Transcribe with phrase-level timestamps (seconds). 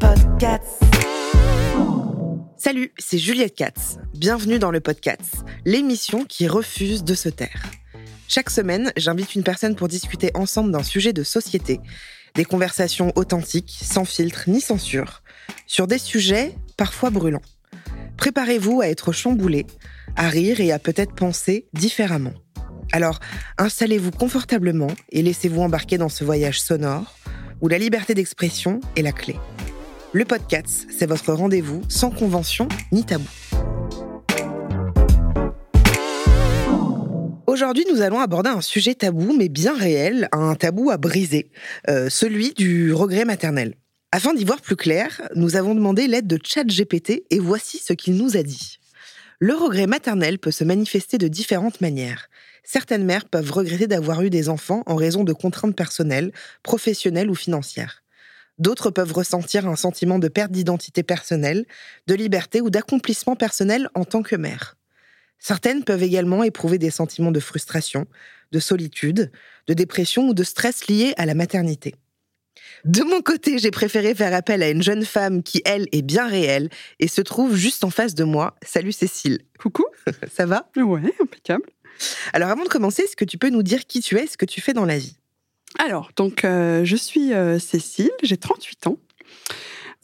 [0.00, 0.82] Podcast.
[2.56, 3.98] Salut, c'est Juliette Katz.
[4.14, 7.70] Bienvenue dans le podcast, l'émission qui refuse de se taire.
[8.26, 11.78] Chaque semaine, j'invite une personne pour discuter ensemble d'un sujet de société,
[12.34, 15.22] des conversations authentiques, sans filtre ni censure,
[15.66, 17.42] sur des sujets parfois brûlants.
[18.16, 19.66] Préparez-vous à être chamboulé,
[20.16, 22.34] à rire et à peut-être penser différemment.
[22.92, 23.20] Alors,
[23.58, 27.16] installez-vous confortablement et laissez-vous embarquer dans ce voyage sonore
[27.60, 29.36] où la liberté d'expression est la clé.
[30.12, 33.28] Le podcast, c'est votre rendez-vous sans convention ni tabou.
[37.48, 41.50] Aujourd'hui, nous allons aborder un sujet tabou, mais bien réel, un tabou à briser,
[41.90, 43.74] euh, celui du regret maternel.
[44.12, 48.14] Afin d'y voir plus clair, nous avons demandé l'aide de ChatGPT et voici ce qu'il
[48.14, 48.78] nous a dit.
[49.40, 52.28] Le regret maternel peut se manifester de différentes manières.
[52.62, 56.30] Certaines mères peuvent regretter d'avoir eu des enfants en raison de contraintes personnelles,
[56.62, 58.04] professionnelles ou financières.
[58.58, 61.66] D'autres peuvent ressentir un sentiment de perte d'identité personnelle,
[62.06, 64.76] de liberté ou d'accomplissement personnel en tant que mère.
[65.42, 68.06] Certaines peuvent également éprouver des sentiments de frustration,
[68.52, 69.32] de solitude,
[69.66, 71.96] de dépression ou de stress liés à la maternité.
[72.84, 76.28] De mon côté, j'ai préféré faire appel à une jeune femme qui, elle, est bien
[76.28, 78.54] réelle et se trouve juste en face de moi.
[78.62, 79.40] Salut Cécile.
[79.58, 79.84] Coucou.
[80.32, 80.70] Ça va?
[80.76, 81.64] Ouais, impeccable.
[82.32, 84.46] Alors avant de commencer, est-ce que tu peux nous dire qui tu es, ce que
[84.46, 85.16] tu fais dans la vie?
[85.80, 88.98] Alors, donc, euh, je suis euh, Cécile, j'ai 38 ans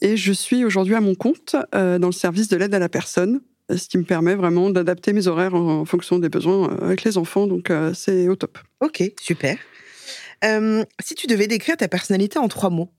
[0.01, 2.89] et je suis aujourd'hui à mon compte euh, dans le service de l'aide à la
[2.89, 3.39] personne,
[3.77, 7.03] ce qui me permet vraiment d'adapter mes horaires en, en fonction des besoins euh, avec
[7.03, 8.57] les enfants, donc euh, c'est au top.
[8.79, 9.57] Ok, super.
[10.43, 12.91] Euh, si tu devais décrire ta personnalité en trois mots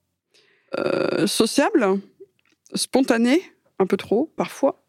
[0.78, 1.98] Euh, sociable,
[2.74, 3.42] spontanée,
[3.80, 4.84] un peu trop parfois,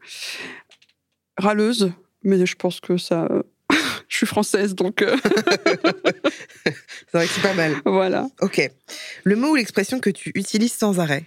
[1.38, 1.92] râleuse,
[2.24, 3.28] mais je pense que ça.
[4.08, 5.18] je suis française, donc C'est
[7.18, 7.74] vrai que c'est pas mal.
[7.86, 8.28] voilà.
[8.42, 8.62] Ok.
[9.24, 11.24] Le mot ou l'expression que tu utilises sans arrêt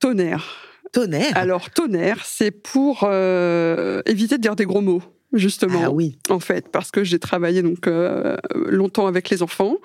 [0.00, 0.71] Tonnerre.
[0.92, 5.80] Tonnerre Alors, tonnerre, c'est pour euh, éviter de dire des gros mots, justement.
[5.84, 6.18] Ah oui.
[6.28, 9.76] En fait, parce que j'ai travaillé donc euh, longtemps avec les enfants.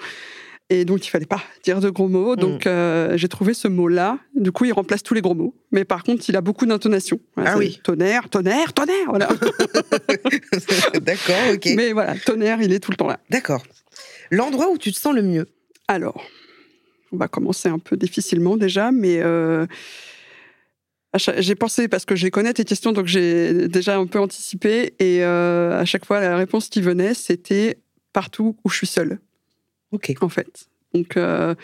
[0.70, 2.36] Et donc, il fallait pas dire de gros mots.
[2.36, 2.70] Donc, Mm.
[2.70, 4.20] euh, j'ai trouvé ce mot-là.
[4.36, 5.56] Du coup, il remplace tous les gros mots.
[5.72, 7.22] Mais par contre, il a beaucoup d'intonation.
[7.38, 7.80] Voilà, Ah oui.
[7.86, 9.06] Tonnerre, tonnerre, tonnerre.
[9.08, 9.30] Voilà.
[11.02, 11.70] D'accord, ok.
[11.76, 13.20] Mais voilà, tonnerre, il est tout le temps là.
[13.30, 13.64] D'accord.
[14.30, 15.48] L'endroit où tu te sens le mieux?
[15.88, 16.22] Alors,
[17.14, 19.66] on va commencer un peu difficilement déjà, mais euh,
[21.16, 25.24] j'ai pensé, parce que je connais tes questions, donc j'ai déjà un peu anticipé, et
[25.24, 27.78] euh, à chaque fois, la réponse qui venait, c'était
[28.14, 29.20] partout où je suis seule,
[29.92, 30.14] Ok.
[30.22, 30.68] en fait.
[30.94, 31.56] Donc, euh,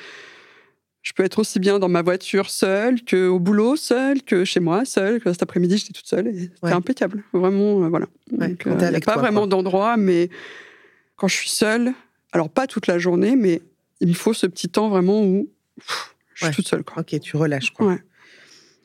[1.01, 4.59] je peux être aussi bien dans ma voiture seule, que au boulot seule, que chez
[4.61, 6.71] moi seule, que cet après-midi, j'étais toute seule, c'était Ouais.
[6.71, 7.23] impeccable.
[7.33, 8.07] Vraiment, euh, voilà.
[8.31, 10.29] Ouais, Donc, il a pas toi, vraiment d'endroit, mais
[11.17, 11.93] quand je suis seule,
[12.31, 13.61] alors pas toute la journée, mais
[13.99, 16.53] il me faut ce petit temps vraiment où pff, je suis Ouais.
[16.55, 16.83] toute seule.
[16.83, 17.01] Quoi.
[17.01, 17.97] Ok, tu relâches quoi.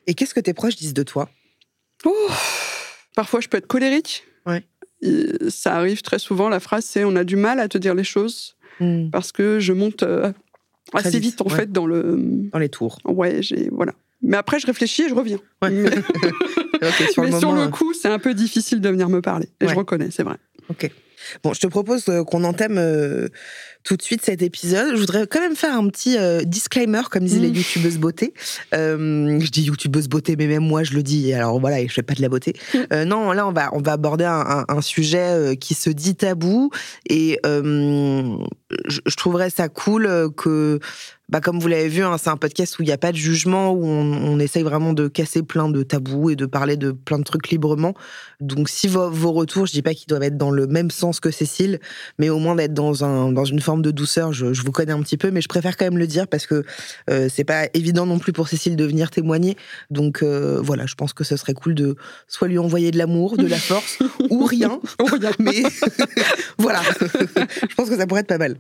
[0.09, 1.29] Et qu'est-ce que tes proches disent de toi?
[2.05, 2.29] Oh
[3.15, 4.25] Parfois, je peux être colérique.
[4.47, 4.65] Ouais.
[5.49, 6.49] Ça arrive très souvent.
[6.49, 9.59] La phrase, c'est on a du mal à te dire les choses Hmm, parce que
[9.59, 10.33] je monte euh,
[10.95, 11.57] assez vite, vite, en ouais.
[11.57, 12.17] fait, dans le.
[12.53, 12.99] Dans les tours.
[13.05, 13.69] Ouais, j'ai.
[13.73, 13.93] Voilà.
[14.23, 15.41] Mais après, je réfléchis et je reviens.
[15.63, 15.71] Ouais.
[15.71, 15.91] Mais,
[16.83, 19.09] Ok, sur mais le sur moment, le euh, coup, c'est un peu difficile de venir
[19.09, 19.49] me parler.
[19.61, 20.37] Et je reconnais, c'est vrai.
[21.43, 23.29] Bon, je te propose euh, qu'on entame euh,
[23.89, 24.95] tout de suite cet épisode.
[24.97, 27.55] Je voudrais quand même faire un petit euh, disclaimer, comme disaient les Mm.
[27.55, 28.35] youtubeuses beauté.
[28.75, 31.33] Euh, je dis youtubeuse beauté, mais même moi je le dis.
[31.33, 32.55] Alors voilà, je fais pas de la beauté.
[32.75, 32.79] Mm.
[32.93, 36.15] Euh, non, là on va on va aborder un, un- un sujet qui se dit
[36.17, 36.71] tabou
[37.09, 40.79] et je, je trouverais ça cool que
[41.31, 43.17] bah, comme vous l'avez vu, hein, c'est un podcast où il n'y a pas de
[43.19, 46.91] jugement, où on, on essaye vraiment de casser plein de tabous et de parler de
[46.91, 47.93] plein de trucs librement.
[48.41, 51.21] Donc, si vos, vos retours, je dis pas qu'ils doivent être dans le même sens
[51.21, 51.81] que Cécile,
[52.19, 54.33] mais au moins d'être dans, un, dans une forme forme de douceur.
[54.33, 56.65] Je, vous connais un petit peu, mais je préfère quand même le dire parce que
[57.11, 59.57] euh, c'est pas évident non plus pour Cécile de venir témoigner.
[59.91, 61.97] Donc euh, voilà, je pense que ce serait cool de
[62.27, 63.99] soit lui envoyer de l'amour, de la force,
[64.31, 64.81] ou rien.
[65.39, 65.63] mais
[66.59, 68.57] voilà, je pense que ça pourrait être pas mal.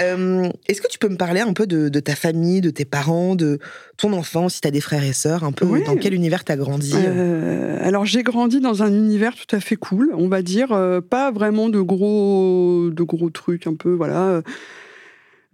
[0.00, 3.34] Euh, est-ce que tu peux me parler un peu de, ta famille, de tes parents,
[3.36, 3.58] de
[4.02, 6.52] ton enfance, si tu as des frères et sœurs, un peu dans quel univers tu
[6.52, 6.94] as grandi
[7.80, 10.68] Alors j'ai grandi dans un univers tout à fait cool, on va dire,
[11.08, 14.42] pas vraiment de gros, de gros trucs un peu, voilà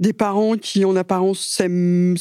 [0.00, 2.16] des parents qui en apparence s'aiment,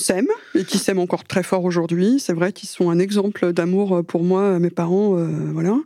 [0.56, 2.20] et qui s'aiment encore très fort aujourd'hui.
[2.20, 5.18] C'est vrai qu'ils sont un exemple d'amour pour moi, mes parents.
[5.18, 5.78] Euh, voilà.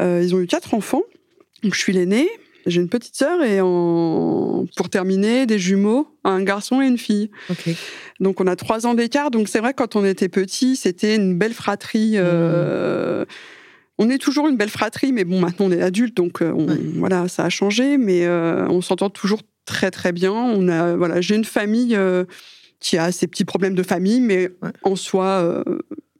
[0.00, 1.02] Euh, ils ont eu quatre enfants.
[1.62, 2.28] Donc, je suis l'aînée.
[2.66, 4.66] J'ai une petite sœur et en...
[4.76, 7.30] pour terminer, des jumeaux, un garçon et une fille.
[8.20, 9.30] Donc on a trois ans d'écart.
[9.30, 12.12] Donc c'est vrai quand on était petit, c'était une belle fratrie.
[12.16, 13.26] Euh, mmh.
[13.98, 17.44] On est toujours une belle fratrie, mais bon, maintenant on est adulte, donc voilà, ça
[17.44, 20.32] a changé, mais on s'entend toujours très très bien.
[20.32, 22.24] On a voilà, j'ai une famille euh,
[22.80, 24.50] qui a ses petits problèmes de famille, mais
[24.82, 25.62] en soi, euh,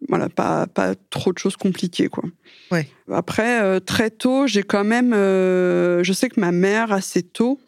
[0.09, 2.25] voilà, pas pas trop de choses compliquées quoi.
[2.71, 2.89] Ouais.
[3.11, 7.61] Après, euh, très tôt, j'ai quand même, je sais que ma mère assez tôt,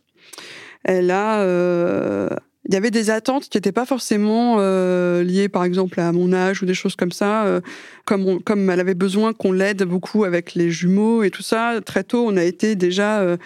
[0.84, 1.44] elle a
[2.64, 4.58] il y avait des attentes qui n'étaient pas forcément
[5.22, 7.60] liées, par exemple, à mon âge ou des choses comme ça.
[8.04, 12.04] comme, comme elle avait besoin qu'on l'aide beaucoup avec les jumeaux et tout ça, très
[12.04, 13.38] tôt, on a été déjà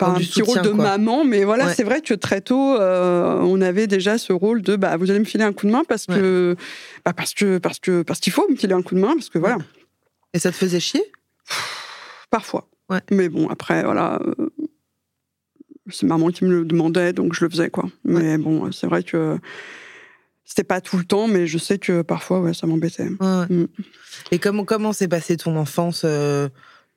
[0.00, 3.60] pas un petit rôle de maman, mais voilà, c'est vrai que très tôt, euh, on
[3.60, 6.06] avait déjà ce rôle de bah, vous allez me filer un coup de main parce
[6.06, 6.56] que,
[7.04, 9.28] bah, parce que, parce que, parce qu'il faut me filer un coup de main, parce
[9.28, 9.58] que voilà.
[10.32, 11.02] Et ça te faisait chier?
[12.30, 12.68] Parfois.
[13.10, 14.20] Mais bon, après, voilà.
[14.22, 14.48] Euh,
[15.90, 17.84] c'est maman qui me le demandait, donc je le faisais, quoi.
[18.04, 19.38] Mais bon, c'est vrai que
[20.44, 23.10] c'était pas tout le temps, mais je sais que parfois, ouais, ça m'embêtait.
[23.10, 23.66] Mm.
[24.30, 26.48] Et comment comment s'est passée ton enfance euh,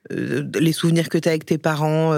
[0.09, 2.13] Les souvenirs que tu as avec tes parents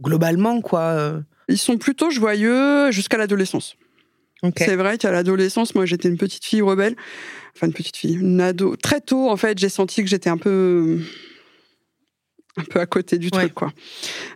[0.00, 0.80] globalement, quoi.
[0.80, 1.20] Euh.
[1.48, 3.76] Ils sont plutôt joyeux jusqu'à l'adolescence.
[4.56, 6.96] C'est vrai qu'à l'adolescence, moi, j'étais une petite fille rebelle.
[7.56, 8.76] Enfin, une petite fille, une ado.
[8.76, 10.98] Très tôt, en fait, j'ai senti que j'étais un peu
[12.56, 13.72] un peu à côté du truc quoi.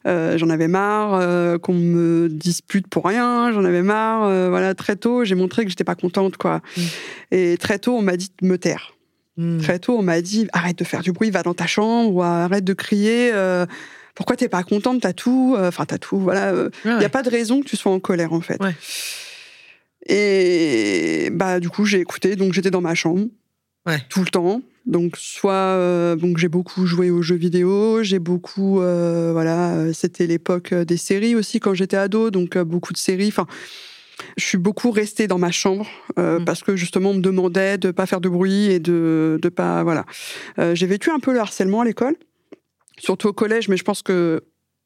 [0.04, 4.96] Euh, j'en avais marre euh, qu'on me dispute pour rien, j'en avais marre voilà, très
[4.96, 6.60] tôt, j'ai montré que j'étais pas contente quoi.
[6.76, 6.82] Mm.
[7.30, 8.94] Et très tôt on m'a dit de me taire.
[9.36, 9.58] Mm.
[9.58, 12.22] Très tôt on m'a dit arrête de faire du bruit, va dans ta chambre ou
[12.22, 13.30] arrête de crier
[14.18, 16.18] pourquoi t'es pas contente T'as tout, euh, enfin t'as tout.
[16.18, 18.60] Voilà, il euh, n'y a pas de raison que tu sois en colère en fait.
[20.08, 23.28] Et bah du coup j'ai écouté, donc j'étais dans ma chambre
[24.10, 24.60] tout le temps.
[24.86, 30.74] Donc soit euh, donc j'ai beaucoup joué aux jeux vidéo, j'ai beaucoup voilà, c'était l'époque
[30.74, 33.28] des séries aussi quand j'étais ado, donc beaucoup de séries.
[33.28, 33.46] Enfin,
[34.36, 35.86] je suis beaucoup restée dans ma chambre
[36.16, 36.44] mmh.
[36.44, 39.84] parce que justement on me demandait de pas faire de bruit et de de pas
[39.84, 40.06] voilà.
[40.74, 42.16] j'ai vécu un peu le harcèlement à l'école
[42.98, 44.42] surtout au collège, mais je pense que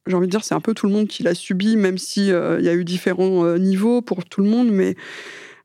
[0.06, 2.32] j'ai envie de dire c'est un peu tout le monde qui l'a subi, même si
[2.32, 4.96] euh, il y a eu différents euh, niveaux pour tout le monde, mais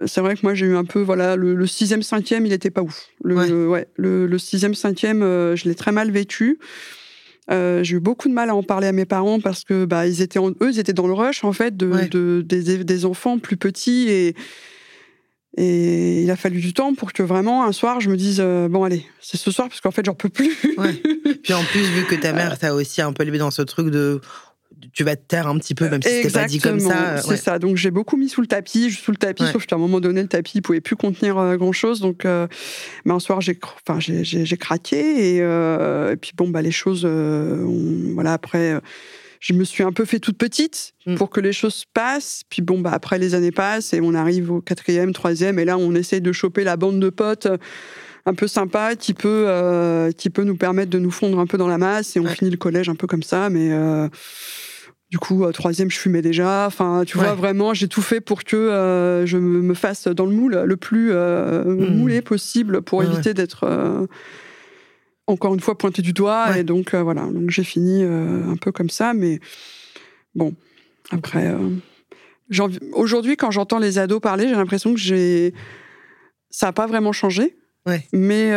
[0.06, 2.84] c'est vrai que moi j'ai eu un peu voilà le, sixième cinquième il était pas
[2.84, 3.08] ouf.
[3.24, 3.88] Le, ouais.
[3.96, 6.60] le, sixième cinquième euh, je l'ai très mal vécu.
[7.50, 10.22] j'ai eu beaucoup de mal à en parler à mes parents parce que bah ils
[10.22, 14.08] étaient eux ils étaient dans le rush en fait de, des, des, enfants plus petits
[14.10, 14.36] et
[15.58, 18.70] et il a fallu du temps pour que vraiment un soir je me dise euh,
[18.70, 20.56] bon allez c'est ce soir parce qu'en fait j'en peux plus.
[21.44, 23.90] Puis en plus vu que ta mère t'a aussi un peu élevé dans ce truc
[23.90, 24.22] de
[24.94, 27.18] tu vas te taire un petit peu même si c'était pas dit comme ça.
[27.18, 27.58] C'est ça.
[27.58, 30.22] Donc j'ai beaucoup mis sous le tapis, sous le tapis, sauf qu'à un moment donné
[30.22, 32.02] le tapis il pouvait plus contenir euh, grand chose.
[32.02, 32.48] Donc euh,
[33.06, 38.34] mais un soir j'ai enfin j'ai craqué et, et, puis bon bah les choses voilà
[38.34, 38.80] après
[39.40, 41.16] je me suis un peu fait toute petite mm.
[41.16, 42.42] pour que les choses passent.
[42.50, 45.78] Puis bon, bah, après, les années passent et on arrive au quatrième, troisième, et là,
[45.78, 47.58] on essaye de choper la bande de potes euh,
[48.26, 51.58] un peu sympa qui peut, euh, qui peut nous permettre de nous fondre un peu
[51.58, 53.50] dans la masse et on finit le collège un peu comme ça.
[53.50, 54.10] Mais euh,
[55.12, 56.66] du coup, troisième, je fumais déjà.
[56.68, 60.62] Enfin, tu vois, vraiment, j'ai tout fait pour que je me fasse dans le moule
[60.62, 61.96] le plus mm.
[61.96, 63.66] moulé possible pour éviter d'être
[65.28, 66.58] encore une fois pointé du doigt.
[66.58, 69.14] Et donc, euh, voilà, donc j'ai fini euh, un peu comme ça.
[69.14, 69.40] Mais
[70.34, 70.54] bon,
[71.12, 75.54] après, euh, aujourd'hui, quand j'entends les ados parler, j'ai l'impression que j'ai.
[76.50, 77.56] Ça n'a pas vraiment changé.
[78.12, 78.52] Mais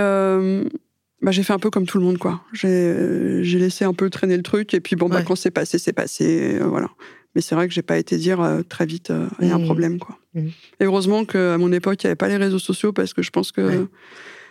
[1.23, 2.41] bah, j'ai fait un peu comme tout le monde, quoi.
[2.53, 4.73] J'ai laissé un peu traîner le truc.
[4.73, 6.59] Et puis, bon, bah, quand c'est passé, c'est passé.
[6.61, 6.89] voilà.
[7.37, 9.65] Mais c'est vrai que j'ai pas été dire très vite, il y a un mmh.
[9.65, 10.19] problème, quoi.
[10.35, 10.49] Mmh.
[10.81, 13.31] Et heureusement qu'à mon époque, il n'y avait pas les réseaux sociaux parce que je
[13.31, 13.87] pense que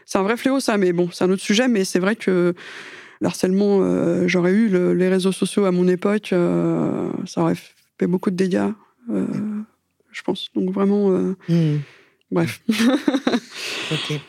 [0.10, 1.68] c'est un vrai fléau, ça, mais bon, c'est un autre sujet.
[1.68, 2.56] Mais c'est vrai que
[3.22, 7.54] l'harcèlement, euh, j'aurais eu les réseaux sociaux à mon époque, euh, ça aurait
[8.00, 8.72] fait beaucoup de dégâts,
[9.12, 9.28] euh,
[10.12, 10.50] je pense.
[10.56, 11.12] Donc vraiment,
[11.48, 11.78] hmm.
[12.32, 12.60] bref.
[13.92, 14.20] ok.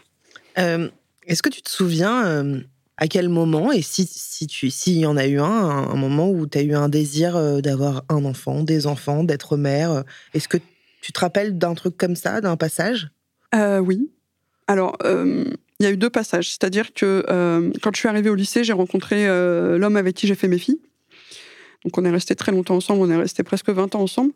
[1.26, 2.60] Est-ce que tu te souviens
[2.98, 6.28] À quel moment et si si tu s'il y en a eu un, un moment
[6.30, 10.58] où tu as eu un désir d'avoir un enfant, des enfants, d'être mère, est-ce que
[11.00, 13.08] tu te rappelles d'un truc comme ça, d'un passage?
[13.54, 14.10] Oui.
[14.66, 14.98] Alors,
[15.80, 16.50] il y a eu deux passages.
[16.50, 20.26] C'est-à-dire que euh, quand je suis arrivée au lycée, j'ai rencontré euh, l'homme avec qui
[20.26, 20.78] j'ai fait mes filles.
[21.84, 23.00] Donc, on est resté très longtemps ensemble.
[23.00, 24.32] On est resté presque 20 ans ensemble.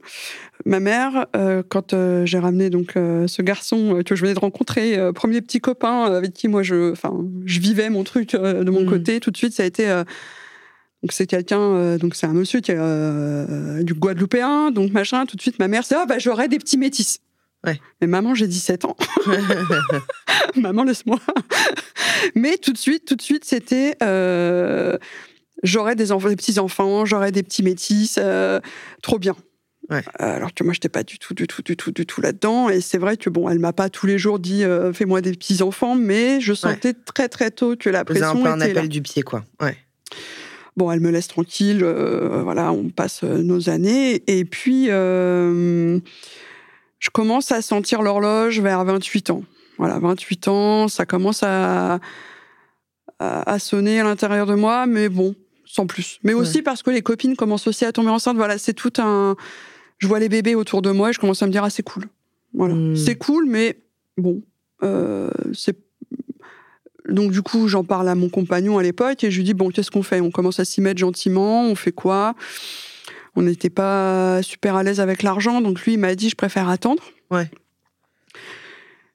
[0.65, 5.43] Ma mère, euh, quand j'ai ramené donc ce garçon que je venais de rencontrer, premier
[5.43, 8.89] petit copain avec qui moi je, enfin, je vivais mon truc de mon Mhm.
[8.89, 9.85] côté, tout de suite, ça a été.
[11.03, 15.27] donc c'est quelqu'un, euh, donc c'est un monsieur qui est euh, du Guadeloupéen, donc machin.
[15.27, 17.21] Tout de suite, ma mère, c'est ah bah j'aurais des petits métis.
[17.64, 17.80] Ouais.
[18.00, 18.97] Mais maman, j'ai 17 ans.
[20.56, 21.18] maman, laisse-moi.
[22.35, 24.97] Mais tout de suite, tout de suite, c'était euh,
[25.62, 28.61] j'aurais des, enfants, des petits enfants, j'aurais des petits métis, euh,
[29.02, 29.35] trop bien.
[29.90, 30.02] Ouais.
[30.21, 32.68] Euh, Alors que moi, j'étais pas du tout, du tout, du tout, du tout là-dedans.
[32.68, 35.33] Et c'est vrai que bon, elle m'a pas tous les jours dit euh, fais-moi des
[35.33, 38.64] petits enfants, mais je sentais très très tôt que la pression un peu un là.
[38.66, 39.44] appel du pied, quoi.
[39.61, 39.76] Ouais.
[40.76, 44.25] Bon, elle me laisse tranquille, euh, voilà, on passe nos années.
[44.26, 46.00] Et puis, euh,
[47.04, 49.42] je commence à sentir l'horloge vers 28 ans.
[49.76, 51.96] Voilà, 28 ans, ça commence à,
[53.18, 55.34] à, à sonner à l'intérieur de moi, mais bon,
[55.66, 56.18] sans plus.
[56.23, 58.37] Mais aussi parce que les copines commencent aussi à tomber enceintes.
[58.37, 59.37] Voilà, c'est tout un.
[59.99, 61.82] Je vois les bébés autour de moi et je commence à me dire, ah, c'est
[61.82, 62.06] cool.
[62.54, 62.96] Voilà, Hmm.
[62.96, 63.76] c'est cool, mais
[64.16, 64.40] bon,
[64.82, 65.76] euh, c'est
[67.11, 69.68] donc du coup, j'en parle à mon compagnon à l'époque et je lui dis bon,
[69.68, 70.23] qu'est-ce qu'on fait?
[70.23, 72.34] On commence à s'y mettre gentiment, on fait quoi?
[73.37, 76.69] On n'était pas super à l'aise avec l'argent, donc lui il m'a dit je préfère
[76.69, 77.03] attendre.
[77.31, 77.50] Ouais.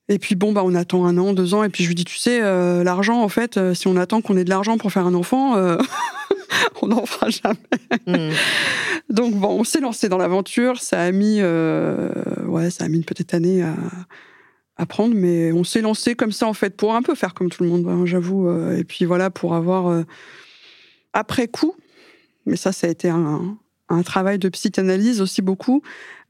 [0.09, 2.03] Et puis bon bah on attend un an, deux ans et puis je lui dis
[2.03, 4.91] tu sais euh, l'argent en fait euh, si on attend qu'on ait de l'argent pour
[4.91, 5.77] faire un enfant, euh,
[6.81, 7.59] on n'en fera jamais.
[8.07, 8.33] Mm.
[9.09, 10.81] Donc bon, on s'est lancé dans l'aventure.
[10.81, 13.75] Ça a mis, ouais, ça a mis une petite année à,
[14.77, 17.49] à prendre, mais on s'est lancé comme ça en fait pour un peu faire comme
[17.49, 18.51] tout le monde, hein, j'avoue.
[18.71, 20.03] et puis voilà pour avoir
[21.13, 21.75] après coup,
[22.45, 23.57] mais ça, ça a été un,
[23.89, 25.81] un travail de psychanalyse aussi beaucoup.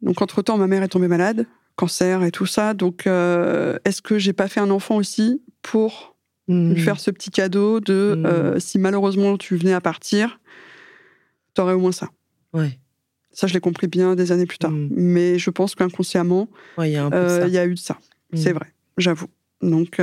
[0.02, 2.74] Donc entre temps, ma mère est tombée malade, cancer et tout ça.
[2.74, 6.16] Donc euh, est-ce que j'ai pas fait un enfant aussi pour
[6.48, 6.74] Mm.
[6.74, 8.26] lui faire ce petit cadeau de Mhm.
[8.26, 10.40] euh, si malheureusement tu venais à partir,
[11.54, 12.10] t'aurais au moins ça.
[12.54, 12.80] Ouais.
[13.32, 14.72] Ça, je l'ai compris bien des années plus tard.
[14.72, 14.90] Mm.
[14.92, 17.98] Mais je pense qu'inconsciemment, Ouais, y euh, il y a eu de ça.
[18.34, 19.28] C'est vrai, j'avoue.
[19.62, 20.00] Donc,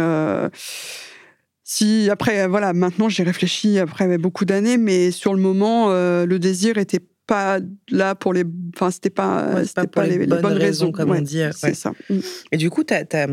[1.64, 6.78] si après, voilà, maintenant j'y réfléchis après beaucoup d'années, mais sur le moment, le désir
[6.78, 8.44] était pas là pour les.
[8.74, 11.74] Enfin, c'était pas, Ouais, c'est c'était pas les bonnes raisons, comme on dit, C'est ouais.
[11.74, 11.92] ça.
[12.10, 12.18] Mm.
[12.52, 13.26] Et du coup, t'as, t'as,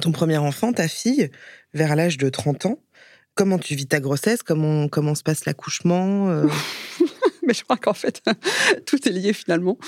[0.00, 1.30] ton premier enfant, ta fille,
[1.74, 2.78] vers l'âge de 30 ans,
[3.34, 4.42] comment tu vis ta grossesse?
[4.42, 6.46] Comment, comment se passe l'accouchement euh,
[7.46, 8.22] Mais je crois qu'en fait,
[8.86, 9.78] tout est lié finalement.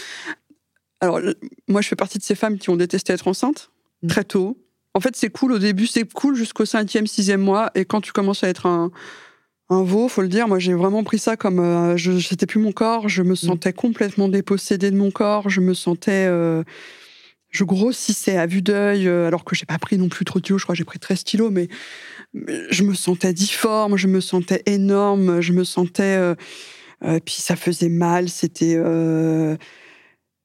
[1.01, 1.21] Alors,
[1.69, 3.71] moi, je fais partie de ces femmes qui ont détesté être enceinte
[4.03, 4.09] Mm.
[4.09, 4.59] très tôt.
[4.95, 7.71] En fait, c'est cool au début, c'est cool jusqu'au cinquième, sixième mois.
[7.75, 8.91] Et quand tu commences à être un,
[9.73, 11.59] un veau, faut le dire, moi, j'ai vraiment pris ça comme.
[11.61, 15.61] euh, je C'était plus mon corps, je me sentais complètement dépossédée de mon corps, je
[15.61, 16.26] me sentais.
[16.29, 16.62] euh,
[17.50, 20.45] je grossissais à vue d'œil, euh, alors que j'ai pas pris non plus trop de
[20.45, 21.69] kilos, je crois que j'ai pris 13 kilos, mais
[22.33, 26.19] mais je me sentais difforme, je me sentais énorme, je me sentais.
[27.25, 28.81] puis ça faisait mal, c'était.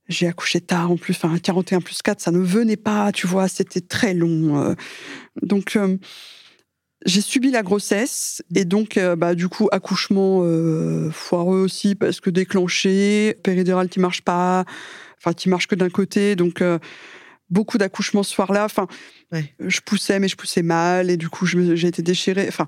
[0.09, 3.47] j'ai accouché tard en plus, enfin 41 plus 4, ça ne venait pas, tu vois,
[3.47, 4.75] c'était très long.
[5.41, 5.77] donc
[7.05, 12.19] j'ai subi la grossesse et donc euh, bah, du coup accouchement euh, foireux aussi parce
[12.19, 14.65] que déclenché, péridurale qui marche pas,
[15.17, 16.79] enfin qui marche que d'un côté, donc euh,
[17.49, 18.65] beaucoup d'accouchements ce soir-là.
[18.65, 18.87] Enfin,
[19.31, 19.53] Ouais.
[19.59, 22.45] je poussais mais je poussais mal et du coup j'ai été déchirée.
[22.47, 22.65] Enfin,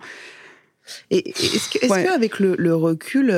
[1.09, 2.03] Et est-ce que, Ouais.
[2.03, 3.33] qu'avec le, le recul,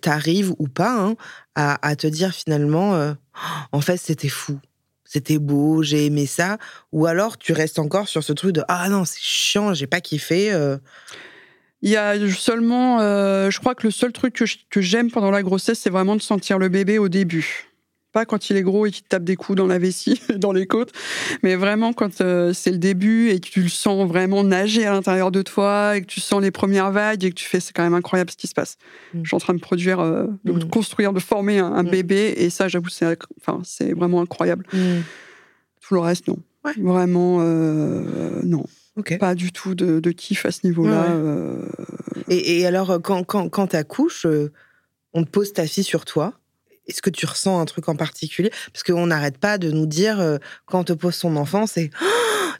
[0.00, 1.16] t'arrives ou pas hein,
[1.54, 3.14] à, à te dire finalement,
[3.72, 4.58] en fait, c'était fou,
[5.08, 6.58] c'était beau, j'ai aimé ça,
[6.92, 10.00] ou alors tu restes encore sur ce truc de ah non, c'est chiant, j'ai pas
[10.00, 10.52] kiffé.
[10.52, 10.76] euh.
[11.80, 14.34] Il y a seulement, euh, je crois que le seul truc
[14.68, 17.67] que j'aime pendant la grossesse, c'est vraiment de sentir le bébé au début.
[18.18, 20.50] Pas quand il est gros et qu'il te tape des coups dans la vessie, dans
[20.50, 20.90] les côtes,
[21.44, 24.90] mais vraiment quand euh, c'est le début et que tu le sens vraiment nager à
[24.90, 27.72] l'intérieur de toi et que tu sens les premières vagues et que tu fais, c'est
[27.72, 28.76] quand même incroyable ce qui se passe.
[29.14, 29.20] Mm.
[29.22, 30.64] Je suis en train de produire, euh, de Mm.
[30.68, 31.90] construire, de former un, un Mm.
[31.90, 34.64] bébé et ça, j'avoue, c'est, enfin, c'est vraiment incroyable.
[35.80, 36.38] Tout le reste, non.
[36.64, 36.72] Ouais.
[36.76, 38.64] Vraiment, euh, non.
[39.20, 41.14] Pas du tout de, de kiff à ce niveau-là.
[41.14, 42.34] Ouais.
[42.34, 44.26] Et, et alors, quand, quand, quand t'accouches,
[45.14, 46.32] on te pose ta fille sur toi.
[46.88, 48.50] Est-ce que tu ressens un truc en particulier?
[48.72, 51.90] Parce qu'on n'arrête pas de nous dire, euh, quand on te pose son enfant, c'est
[52.00, 52.04] Oh,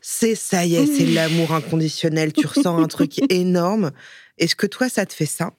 [0.00, 2.32] c'est ça y est, c'est l'amour inconditionnel.
[2.32, 3.90] Tu ressens un truc énorme.
[4.38, 5.52] Est-ce que toi, ça te fait ça?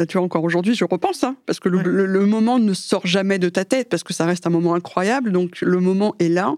[0.00, 1.84] Euh, Tu vois, encore aujourd'hui, je repense, hein, parce que le, Ouais.
[1.84, 4.74] le- le moment ne sort jamais de ta tête, parce que ça reste un moment
[4.74, 6.54] incroyable, donc le moment est là.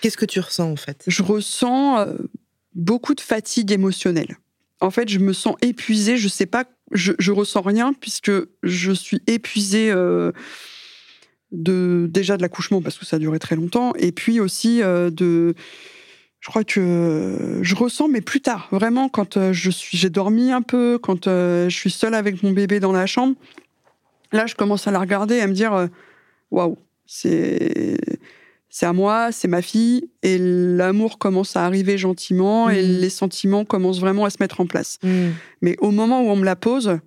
[0.00, 1.04] Qu'est-ce que tu ressens en fait?
[1.06, 2.14] Je ressens, euh,
[2.74, 4.38] beaucoup de fatigue émotionnelle.
[4.80, 8.32] En fait, je me sens épuisée, je sais pas, je, ressens rien puisque
[8.62, 10.32] je suis épuisée euh,
[11.52, 15.10] de déjà de l'accouchement parce que ça a duré très longtemps et puis aussi euh,
[15.10, 15.54] de
[16.40, 20.52] je crois que je ressens, mais plus tard, vraiment, quand euh, je suis, j'ai dormi
[20.52, 23.36] un peu, quand euh, je suis seule avec mon bébé dans la chambre,
[24.32, 25.86] là, je commence à la regarder et à me dire, euh,
[26.50, 27.98] waouh, c'est,
[28.70, 33.00] c'est à moi, c'est ma fille, et l'amour commence à arriver gentiment, et Mm.
[33.00, 34.98] les sentiments commencent vraiment à se mettre en place.
[35.02, 35.28] Mm.
[35.62, 36.98] Mais au moment où on me la pose,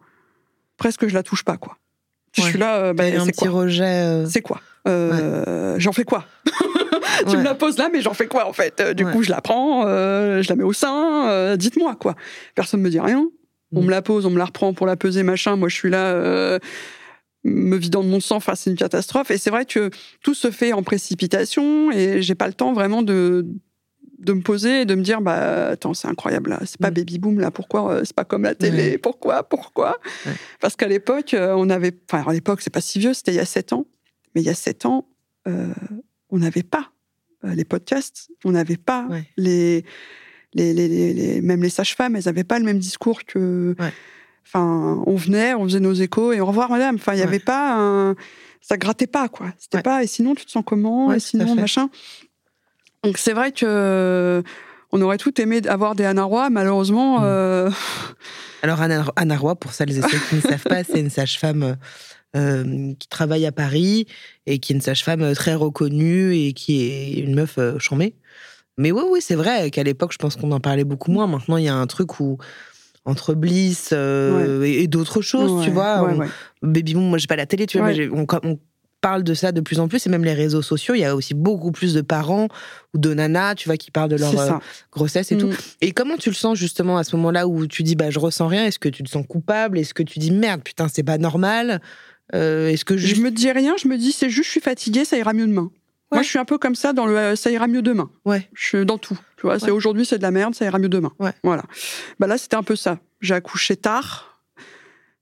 [0.78, 1.78] presque je la touche pas, quoi.
[2.36, 3.84] Je suis là, euh, ben, eu un c'est petit quoi rejet.
[3.86, 4.60] euh, C'est quoi?
[4.88, 6.26] Euh, J'en fais quoi?
[7.20, 7.38] Tu ouais.
[7.38, 8.82] me la poses là, mais j'en fais quoi en fait?
[8.82, 11.56] Euh, Du coup, je la prends, je la mets au sein.
[11.56, 12.16] Dites-moi quoi.
[12.56, 13.24] Personne me dit rien.
[13.76, 13.86] On Mm.
[13.86, 15.56] me la pose, on me la reprend pour la peser, machin.
[15.56, 16.60] Moi, je suis là,
[17.44, 18.38] me vidant de mon sang.
[18.38, 19.32] Enfin, c'est une catastrophe.
[19.32, 19.90] Et c'est vrai que
[20.22, 23.46] tout se fait en précipitation et j'ai pas le temps vraiment de
[24.20, 26.94] de me poser et de me dire bah attends c'est incroyable là c'est pas Mm.
[26.94, 28.98] baby boom là pourquoi euh, c'est pas comme la télé?
[28.98, 29.44] Pourquoi?
[29.44, 30.00] Pourquoi?
[30.62, 33.36] Parce qu'à l'époque euh, on avait enfin à l'époque c'est pas si vieux c'était il
[33.36, 33.86] y a sept ans
[34.34, 35.10] mais il y a sept ans
[35.50, 35.74] euh,
[36.30, 36.92] on n'avait pas
[37.44, 39.28] les podcasts on n'avait pas Ouais.
[39.36, 39.84] les,
[40.54, 43.92] les, les, les- les- même les sages-femmes elles n'avaient pas le même discours que Ouais.
[44.46, 47.28] Enfin on venait on faisait nos échos et au revoir madame enfin il y Ouais.
[47.28, 48.16] avait pas un
[48.62, 49.84] ça grattait pas quoi c'était Ouais.
[49.84, 51.08] pas et sinon tu te sens comment?
[51.08, 51.90] Ouais, et sinon machin
[53.04, 54.44] donc c'est vrai que
[54.92, 57.24] on aurait tout aimé avoir des Anna Roy malheureusement Mm.
[57.26, 57.72] euh,
[58.62, 61.76] Alors, Anna, Anna Roy, pour celles et ceux qui ne savent pas, c'est une sage-femme
[62.36, 64.08] euh, qui travaille à Paris
[64.46, 68.16] et qui est une sage-femme très reconnue et qui est une meuf euh, chambée.
[68.78, 71.28] Mais oui, oui, c'est vrai qu'à l'époque, je pense qu'on en parlait beaucoup moins.
[71.28, 72.38] Maintenant, il y a un truc où,
[73.06, 76.28] entre Bliss euh, et, et d'autres choses, ouais, tu vois, ouais,
[76.62, 76.68] on-.
[76.68, 78.60] Baby Boom, moi, j'ai pas la télé, tu vois, mais on, on
[79.02, 81.14] parle de ça de plus en plus, et même les réseaux sociaux, il y a
[81.14, 82.48] aussi beaucoup plus de parents
[82.94, 84.54] ou de nanas, tu vois, qui parlent de leur euh,
[84.94, 85.48] grossesse et tout.
[85.48, 85.56] Mm.
[85.82, 88.48] Et comment tu le sens justement à ce moment-là où tu dis bah je ressens
[88.48, 88.66] rien?
[88.66, 89.78] Est-ce que tu te sens coupable?
[89.78, 91.82] Est-ce que tu dis merde putain c'est pas normal?
[92.34, 94.62] Euh, Est-ce que Je juste me dis rien, je me dis c'est juste je suis
[94.62, 95.70] fatiguée, ça ira mieux demain.
[96.14, 98.10] Moi, je suis un peu comme ça dans le euh, ça ira mieux demain.
[98.26, 99.18] ouais Je suis dans tout.
[99.38, 101.12] Tu vois, c'est aujourd'hui c'est de la merde, ça ira mieux demain.
[101.44, 101.64] Voilà.
[102.20, 103.00] Bah là, c'était un peu ça.
[103.22, 104.42] J'ai accouché tard.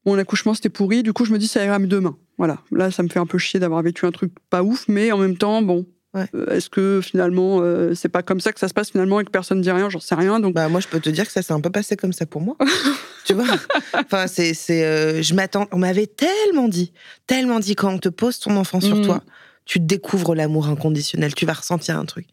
[0.05, 2.17] Mon accouchement c'était pourri, du coup je me dis ça ira mieux demain.
[2.37, 2.57] Voilà.
[2.71, 5.17] Là, ça me fait un peu chier d'avoir vécu un truc pas ouf, mais en
[5.19, 5.85] même temps, bon.
[6.13, 6.25] Ouais.
[6.35, 9.23] euh, Est-ce que finalement euh, c'est pas comme ça que ça se passe finalement et
[9.23, 10.39] que personne dit rien, j'en sais rien.
[10.41, 12.25] Donc bah moi je peux te dire que ça s'est un peu passé comme ça
[12.25, 12.57] pour moi.
[13.25, 13.45] tu vois?
[13.93, 16.91] Enfin c'est c'est euh, je m'attends on m'avait tellement dit
[17.27, 19.05] tellement dit quand on te pose ton enfant sur Mm.
[19.05, 19.23] toi
[19.65, 22.25] tu découvres l'amour inconditionnel tu vas ressentir un truc.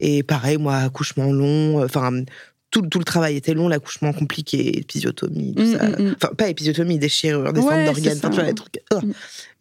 [0.00, 2.12] Et pareil moi accouchement long euh, enfin
[2.70, 5.84] tout, tout le travail était long, l'accouchement compliqué, épisiotomie, tout Mm, ça.
[5.88, 6.14] mm, mm.
[6.20, 8.80] Enfin, pas épisiotomie, déchirure, des Ouais, d'organes, enfin, tu vois, les trucs.
[8.92, 9.12] Mm.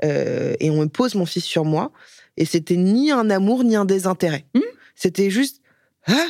[0.03, 1.91] Euh, et on me pose mon fils sur moi,
[2.35, 4.45] et c'était ni un amour, ni un désintérêt.
[4.95, 5.61] C'était juste,
[6.07, 6.25] ah,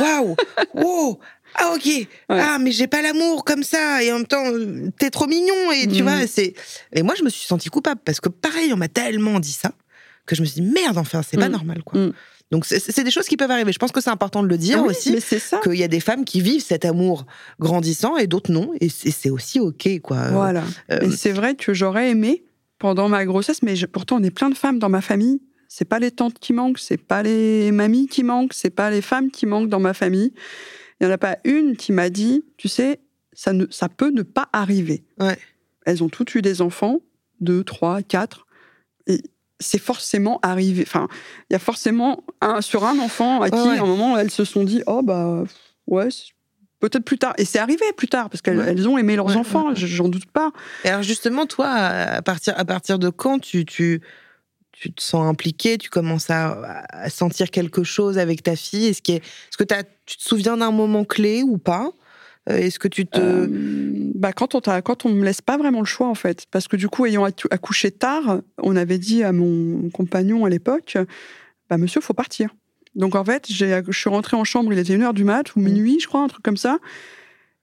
[0.00, 0.36] waouh,
[0.74, 1.20] wow,
[1.54, 5.10] ah ok, ah mais j'ai pas l'amour comme ça, et en même temps, euh, t'es
[5.10, 6.54] trop mignon, et tu vois, c'est.
[6.94, 9.72] Et moi, je me suis sentie coupable, parce que pareil, on m'a tellement dit ça,
[10.26, 11.52] que je me suis dit, merde, enfin, c'est pas Mm.
[11.52, 12.00] normal, quoi.
[12.00, 12.12] Mm.
[12.52, 13.72] Donc, c'est- des choses qui peuvent arriver.
[13.72, 15.16] Je pense que c'est important de le dire oui, aussi
[15.62, 17.26] qu'il y a des femmes qui vivent cet amour
[17.58, 18.72] grandissant et d'autres non.
[18.80, 20.16] Et c'est aussi OK, quoi.
[20.18, 20.62] Euh, Voilà.
[20.92, 22.44] euh, Et c'est vrai que j'aurais aimé
[22.78, 25.40] pendant ma grossesse, mais je- pourtant on est plein de femmes dans ma famille.
[25.68, 29.02] C'est pas les tantes qui manquent, c'est pas les mamies qui manquent, c'est pas les
[29.02, 30.32] femmes qui manquent dans ma famille.
[31.00, 33.00] Il y en a pas une qui m'a dit, tu sais,
[33.32, 35.02] ça ne, ça peut ne pas arriver.
[35.18, 35.36] Ouais.
[35.84, 37.00] Elles ont toutes eu des enfants,
[37.40, 38.46] deux, trois, quatre,
[39.08, 39.20] et
[39.60, 40.84] c'est forcément arrivé.
[40.86, 41.08] Enfin,
[41.48, 43.78] il y a forcément un sur un enfant à qui, Ouais, ouais.
[43.78, 45.44] à un moment, elles se sont dit, oh bah
[45.86, 46.08] ouais.
[46.78, 47.32] Peut-être plus tard.
[47.38, 48.86] Et c'est arrivé plus tard, parce qu'elles Ouais.
[48.86, 50.50] ont aimé leurs enfants, j'en doute pas.
[50.84, 54.02] Et alors justement, toi, à partir, à partir de quand tu, tu,
[54.72, 58.88] tu te sens impliqué, tu commences à, à sentir quelque chose avec ta fille?
[58.88, 59.64] Est-ce que, est-ce que
[60.04, 61.92] tu te souviens d'un moment clé ou pas?
[62.46, 63.18] Est-ce que tu te...
[63.18, 63.46] Euh,
[64.14, 66.76] bah, quand on quand on me laisse pas vraiment le choix en fait, parce que
[66.76, 70.96] du coup ayant accouché tard, on avait dit à mon compagnon à l'époque,
[71.68, 72.50] bah monsieur faut partir.
[72.94, 75.60] Donc en fait je suis rentrée en chambre, il était une heure du mat ou
[75.60, 76.78] minuit je crois un truc comme ça,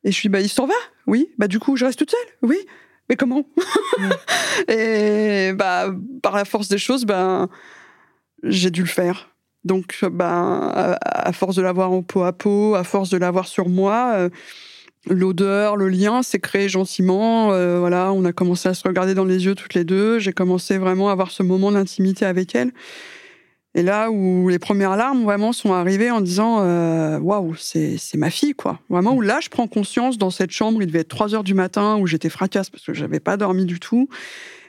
[0.04, 0.74] et je suis bah il s'en va,
[1.08, 2.58] oui, bah du coup je reste toute seule, oui,
[3.10, 3.48] mais comment
[4.68, 7.50] Et bah par la force des choses, ben
[8.44, 9.30] j'ai dû le faire.
[9.64, 13.48] Donc, ben, à, à force de l'avoir en peau à peau, à force de l'avoir
[13.48, 14.30] sur moi, euh,
[15.10, 17.52] l'odeur, le lien s'est créé gentiment.
[17.52, 20.20] euh, voilà, on a commencé à se regarder dans les yeux toutes les deux.
[20.20, 22.72] J'ai commencé vraiment à avoir ce moment d'intimité avec elle.
[23.76, 28.20] Et là où les premières larmes vraiment sont arrivées en disant euh, waouh, c'est c'est
[28.20, 28.80] ma fille quoi.
[28.88, 31.56] Vraiment où là je prends conscience dans cette chambre, il devait être 3 heures du
[31.56, 34.10] matin où j'étais fracasse parce que j'avais pas dormi du tout,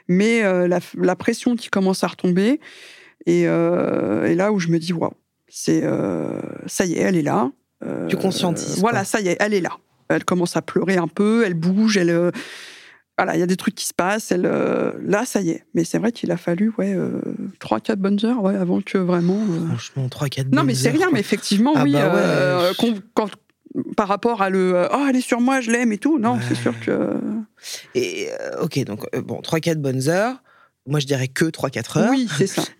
[0.07, 2.59] mais euh, la, la pression qui commence à retomber
[3.27, 5.13] et, euh, et là où je me dis waouh,
[5.47, 5.83] c'est
[6.65, 7.51] ça y est, elle est là.
[8.09, 9.77] Tu conscientises, Voilà, ça y est, elle est là.
[10.09, 12.09] Elle commence à pleurer un peu, elle bouge, elle.
[12.09, 12.31] euh,
[13.17, 14.31] voilà, il y a des trucs qui se passent.
[14.31, 15.63] Elle, euh, là, ça y est.
[15.73, 17.21] Mais c'est vrai qu'il a fallu ouais, euh,
[17.61, 19.39] 3-4 bonnes heures ouais, avant que vraiment.
[19.49, 21.93] euh, Franchement, 3-4 Non, mais c'est rien, mais effectivement, Ah oui.
[21.93, 22.13] bah
[22.69, 22.75] ouais.
[22.77, 23.29] qu'on- quand-
[23.97, 24.87] par rapport à le.
[24.93, 26.17] Oh, elle est sur moi, je l'aime et tout.
[26.19, 26.41] Non, Ouais.
[26.47, 27.13] c'est sûr que.
[27.93, 28.29] Et
[28.61, 30.41] ok, donc bon, 3-4 bonnes heures.
[30.87, 32.11] Moi, je dirais que 3-4 heures.
[32.11, 32.61] Oui, c'est ça.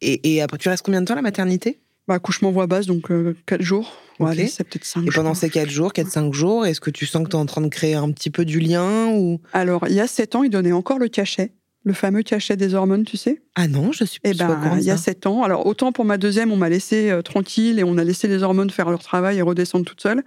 [0.00, 1.80] Et, et après, tu restes combien de temps à la maternité?
[2.08, 3.10] Bah, accouchement voix basse, donc
[3.46, 3.92] 4 jours.
[4.18, 4.32] Ouais, Ok.
[4.32, 5.14] allez, c'est peut-être 5 Et jours.
[5.22, 7.60] pendant ces 4 jours, 4-5 jours, est-ce que tu sens que tu es en train
[7.60, 9.40] de créer un petit peu du lien ou?
[9.52, 11.52] Alors, il y a 7 ans, il donnait encore le cachet.
[11.84, 14.84] Le fameux cachet des hormones, tu sais Ah non, je suis Eh pas ben, il
[14.84, 15.04] y a ça.
[15.04, 15.42] 7 ans.
[15.44, 18.42] Alors, autant pour ma deuxième, on m'a laissé euh, tranquille et on a laissé les
[18.42, 20.24] hormones faire leur travail et redescendre toutes seules.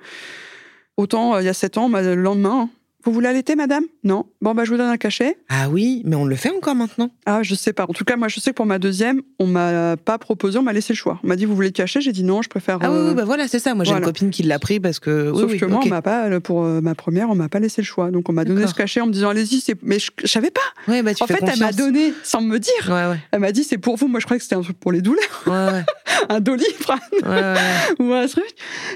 [0.98, 2.70] Autant, euh, il y a 7 ans, bah, le lendemain, hein,
[3.04, 3.84] vous voulez allaiter, madame?
[4.04, 4.26] Non?
[4.42, 5.38] Bon, bah, je vous donne un cachet.
[5.50, 7.10] Ah oui, mais on le fait encore maintenant.
[7.26, 7.86] Ah, je sais pas.
[7.88, 10.64] En tout cas, moi, je sais que pour ma deuxième, on m'a pas proposé, on
[10.64, 11.20] m'a laissé le choix.
[11.24, 12.78] On m'a dit, vous voulez le cacher J'ai dit non, je préfère.
[12.82, 13.74] Ah oui, euh, oui, bah voilà, c'est ça.
[13.74, 14.06] Moi, j'ai voilà.
[14.06, 15.32] une copine qui l'a pris parce que.
[15.34, 17.82] Sauf oui, que moi, on m'a pas, pour euh, ma première, on m'a pas laissé
[17.82, 18.12] le choix.
[18.12, 19.76] Donc, on m'a donné ce cachet en me disant, allez-y, c'est.
[19.84, 20.62] Mais je, je savais pas.
[20.88, 22.88] Ouais, bah, tu en fais fait, elle m'a donné sans me dire.
[22.88, 23.20] Ouais, ouais.
[23.32, 24.08] Elle m'a dit, c'est pour vous.
[24.08, 25.86] Moi, je croyais que c'était un truc pour les douleurs, Ouais, ouais.
[26.30, 27.54] un doliprane ouais,
[28.00, 28.50] ou un truc.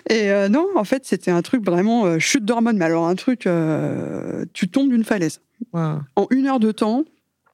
[0.09, 2.77] Et euh, non, en fait, c'était un truc vraiment euh, chute d'hormones.
[2.77, 5.41] Mais alors, un truc, euh, tu tombes d'une falaise.
[5.73, 7.03] En une heure de temps,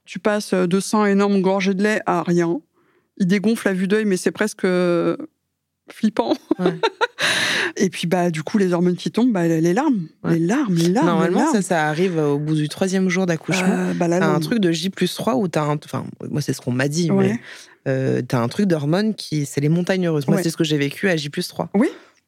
[0.06, 2.60] tu passes de sang énorme gorgé de lait à rien.
[3.18, 4.66] Il dégonfle à vue d'œil, mais c'est presque
[5.92, 6.36] flippant.
[6.60, 6.80] Ouais.
[7.78, 10.34] Et puis, bah, du coup, les hormones qui tombent, bah, les larmes, Ouais.
[10.34, 11.08] les larmes, les larmes.
[11.08, 11.56] Normalement, les larmes.
[11.56, 13.68] ça, ça arrive au bout du troisième jour d'accouchement.
[13.70, 15.76] Euh, bah, T'as un truc de J plus 3 où t'as un.
[15.84, 17.28] Enfin, moi, c'est ce qu'on m'a dit, Ouais.
[17.30, 17.40] mais
[17.88, 19.46] euh, t'as un truc d'hormones qui.
[19.46, 20.28] C'est les montagnes heureuses.
[20.28, 20.44] Moi, Ouais.
[20.44, 21.70] c'est ce que j'ai vécu à J plus 3.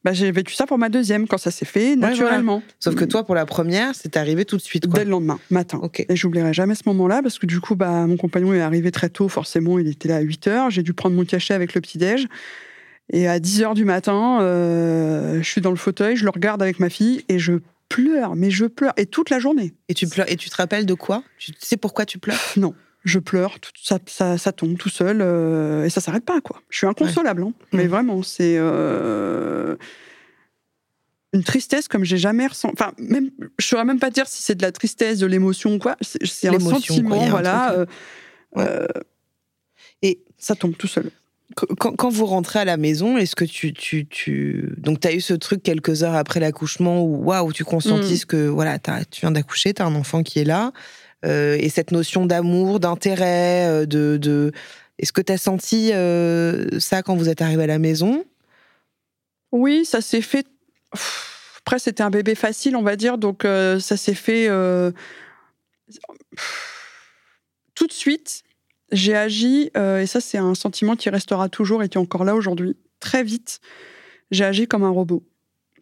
[0.04, 2.62] Bah, j'ai vécu ça pour ma deuxième, quand ça s'est fait naturellement.
[2.78, 4.98] Sauf que toi, pour la première, c'est arrivé tout de suite, quoi.
[4.98, 5.78] Dès le lendemain, matin.
[5.82, 6.04] Ok.
[6.06, 9.08] Et j'oublierai jamais ce moment-là parce que du coup, bah, mon compagnon est arrivé très
[9.08, 10.70] tôt, forcément, il était là à 8 heures.
[10.70, 12.26] J'ai dû prendre mon cachet avec le petit-déj.
[13.12, 16.60] Et à 10 heures du matin, euh, je suis dans le fauteuil, je le regarde
[16.62, 17.54] avec ma fille et je
[17.88, 18.92] pleure, mais je pleure.
[18.98, 19.72] Et toute la journée.
[19.88, 20.30] Et tu pleures.
[20.30, 21.22] Et tu te rappelles de quoi?
[21.38, 22.38] Tu sais pourquoi tu pleures?
[22.58, 26.40] Non, je pleure, tout, ça, ça, ça tombe tout seul euh, et ça s'arrête pas,
[26.40, 26.60] quoi.
[26.70, 27.52] Je suis inconsolable, hein.
[27.72, 28.56] mais vraiment, c'est.
[28.58, 29.76] euh,
[31.32, 32.74] Une tristesse comme j'ai jamais ressenti.
[32.78, 35.78] Enfin, même, je saurais même pas dire si c'est de la tristesse, de l'émotion ou
[35.78, 35.96] quoi.
[36.00, 37.72] C'est un sentiment, quoi, un voilà.
[37.74, 37.86] euh,
[38.56, 38.86] Ouais.
[40.02, 41.10] Et ça tombe tout seul.
[41.56, 44.72] Qu- Quand, quand vous rentrez à la maison, est-ce que tu, tu, tu...
[44.78, 48.46] donc tu as eu ce truc quelques heures après l'accouchement où waouh, tu conscientises que
[48.46, 50.72] voilà, t'as- tu viens d'accoucher, tu as un enfant qui est là,
[51.24, 54.52] et cette notion d'amour, d'intérêt, euh, de, de...
[54.98, 58.24] est-ce que tu as senti euh, ça quand vous êtes arrivé à la maison?
[59.52, 60.46] Oui, ça s'est fait.
[61.60, 64.48] Après, c'était un bébé facile, on va dire, donc euh, ça s'est fait.
[64.48, 64.90] euh,
[67.74, 68.42] Tout de suite,
[68.92, 72.24] j'ai agi, euh, et ça, c'est un sentiment qui restera toujours et qui est encore
[72.24, 72.76] là aujourd'hui.
[73.00, 73.60] Très vite,
[74.30, 75.22] j'ai agi comme un robot.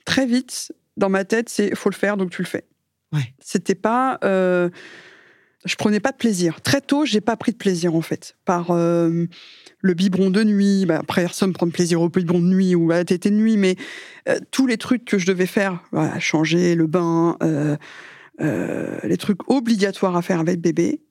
[0.05, 2.65] Très vite, dans ma tête, c'est faut le faire, donc tu le fais.
[3.13, 3.35] Ouais.
[3.41, 4.19] C'était pas.
[5.65, 6.61] Je prenais pas de plaisir.
[6.63, 8.71] Très tôt, j'ai pas pris de plaisir, en fait, par.
[8.71, 9.27] euh,
[9.85, 12.93] le biberon de nuit, bah, après personne prend de plaisir au biberon de nuit ou
[12.93, 13.75] à la tétée de nuit, mais
[14.29, 19.49] euh, tous les trucs que je devais faire, voilà, changer le bain, euh, les trucs
[19.51, 21.03] obligatoires à faire avec bébé,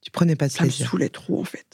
[0.00, 0.88] Tu prenais pas de ça me plaisir.
[0.88, 1.66] saoulait trop en fait.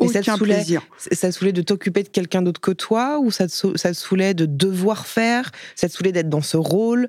[0.00, 0.82] Et ça te saoulait plaisir.
[1.10, 3.96] Ça te saoulait de t'occuper de quelqu'un d'autre que toi ou ça te, ça te
[3.96, 5.50] saoulait de devoir faire?
[5.74, 7.08] Ça te saoulait d'être dans ce rôle?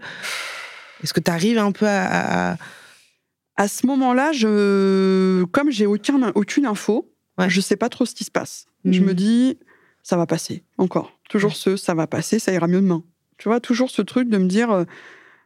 [1.03, 2.57] Est-ce que tu arrives un peu à- à,
[3.57, 7.49] À ce moment-là, je, comme j'ai aucun, aucune info, Ouais.
[7.49, 8.65] je sais pas trop ce qui se passe.
[8.85, 9.59] Je me dis,
[10.01, 11.11] ça va passer, encore.
[11.29, 13.03] Toujours ce, ça va passer, ça ira mieux demain.
[13.37, 14.85] Tu vois, toujours ce truc de me dire, euh,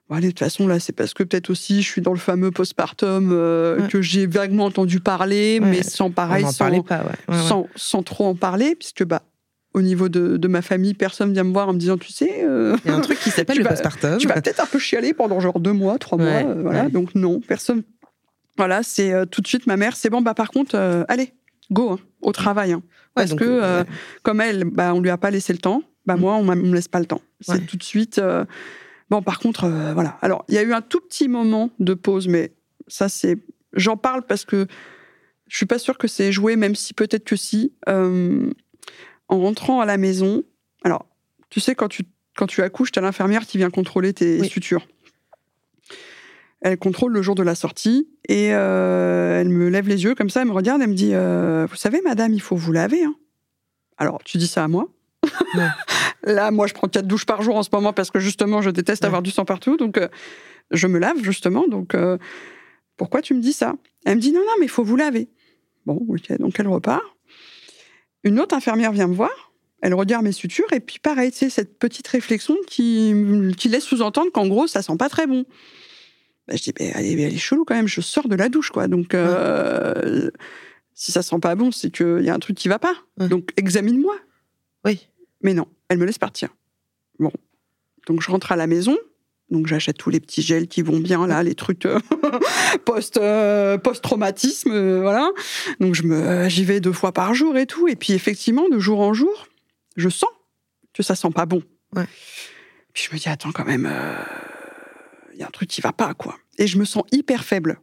[0.07, 2.19] bon, allez, de toute façon, là, c'est parce que peut-être aussi, je suis dans le
[2.19, 3.87] fameux postpartum euh, Ouais.
[3.89, 7.03] que j'ai vaguement entendu parler, mais sans pareil, sans, pas,
[7.47, 9.23] sans, sans trop en parler, puisque, bah,
[9.73, 12.43] au niveau de, de ma famille, personne vient me voir en me disant, tu sais,
[12.45, 14.17] euh, Il y a un truc qui s'appelle le vas- postpartum.
[14.17, 16.83] tu vas peut-être un peu chialer pendant genre deux mois, trois Ouais, mois, euh, voilà.
[16.83, 16.89] ouais.
[16.89, 17.83] Donc non, personne.
[18.57, 19.95] Voilà, c'est euh, tout de suite ma mère.
[19.95, 21.33] C'est bon, bah par contre, euh, allez,
[21.71, 22.73] go hein, au travail.
[22.73, 22.77] hein.
[22.85, 23.83] Ouais, Parce donc, que euh,
[24.23, 25.83] comme elle, bah on lui a pas laissé le temps.
[26.05, 26.19] Bah Mm.
[26.19, 27.21] moi, on me laisse pas le temps.
[27.41, 27.59] C'est Ouais.
[27.65, 28.19] tout de suite.
[29.09, 30.17] Bon, par contre, voilà.
[30.21, 32.51] Alors, il y a eu un tout petit moment de pause, mais
[32.87, 33.37] ça, c'est.
[33.73, 34.67] J'en parle parce que
[35.47, 37.73] je suis pas sûre que c'est joué, même si peut-être que si.
[37.89, 38.49] Euh,
[39.27, 40.43] en rentrant à la maison,
[40.83, 41.05] alors,
[41.49, 42.03] tu sais, quand tu,
[42.35, 44.49] quand tu accouches, tu as l'infirmière qui vient contrôler tes Oui.
[44.49, 44.85] sutures.
[46.61, 50.29] Elle contrôle le jour de la sortie et euh, elle me lève les yeux comme
[50.29, 53.03] ça, elle me regarde, elle me dit euh, Vous savez, madame, il faut vous laver.
[53.03, 53.15] hein.
[53.97, 54.87] Alors, tu dis ça à moi?
[55.55, 55.67] Ouais.
[56.23, 58.69] Là, moi, je prends quatre douches par jour en ce moment parce que justement, je
[58.69, 59.07] déteste Ouais.
[59.07, 59.75] avoir du sang partout.
[59.77, 60.07] Donc, euh,
[60.69, 61.67] je me lave justement.
[61.67, 61.95] Donc,
[62.95, 63.73] pourquoi tu me dis ça?
[64.05, 65.29] Elle me dit Non, non, mais il faut vous laver.
[65.87, 67.01] Bon, ok, donc elle repart.
[68.23, 69.51] Une autre infirmière vient me voir.
[69.81, 73.15] Elle regarde mes sutures et puis pareil, sais, cette petite réflexion qui,
[73.57, 75.43] qui laisse sous-entendre qu'en gros, ça sent pas très bon.
[76.51, 78.49] Bah, je dis, bah, elle, est, elle est chelou quand même, je sors de la
[78.49, 78.89] douche, quoi.
[78.89, 80.29] Donc, euh,
[80.93, 82.93] si ça sent pas bon, c'est qu'il y a un truc qui va pas.
[83.17, 83.29] Ouais.
[83.29, 84.17] Donc, examine-moi.
[84.83, 85.07] Oui.
[85.41, 86.49] Mais non, elle me laisse partir.
[87.19, 87.31] Bon.
[88.05, 88.97] Donc, je rentre à la maison.
[89.49, 91.99] Donc, j'achète tous les petits gels qui vont bien, là, les trucs euh,
[92.85, 95.29] post, euh, post-traumatisme, euh, voilà.
[95.79, 97.87] Donc, je me, j'y vais deux fois par jour et tout.
[97.87, 99.47] Et puis, effectivement, de jour en jour,
[99.95, 100.29] je sens
[100.93, 101.63] que ça sent pas bon.
[101.95, 102.07] Ouais.
[102.91, 103.89] Puis, je me dis, attends, quand même,
[105.33, 106.37] il y a un truc qui va pas, quoi.
[106.57, 107.79] Et je me sens hyper faible.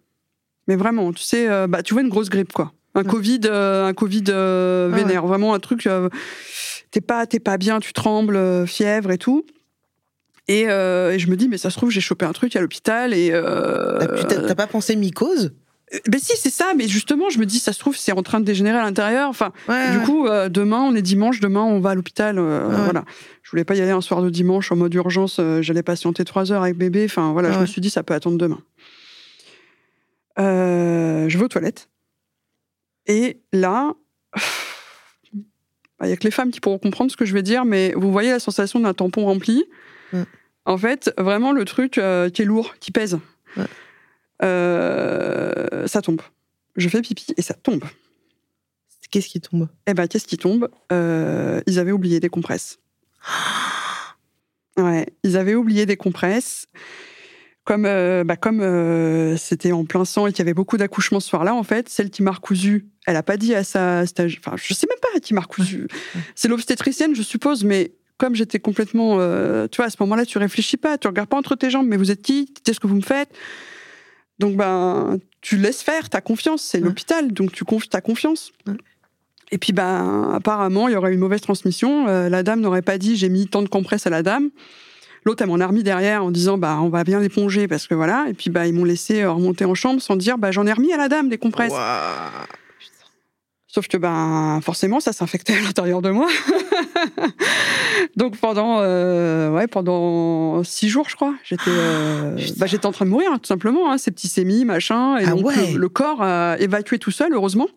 [0.66, 2.72] Mais vraiment, tu sais, euh, bah, tu vois une grosse grippe, quoi.
[2.94, 3.08] Un Ouais.
[3.08, 5.02] Covid, euh, un Covid euh, Ah ouais.
[5.02, 5.26] vénère.
[5.26, 5.88] Vraiment un truc,
[6.90, 9.44] t'es pas, t'es pas bien, tu trembles, fièvre et tout.
[10.48, 13.12] Et, et je me dis, mais ça se trouve, j'ai chopé un truc à l'hôpital
[13.14, 13.30] et.
[13.30, 15.52] t'as pas pensé mycose?
[16.06, 18.40] Ben si, c'est ça, mais justement, je me dis, ça se trouve, c'est en train
[18.40, 19.28] de dégénérer à l'intérieur.
[19.28, 20.04] Enfin, Ouais, du ouais.
[20.04, 22.38] coup, euh, demain, on est dimanche, demain, on va à l'hôpital.
[22.38, 22.84] euh, ouais.
[22.84, 23.04] Voilà.
[23.42, 26.24] Je voulais pas y aller un soir de dimanche en mode urgence, euh, j'allais patienter
[26.24, 27.04] trois heures avec bébé.
[27.06, 28.60] Enfin, voilà, je me suis dit, ça peut attendre demain.
[30.38, 31.88] Euh, je vais aux toilettes.
[33.06, 33.94] Et là,
[36.02, 37.92] il y a que les femmes qui pourront comprendre ce que je vais dire, mais
[37.96, 39.64] vous voyez la sensation d'un tampon rempli.
[40.64, 43.18] En fait, vraiment le truc euh, qui est lourd, qui pèse.
[44.42, 46.22] Euh, ça tombe.
[46.76, 47.84] Je fais pipi et ça tombe.
[49.10, 49.68] Qu'est-ce qui tombe?
[49.86, 50.68] Eh ben, qu'est-ce qui tombe?
[50.92, 52.78] Euh, Ils avaient oublié des compresses.
[54.76, 56.66] Ouais, ils avaient oublié des compresses.
[57.64, 61.18] Comme, euh, bah, comme euh, c'était en plein sang et qu'il y avait beaucoup d'accouchements
[61.18, 64.38] ce soir-là, en fait, celle qui m'a recousu, elle a pas dit à sa stage.
[64.38, 65.88] Enfin, je sais même pas à qui m'a recousu.
[66.36, 69.16] C'est l'obstétricienne, je suppose, mais comme j'étais complètement.
[69.66, 71.96] tu vois, à ce moment-là, tu réfléchis pas, tu regardes pas entre tes jambes, mais
[71.96, 72.54] vous êtes qui?
[72.62, 73.30] Qu'est-ce que vous me faites?
[74.38, 76.84] Donc, ben, tu laisses faire, t'as confiance, c'est Ouais.
[76.84, 78.52] l'hôpital, donc tu confies ta confiance.
[78.66, 78.74] Ouais.
[79.50, 82.06] Et puis, ben, apparemment, il y aurait eu une mauvaise transmission.
[82.08, 84.50] Euh, la dame n'aurait pas dit j'ai mis tant de compresses à la dame.
[85.24, 87.94] L'autre, elle m'en a remis derrière en disant bah on va bien l'éponger parce que
[87.94, 88.26] voilà.
[88.28, 90.72] Et puis bah ils m'ont laissé euh, remonter en chambre sans dire bah j'en ai
[90.72, 91.72] remis à la dame des compresses.
[93.70, 96.26] Sauf que ben forcément ça s'infectait à l'intérieur de moi.
[98.16, 102.54] Donc pendant euh, ouais pendant six jours je crois j'étais euh, Putain.
[102.58, 105.30] bah, j'étais en train de mourir tout simplement hein, ces petits sémis machin et Ah
[105.30, 105.72] donc ouais.
[105.72, 107.68] le, le corps a évacué tout seul heureusement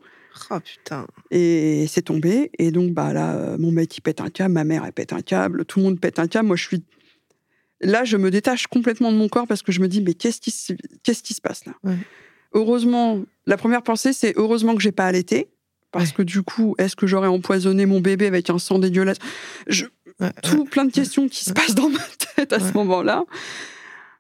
[0.50, 1.06] Oh putain.
[1.30, 4.64] et c'est tombé et donc bah là euh, mon mec il pète un câble ma
[4.64, 6.84] mère elle pète un câble tout le monde pète un câble moi je suis
[7.82, 10.40] là je me détache complètement de mon corps parce que je me dis mais qu'est-ce
[10.40, 10.74] qui se-
[11.04, 11.74] qu'est-ce qui se passe là?
[11.84, 11.98] Ouais.
[12.54, 15.48] heureusement la première pensée c'est heureusement que j'ai pas allaité
[15.92, 16.16] parce Ouais.
[16.18, 19.18] que du coup est-ce que j'aurais empoisonné mon bébé avec un sang dégueulasse?
[19.68, 19.86] Je,
[20.20, 22.00] Ouais, tout plein de questions qui se passent dans ma
[22.36, 23.24] tête à ce moment-là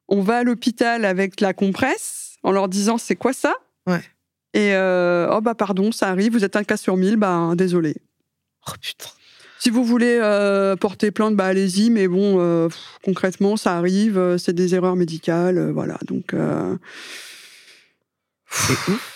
[0.07, 3.53] on va à l'hôpital avec la compresse en leur disant c'est quoi ça?
[4.53, 7.95] Et euh, oh bah pardon ça arrive vous êtes un cas sur mille bah désolé
[8.67, 9.09] Oh putain.
[9.59, 14.17] si vous voulez euh, porter plainte, bah allez-y, mais bon, euh, pff, concrètement, ça arrive,
[14.17, 15.97] euh, c'est des erreurs médicales, voilà.
[16.07, 16.35] Donc,
[18.49, 19.10] C'est ouf.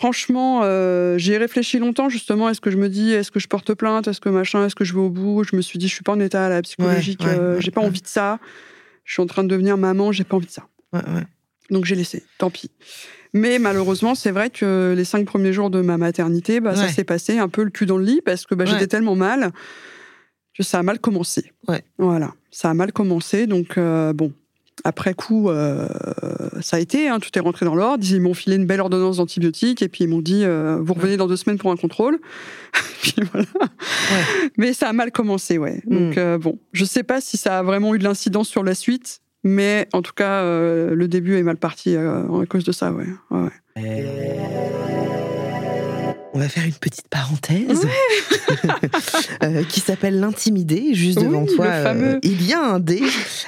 [0.00, 2.48] Franchement, euh, j'y ai réfléchi longtemps, justement.
[2.48, 4.82] Est-ce que je me dis, est-ce que je porte plainte, est-ce que machin, est-ce que
[4.82, 5.44] je vais au bout?
[5.44, 7.60] Je me suis dit, je suis pas en état là, psychologique, Ouais, ouais, euh, ouais,
[7.60, 8.38] j'ai pas envie de ça.
[9.04, 10.66] Je suis en train de devenir maman, j'ai pas envie de ça.
[11.68, 12.70] Donc j'ai laissé, tant pis.
[13.34, 17.04] Mais malheureusement, c'est vrai que les cinq premiers jours de ma maternité, bah, ça s'est
[17.04, 19.52] passé un peu le cul dans le lit parce que bah, j'étais tellement mal
[20.56, 21.52] que ça a mal commencé.
[21.98, 23.46] Voilà, ça a mal commencé.
[23.46, 24.32] Donc euh, bon,
[24.84, 25.88] après coup, euh,
[26.60, 28.04] ça a été, hein, tout est rentré dans l'ordre.
[28.08, 31.16] Ils m'ont filé une belle ordonnance d'antibiotiques et puis ils m'ont dit euh, vous revenez
[31.16, 32.18] dans deux semaines pour un contrôle.
[33.02, 33.46] puis voilà.
[34.56, 35.82] Mais ça a mal commencé, ouais.
[35.86, 36.18] Donc Mm.
[36.18, 39.20] euh, bon, je sais pas si ça a vraiment eu de l'incidence sur la suite.
[39.42, 42.92] Mais en tout cas, euh, le début est mal parti euh, à cause de ça,
[42.92, 43.06] ouais.
[43.30, 43.50] ouais, ouais.
[46.32, 47.86] On va faire une petite parenthèse
[49.42, 50.94] euh, qui s'appelle l'intimidé.
[50.94, 53.02] Juste Oui, devant toi, euh, il y a un dé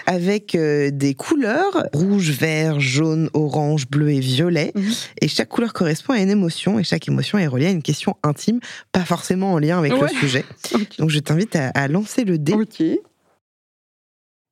[0.07, 4.73] avec euh, des couleurs rouge, vert, jaune, orange, bleu et violet.
[4.75, 4.93] Mhm.
[5.21, 8.17] Et chaque couleur correspond à une émotion et chaque émotion est reliée à une question
[8.25, 8.59] intime,
[8.91, 10.45] pas forcément en lien avec le sujet.
[10.99, 12.55] Donc je t'invite à, à lancer le dé.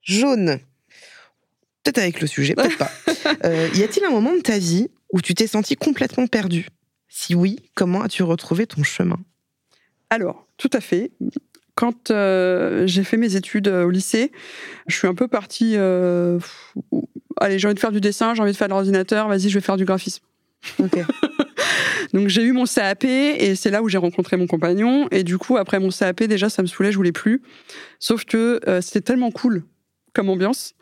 [0.03, 0.61] Jaune.
[1.83, 2.93] Peut-être avec le sujet, peut-être pas.
[3.45, 6.69] Euh, y a-t-il un moment de ta vie où tu t'es senti complètement perdu?
[7.11, 9.19] Si oui, comment as-tu retrouvé ton chemin?
[10.09, 11.11] Alors, tout à fait.
[11.75, 14.33] Quand euh, j'ai fait mes études au lycée,
[14.87, 15.75] je suis un peu partie.
[15.77, 16.39] euh,
[17.41, 19.55] allez, j'ai envie de faire du dessin, j'ai envie de faire de l'ordinateur, vas-y, je
[19.55, 20.23] vais faire du graphisme.
[20.79, 20.99] Ok.
[22.13, 25.09] Donc j'ai eu mon CAP et c'est là où j'ai rencontré mon compagnon.
[25.11, 27.43] Et du coup, après mon CAP, déjà, ça me saoulait, je voulais plus.
[27.99, 29.65] Sauf que euh, c'était tellement cool
[30.13, 30.75] comme ambiance.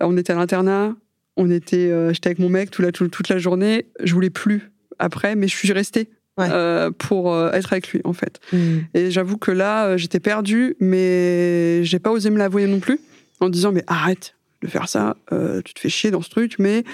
[0.00, 0.94] Euh, on était à l'internat,
[1.36, 3.86] on était, euh, j'étais avec mon mec toute la, toute la journée.
[4.02, 4.69] Je voulais plus
[5.00, 6.08] après, mais je suis restée
[6.38, 6.46] Ouais.
[6.50, 8.40] euh, pour euh, être avec lui, en fait.
[8.52, 8.78] Mm.
[8.94, 12.98] Et j'avoue que là, euh, j'étais perdue, mais j'ai pas osé me l'avouer non plus,
[13.40, 16.54] en disant mais arrête de faire ça, euh, tu te fais chier dans ce truc,
[16.58, 16.84] mais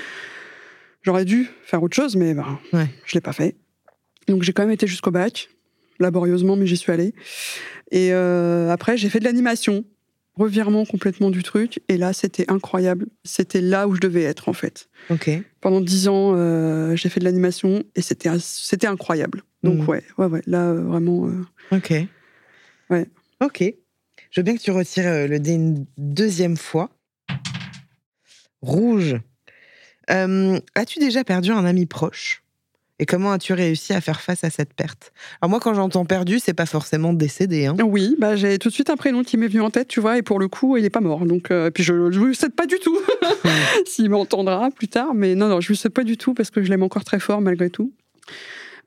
[1.02, 2.88] j'aurais dû faire autre chose, mais ben, Ouais.
[3.04, 3.54] je l'ai pas fait.
[4.26, 5.48] Donc j'ai quand même été jusqu'au bac,
[6.00, 7.14] laborieusement, mais j'y suis allée.
[7.92, 9.84] Et euh, après, j'ai fait de l'animation,
[10.36, 13.06] revirement complètement du truc, et là, c'était incroyable.
[13.24, 14.88] C'était là où je devais être, en fait.
[15.10, 15.30] Ok.
[15.60, 19.42] Pendant dix ans, euh, j'ai fait de l'animation, et c'était c'était incroyable.
[19.62, 19.88] Donc Mhm.
[19.88, 21.26] ouais, ouais, ouais, là, euh, vraiment...
[21.26, 21.92] euh, Ok.
[22.90, 23.06] Ouais.
[23.42, 23.62] Ok.
[24.30, 26.90] Je veux bien que tu retires le dé une deuxième fois.
[28.60, 29.16] Rouge.
[30.08, 32.42] As-tu déjà perdu un ami proche?
[32.98, 35.12] Et comment as-tu réussi à faire face à cette perte?
[35.40, 37.66] Alors moi, quand j'entends perdu, c'est pas forcément décédé.
[37.66, 37.76] Hein.
[37.84, 40.16] Oui, bah j'ai tout de suite un prénom qui m'est venu en tête, tu vois,
[40.16, 41.26] et pour le coup, il est pas mort.
[41.26, 42.98] Donc, euh, puis je ne lui souhaite pas du tout,
[43.86, 45.14] s'il m'entendra plus tard.
[45.14, 47.20] Mais non, non, je lui souhaite pas du tout parce que je l'aime encore très
[47.20, 47.92] fort malgré tout.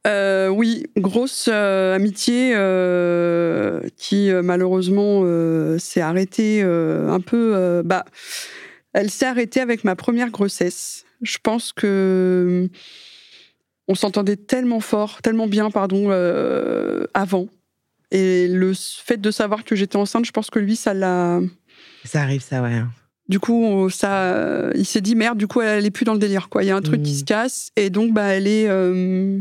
[0.08, 5.24] Euh, oui, grosse euh, amitié euh, qui malheureusement
[5.78, 7.82] s'est arrêtée un peu.
[7.86, 8.06] bah,
[8.94, 11.06] elle s'est arrêtée avec ma première grossesse.
[11.22, 12.70] Je pense que
[13.90, 17.48] on s'entendait tellement fort, tellement bien, pardon, euh, avant.
[18.12, 21.42] Et le fait de savoir que j'étais enceinte, je pense que lui, ça l'a.
[22.06, 22.82] Ça arrive, ça, ouais.
[23.28, 25.38] Du coup, ça, il s'est dit merde.
[25.38, 26.64] Du coup, elle est plus dans le délire, quoi.
[26.64, 27.18] Il y a un truc qui Mm.
[27.20, 28.68] se casse, et donc, bah, elle est.
[28.70, 29.40] euh,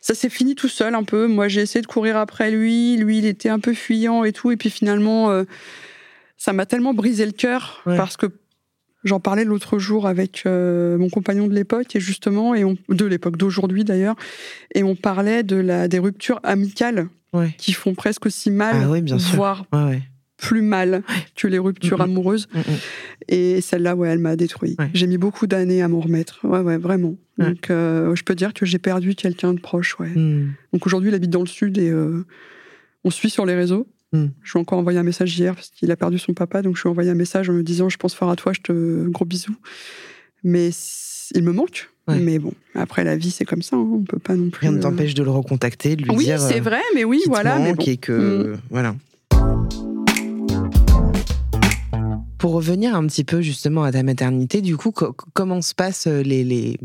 [0.00, 1.26] ça s'est fini tout seul un peu.
[1.26, 2.96] Moi, j'ai essayé de courir après lui.
[2.96, 4.50] Lui, il était un peu fuyant et tout.
[4.50, 5.44] Et puis finalement, euh,
[6.36, 7.96] ça m'a tellement brisé le cœur Ouais.
[7.96, 8.26] parce que
[9.06, 13.04] j'en parlais l'autre jour avec euh, mon compagnon de l'époque et justement, et on, de
[13.06, 14.16] l'époque d'aujourd'hui d'ailleurs,
[14.74, 17.54] et on parlait de la des ruptures amicales Ouais.
[17.58, 19.36] qui font presque aussi mal, Ah oui, bien sûr.
[19.36, 20.02] voire Ouais, ouais.
[20.38, 21.02] plus mal
[21.34, 22.48] que les ruptures amoureuses.
[23.28, 24.76] Et celle-là, ouais, elle m'a détruit.
[24.94, 26.40] J'ai mis beaucoup d'années à m'en remettre.
[26.44, 27.16] Ouais, ouais, vraiment.
[27.36, 30.08] Donc, euh, je peux dire que j'ai perdu quelqu'un de proche, ouais.
[30.14, 30.52] Mm.
[30.72, 32.24] Donc aujourd'hui, il habite dans le sud et euh,
[33.04, 33.86] on suit sur les réseaux.
[34.24, 34.30] Mm.
[34.42, 36.76] Je lui ai encore envoyé un message hier parce qu'il a perdu son papa, donc
[36.76, 38.60] je lui ai envoyé un message en me disant je pense fort à toi, je
[38.60, 39.56] te gros bisous.
[40.44, 40.70] Mais
[41.34, 41.90] il me manque.
[42.08, 42.18] Ouais.
[42.20, 44.60] Mais bon, après la vie c'est comme ça, hein, on peut pas non plus.
[44.66, 47.02] Rien ne euh, t'empêche de le recontacter, de lui Oui, dire c'est euh, vrai, mais
[47.04, 47.58] oui, voilà.
[47.58, 47.82] Mais bon.
[47.84, 48.60] et que Mm.
[48.70, 48.94] voilà.
[52.38, 56.06] Pour revenir un petit peu justement à ta maternité, du coup, co- comment se passent
[56.06, 56.78] euh, les, les...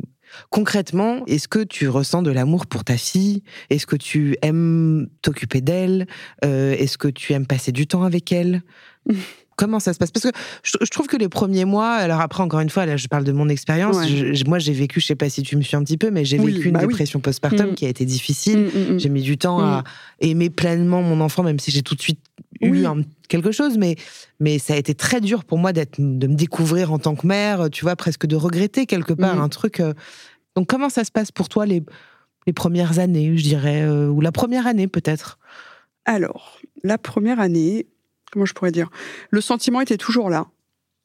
[0.50, 3.44] concrètement Est-ce que tu ressens de l'amour pour ta fille?
[3.70, 6.08] Est-ce que tu aimes t'occuper d'elle?
[6.46, 8.62] Euh, Est-ce que tu aimes passer du temps avec elle?
[9.58, 10.10] Comment ça se passe?
[10.10, 10.32] Parce que
[10.64, 13.32] je, trouve que les premiers mois, alors après encore une fois, là je parle de
[13.32, 13.96] mon expérience.
[13.98, 14.34] Ouais.
[14.48, 16.40] moi j'ai vécu, je sais pas si tu me suis un petit peu, mais j'ai
[16.40, 16.88] Oui, vécu une bah oui.
[16.88, 17.76] dépression postpartum Mm.
[17.76, 18.60] qui a été difficile.
[18.74, 19.00] Mm, mm.
[19.00, 19.84] J'ai mis du temps à
[20.20, 22.20] aimer pleinement mon enfant, même si j'ai tout de suite
[22.68, 22.86] eu Oui.
[22.86, 23.96] un- quelque chose, mais,
[24.40, 27.26] mais ça a été très dur pour moi d'être, de me découvrir en tant que
[27.28, 29.42] mère, tu vois, presque de regretter quelque part Mhm.
[29.42, 29.80] un truc.
[29.80, 29.94] euh.
[30.56, 31.82] Donc, comment ça se passe pour toi les,
[32.48, 35.40] les premières années, je dirais, euh, ou la première année peut-être?
[36.06, 37.86] Alors, la première année,
[38.32, 38.90] comment je pourrais dire?
[39.30, 40.48] Le sentiment était toujours là.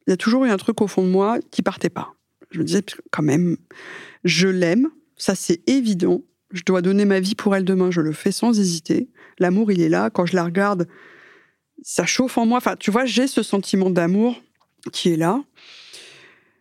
[0.06, 2.14] Il y a toujours eu un truc au fond de moi qui partait pas.
[2.50, 3.56] Je me disais, quand même,
[4.24, 6.22] je l'aime, ça c'est évident.
[6.52, 9.08] Je dois donner ma vie pour elle demain, je le fais sans hésiter.
[9.38, 10.10] L'amour, il est là.
[10.10, 10.86] Quand je la regarde,
[11.82, 12.58] ça chauffe en moi.
[12.58, 14.40] Enfin, tu vois, j'ai ce sentiment d'amour
[14.92, 15.42] qui est là.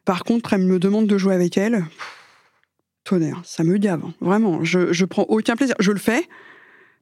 [0.06, 1.84] Par contre, elle me demande de jouer avec elle.
[1.84, 2.12] Pff,
[3.04, 4.04] Tonnerre, ça me gave.
[4.06, 4.14] hein.
[4.22, 5.76] Vraiment, je, je prends aucun plaisir.
[5.80, 6.28] Je le fais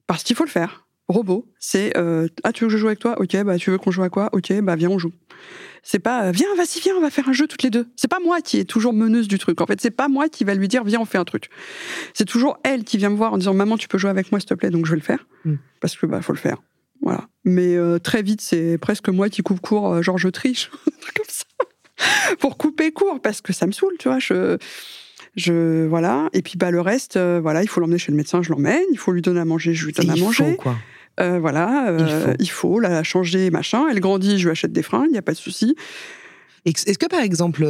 [0.06, 0.86] parce qu'il faut le faire.
[1.08, 3.20] Robot, c'est euh, ah tu veux que je joue avec toi?
[3.20, 4.30] Ok, bah tu veux qu'on joue à quoi?
[4.32, 5.12] Ok, bah viens on joue.
[5.82, 7.86] C'est pas euh, viens vas-y viens on va faire un jeu toutes les deux.
[7.94, 9.60] C'est pas moi qui est toujours meneuse du truc.
[9.60, 11.50] En fait, c'est pas moi qui va lui dire viens on fait un truc.
[12.14, 14.40] C'est toujours elle qui vient me voir en disant maman tu peux jouer avec moi
[14.40, 15.56] s'il te plaît donc je vais le faire Mm.
[15.80, 16.56] parce que bah faut le faire.
[17.02, 17.28] Voilà.
[17.44, 20.70] Mais euh, très vite c'est presque moi qui coupe court euh, genre je triche
[21.14, 21.44] comme ça
[22.40, 24.56] pour couper court parce que ça me saoule tu vois je
[25.36, 28.40] je voilà et puis bah le reste euh, voilà il faut l'emmener chez le médecin
[28.42, 30.56] je l'emmène il faut lui donner à manger je lui donne à Il faut, manger
[30.56, 30.76] quoi.
[31.20, 32.80] euh, voilà, euh, Il faut.
[32.80, 33.86] la changer, machin.
[33.90, 35.76] Elle grandit, je lui achète des fringues, il n'y a pas de souci.
[36.64, 37.64] Est-ce que par exemple,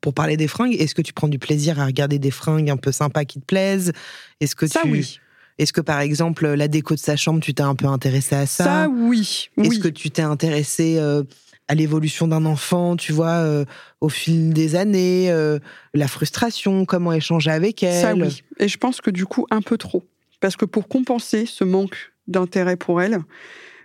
[0.00, 2.76] pour parler des fringues, est-ce que tu prends du plaisir à regarder des fringues un
[2.76, 3.92] peu sympas qui te plaisent?
[4.40, 4.90] Est-ce que Ça, tu...
[4.90, 5.20] oui.
[5.62, 8.46] Est-ce que par exemple, la déco de sa chambre, tu t'es un peu intéressé à
[8.46, 9.48] ça, Ça, oui.
[9.58, 9.80] Est-ce oui.
[9.80, 11.22] que tu t'es intéressé euh,
[11.68, 13.64] à l'évolution d'un enfant, tu vois, euh,
[14.00, 15.58] au fil des années, euh,
[15.94, 18.02] la frustration, comment échanger avec elle?
[18.02, 18.42] Ça, oui.
[18.58, 20.02] Et je pense que du coup, un peu trop.
[20.40, 23.20] Parce que pour compenser ce manque d'intérêt pour elle,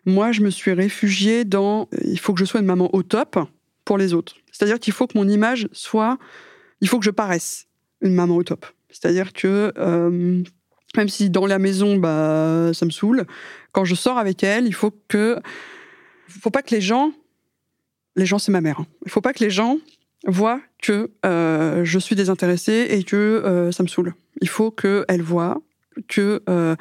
[0.05, 3.03] moi, je me suis réfugiée dans euh, il faut que je sois une maman au
[3.03, 3.37] top
[3.85, 4.35] pour les autres.
[4.51, 6.17] C'est-à-dire qu'il faut que mon image soit.
[6.81, 7.67] Il faut que je paraisse
[8.01, 8.65] une maman au top.
[8.89, 9.71] C'est-à-dire que.
[9.77, 10.41] euh,
[10.95, 13.25] même si dans la maison, bah, ça me saoule,
[13.71, 15.37] quand je sors avec elle, il faut que.
[16.29, 17.11] Il faut pas que les gens.
[18.15, 18.79] Les gens, c'est ma mère.
[18.79, 18.87] hein.
[19.05, 19.77] Il faut pas que les gens
[20.25, 24.13] voient que euh, je suis désintéressée et que euh, ça me saoule.
[24.41, 25.61] Il faut qu'elle voit
[26.07, 26.75] que euh,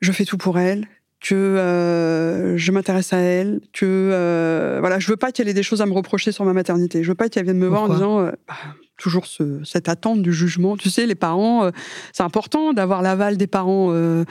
[0.00, 0.88] je fais tout pour elle,
[1.20, 5.62] que euh, je m'intéresse à elle, que euh, voilà, je veux pas qu'elle ait des
[5.62, 7.04] choses à me reprocher sur ma maternité.
[7.04, 7.96] Je veux pas qu'elle vienne me voir en Pourquoi?
[8.04, 8.54] disant euh, bah,
[9.02, 10.76] toujours ce- cette attente du jugement.
[10.76, 11.70] Tu sais, les parents, euh,
[12.12, 13.88] c'est important d'avoir l'aval des parents.
[13.90, 14.24] euh.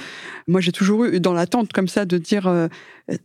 [0.47, 2.67] moi, j'ai toujours eu dans l'attente comme ça de dire euh,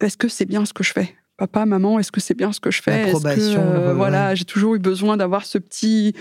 [0.01, 1.15] est-ce que c'est bien ce que je fais?
[1.37, 3.05] Papa, maman, est-ce que c'est bien ce que je fais?
[3.37, 6.15] Que, Voilà, j'ai toujours eu besoin d'avoir ce petit.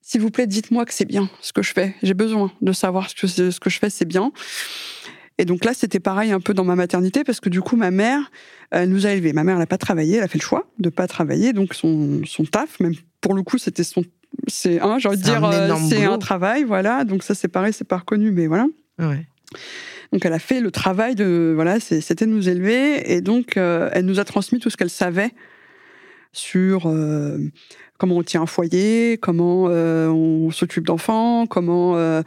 [0.00, 1.94] S'il vous plaît, dites-moi que c'est bien ce que je fais.
[2.02, 4.32] J'ai besoin de savoir ce que, ce que je fais, c'est bien.
[5.40, 7.90] Et donc là, c'était pareil un peu dans ma maternité parce que du coup, ma
[7.90, 8.30] mère,
[8.70, 9.32] elle nous a élevés.
[9.34, 11.74] Ma mère, elle n'a pas travaillé, elle a fait le choix de pas travailler, donc
[11.74, 14.02] son, son taf, même pour le coup, c'était son,
[14.46, 17.04] c'est un, j'ai envie de dire, euh, c'est un travail, voilà.
[17.04, 18.66] Donc ça, c'est pareil, c'est pas reconnu, mais voilà.
[18.98, 19.26] Ouais.
[20.12, 23.90] Donc elle a fait le travail de, voilà, c'était de nous élever, et donc euh,
[23.92, 25.30] elle nous a transmis tout ce qu'elle savait
[26.32, 27.38] sur euh,
[27.98, 32.22] comment on tient un foyer, comment euh, on s'occupe d'enfants, comment euh,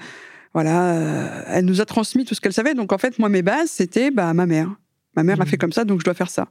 [0.53, 2.73] voilà, euh, elle nous a transmis tout ce qu'elle savait.
[2.75, 4.69] Donc en fait, moi mes bases c'était bah ma mère.
[5.15, 5.49] Ma mère a Mhm.
[5.49, 6.47] fait comme ça, donc je dois faire ça.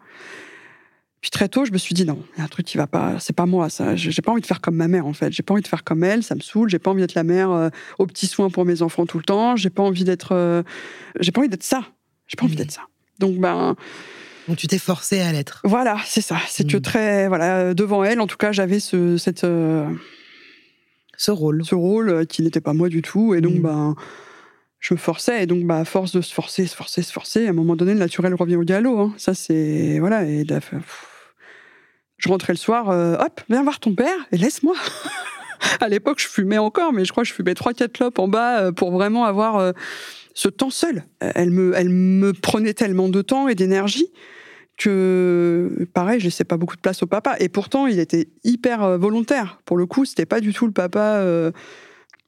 [1.20, 2.86] Puis très tôt, je me suis dit non, il y a un truc qui va
[2.86, 3.94] pas, c'est pas moi ça.
[3.94, 5.30] J'ai pas envie de faire comme ma mère en fait.
[5.32, 6.70] J'ai pas envie de faire comme elle, ça me saoule.
[6.70, 7.68] J'ai pas envie d'être la mère euh,
[7.98, 9.54] aux petits soins pour mes enfants tout le temps.
[9.54, 10.62] J'ai pas envie d'être, euh,
[11.20, 11.82] j'ai pas envie d'être ça.
[12.26, 12.82] J'ai pas envie d'être ça.
[13.18, 13.76] Donc ben
[14.48, 15.60] Donc tu t'es forcé à l'être.
[15.64, 16.38] voilà, c'est ça.
[16.48, 16.82] C'est que Mhm.
[16.82, 19.86] très voilà euh, devant elle, en tout cas, j'avais ce cette euh,
[21.18, 21.62] Ce rôle.
[21.66, 23.34] ce rôle qui n'était pas moi du tout.
[23.34, 23.60] Et donc, Mhm.
[23.62, 23.94] ben,
[24.78, 25.42] je me forçais.
[25.42, 27.76] Et donc, bah, à force de se forcer, se forcer, se forcer, à un moment
[27.76, 28.98] donné, le naturel revient au galop.
[28.98, 29.12] hein.
[29.18, 29.98] Ça, c'est.
[29.98, 30.24] Voilà.
[30.24, 31.06] Et de la- pff.
[32.20, 34.76] Je rentrais le soir, euh, hop, viens voir ton père et laisse-moi.
[35.80, 38.60] à l'époque, je fumais encore, mais je crois que je fumais 3-4 clopes en bas
[38.60, 39.72] euh, pour vraiment avoir euh,
[40.34, 41.04] ce temps seul.
[41.20, 44.12] Elle me, elle me prenait tellement de temps et d'énergie
[44.76, 47.36] que, pareil, je laissais pas beaucoup de place au papa.
[47.40, 49.60] Et pourtant, il était hyper volontaire.
[49.64, 51.22] Pour le coup, c'était pas du tout le papa.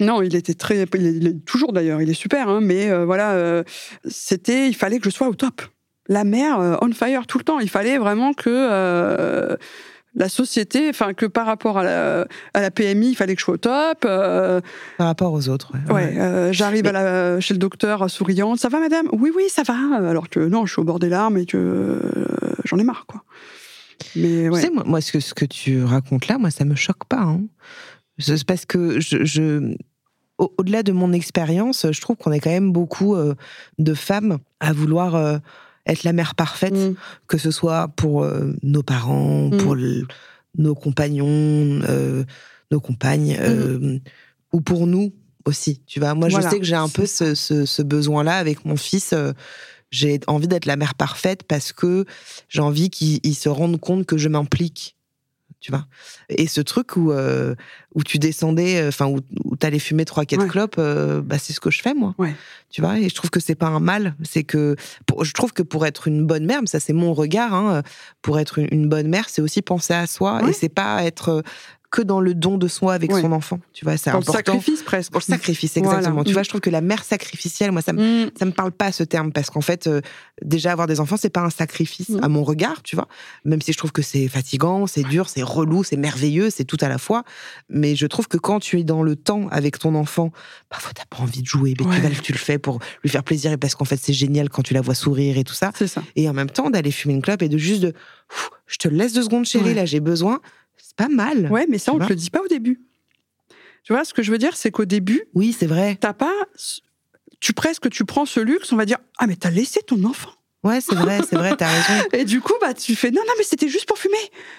[0.01, 2.93] non, il était très, il est, il est toujours d'ailleurs, il est super, hein, mais
[3.05, 3.65] voilà,
[4.05, 5.63] c'était, il fallait que je sois au top.
[6.09, 7.59] La mère euh, on fire tout le temps.
[7.61, 9.57] Il fallait vraiment que euh,
[10.15, 13.45] la société, enfin que par rapport à la, à la PMI, il fallait que je
[13.45, 14.05] sois au top.
[14.05, 14.61] euh,
[14.99, 15.73] Par rapport aux autres.
[15.89, 15.95] ouais.
[15.95, 16.85] ouais, euh, j'arrive
[17.41, 18.59] chez le docteur souriante.
[18.59, 19.07] Ça va, madame?
[19.13, 19.75] Oui, oui, ça va.
[20.09, 22.01] Alors que non, je suis au bord des larmes et que euh,
[22.65, 23.23] j'en ai marre, quoi.
[24.17, 24.61] Mais ouais.
[24.61, 27.05] Tu sais, moi, moi, ce, que, ce que tu racontes là, moi, ça me choque
[27.09, 27.21] pas.
[27.21, 27.41] hein.
[28.19, 29.75] C'est parce que je, je-
[30.39, 33.35] au- au-delà de mon expérience, je trouve qu'on est quand même beaucoup euh,
[33.79, 35.39] de femmes à vouloir euh,
[35.87, 36.95] être la mère parfaite, Mm.
[37.27, 39.57] que ce soit pour euh, nos parents, Mm.
[39.59, 40.07] pour le-
[40.59, 42.25] nos compagnons, euh,
[42.71, 43.99] nos compagnes, euh,
[44.53, 45.13] ou pour nous
[45.45, 45.81] aussi.
[45.87, 46.31] Tu vois, moi, Mm.
[46.33, 49.15] Voilà, je sais que j'ai un peu ce, ce- ce besoin-là avec mon fils.
[49.95, 52.07] j'ai envie d'être la mère parfaite parce que
[52.49, 54.97] j'ai envie qu'il il se rende compte que je m'implique.
[55.63, 55.87] Tu vois
[56.29, 57.55] Et ce truc où, euh,
[57.95, 60.49] où tu descendais, euh, enfin, où, où t'allais fumer trois, quatre Ouais.
[60.49, 62.17] clopes, euh, bah, c'est ce que je fais, moi.
[62.19, 62.35] Ouais.
[62.69, 64.17] Tu vois Et je trouve que c'est pas un mal.
[64.25, 64.75] C'est que,
[65.07, 67.83] pour- je trouve que pour être une bonne mère, mais ça, c'est mon regard, hein,
[68.23, 70.51] pour être une, une bonne mère, c'est aussi penser à soi Ouais.
[70.51, 71.45] et c'est pas être
[71.93, 73.61] que dans le don de soi avec son enfant.
[73.75, 74.33] Tu vois, c'est le important.
[74.33, 75.13] sacrifice presque.
[75.13, 75.99] Pour le sacrifice, Voilà.
[75.99, 76.25] exactement.
[76.25, 76.33] Tu Mm.
[76.33, 78.31] vois, je trouve que la mère sacrificielle, moi, ça me Mm.
[78.37, 80.01] ça me parle pas ce terme parce qu'en fait euh,
[80.43, 82.25] déjà avoir des enfants c'est pas un sacrifice Mhm.
[82.25, 83.07] à mon regard tu vois
[83.45, 86.79] même si je trouve que c'est fatigant c'est dur c'est relou c'est merveilleux c'est tout
[86.81, 87.23] à la fois
[87.69, 90.33] mais je trouve que quand tu es dans le temps avec ton enfant
[90.69, 92.11] parfois t'as pas envie de jouer mais Ouais.
[92.23, 94.75] tu le- fais pour lui faire plaisir et parce qu'en fait c'est génial quand tu
[94.75, 96.03] la vois sourire et tout ça C'est ça.
[96.17, 97.93] et en même temps d'aller fumer une clope et de juste de
[98.67, 99.75] je te laisse deux secondes chérie Ouais.
[99.75, 100.41] là j'ai besoin
[100.99, 102.81] c'est pas mal Ouais, mais ça, on te le dit pas au début.
[103.85, 106.33] Tu vois, ce que je veux dire, c'est qu'au début, oui c'est vrai t'as pas.
[107.41, 110.31] Tu presque tu prends ce luxe, on va dire Ah, mais t'as laissé ton enfant.
[110.63, 113.33] ouais c'est vrai c'est vrai t'as raison Et du coup, bah, tu fais Non, non,
[113.39, 114.17] mais c'était juste pour fumer.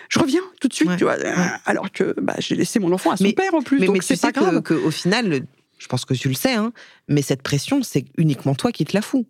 [0.09, 1.15] Je reviens tout de suite, Ouais, tu vois.
[1.17, 1.33] ouais.
[1.65, 3.95] Alors que bah, j'ai laissé mon enfant à son Mais- père en plus, mais, donc
[3.95, 4.61] mais tu c'est pas grave.
[4.61, 5.45] que, que au final,
[5.77, 6.73] je pense que tu le sais, hein,
[7.07, 9.25] mais cette pression, c'est uniquement toi qui te la fous.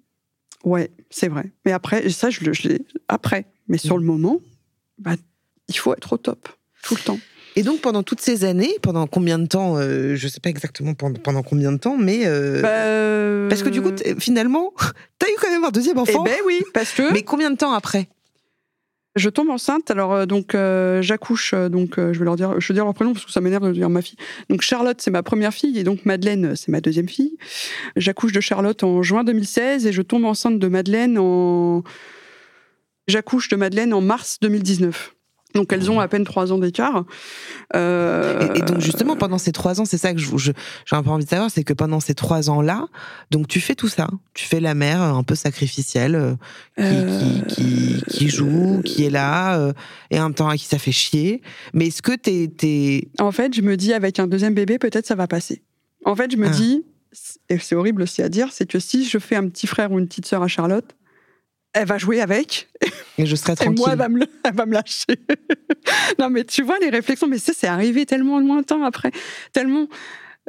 [0.63, 1.51] Ouais, c'est vrai.
[1.65, 3.45] Mais après, ça, je, l'ai après.
[3.67, 4.39] Mais sur le moment,
[4.97, 5.15] bah,
[5.67, 6.49] il faut être au top,
[6.83, 7.19] tout le temps.
[7.55, 10.93] Et donc pendant toutes ces années, pendant combien de temps euh, Je sais pas exactement
[10.95, 14.73] pendant, pendant combien de temps, mais euh, Bah, parce que du coup, t'es- finalement,
[15.19, 16.23] t'as eu quand même un deuxième Eh enfant.
[16.23, 18.07] ben oui, parce que Mais combien de temps après?
[19.15, 19.91] Je tombe enceinte.
[19.91, 21.53] Alors euh, donc euh, j'accouche.
[21.53, 23.41] euh, donc euh, je vais leur dire, je vais dire leur prénom parce que ça
[23.41, 24.17] m'énerve de dire ma fille.
[24.49, 27.37] Donc Charlotte c'est ma première fille et donc Madeleine euh, c'est ma deuxième fille.
[27.95, 31.83] J'accouche de Charlotte en juin 2016 et je tombe enceinte de Madeleine en.
[33.07, 35.13] J'accouche de Madeleine en mars 2019.
[35.53, 37.05] Donc elles ont à peine trois ans d'écart.
[37.75, 40.51] Euh, et, et donc justement pendant ces trois ans, c'est ça que je- je-
[40.85, 42.87] j'ai un peu envie de savoir, c'est que pendant ces trois ans-là,
[43.31, 46.33] donc tu fais tout ça, tu fais la mère un peu sacrificielle, euh,
[46.77, 49.71] qui, Euh, qui, qui, qui joue, qui est là,
[50.11, 51.41] et en même temps à qui ça fait chier.
[51.73, 53.09] Mais est-ce que t'es, t'es...
[53.19, 55.61] En fait, je me dis avec un deuxième bébé, peut-être ça va passer.
[56.05, 56.49] En fait, je me Ah.
[56.49, 56.83] dis,
[57.49, 59.99] et c'est horrible aussi à dire, c'est que si je fais un petit frère ou
[59.99, 60.95] une petite sœur à Charlotte,
[61.73, 62.69] elle va jouer avec.
[63.17, 63.75] Et je serai Et tranquille.
[63.77, 65.05] moi, elle va me, elle va me lâcher.
[66.19, 69.11] non, mais tu vois, les réflexions, mais ça, c'est arrivé tellement lointain après.
[69.53, 69.87] Tellement.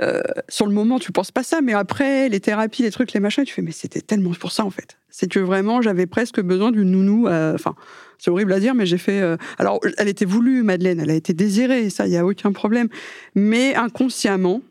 [0.00, 3.20] euh, sur le moment, tu penses pas ça, mais après, les thérapies, les trucs, les
[3.20, 4.96] machins, tu fais, mais c'était tellement pour ça, en fait.
[5.08, 7.28] C'est que vraiment, j'avais presque besoin d'une nounou.
[7.28, 7.76] euh, Enfin,
[8.18, 9.20] c'est horrible à dire, mais j'ai fait.
[9.20, 12.50] euh, alors, elle était voulue, Madeleine, elle a été désirée, ça, il y a aucun
[12.52, 12.88] problème.
[13.36, 14.62] Mais inconsciemment,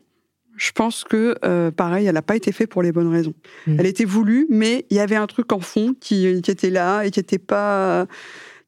[0.56, 3.34] je pense que, euh, pareil, elle n'a pas été faite pour les bonnes raisons.
[3.66, 3.76] Mm.
[3.80, 7.02] Elle était voulue, mais il y avait un truc en fond qui, qui était là
[7.04, 8.06] et qui n'était pas.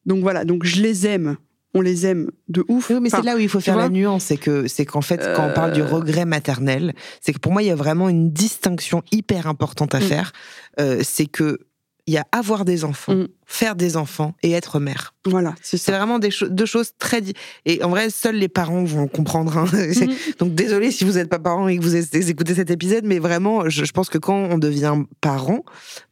[0.04, 1.36] Donc voilà, donc je les aime.
[1.74, 2.88] On les aime de ouf.
[2.88, 5.02] Oui, mais Enfin, c'est là où il faut faire la nuance, c'est que c'est qu'en
[5.02, 5.86] fait, quand on parle du Euh.
[5.86, 9.98] regret maternel, c'est que pour moi, il y a vraiment une distinction hyper importante à
[9.98, 10.02] Mm.
[10.02, 10.32] faire.
[10.80, 11.58] Euh, c'est que
[12.06, 13.26] il y a avoir des enfants, Mm.
[13.46, 15.14] faire des enfants et être mère.
[15.24, 17.20] Voilà, c'est vraiment des cho- deux choses très
[17.64, 19.56] et en vrai, seuls les parents vont comprendre.
[19.58, 19.66] hein.
[19.72, 20.14] Mhm.
[20.38, 23.68] Donc désolé si vous n'êtes pas parent et que vous écoutez cet épisode, mais vraiment,
[23.68, 25.64] je, je pense que quand on devient parent,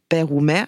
[0.09, 0.67] père ou mère,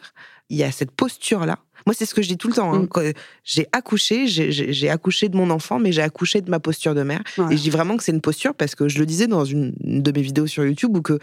[0.49, 1.59] il y a cette posture-là.
[1.85, 2.73] Moi, c'est ce que je dis tout le temps.
[2.73, 2.87] hein.
[2.93, 3.11] Mm.
[3.45, 7.21] J'ai accouché, j'ai- accouché de mon enfant, mais j'ai accouché de ma posture de mère.
[7.37, 7.53] Voilà.
[7.53, 9.73] Et je dis vraiment que c'est une posture parce que je le disais dans une
[9.83, 11.17] une de mes vidéos sur YouTube où que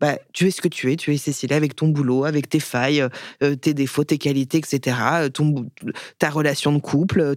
[0.00, 2.60] bah, tu es ce que tu es, tu es Cécile avec ton boulot, avec tes
[2.60, 3.06] failles,
[3.42, 4.96] euh, tes défauts, tes qualités, etc.
[5.12, 5.70] euh, Ton,
[6.18, 7.34] ta relation de couple, euh,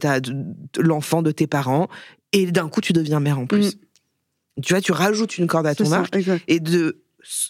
[0.77, 1.87] l'enfant de tes parents,
[2.33, 3.77] et d'un coup tu deviens mère en plus.
[4.61, 6.13] Tu vois, tu rajoutes une corde à ton arc
[6.47, 7.01] et de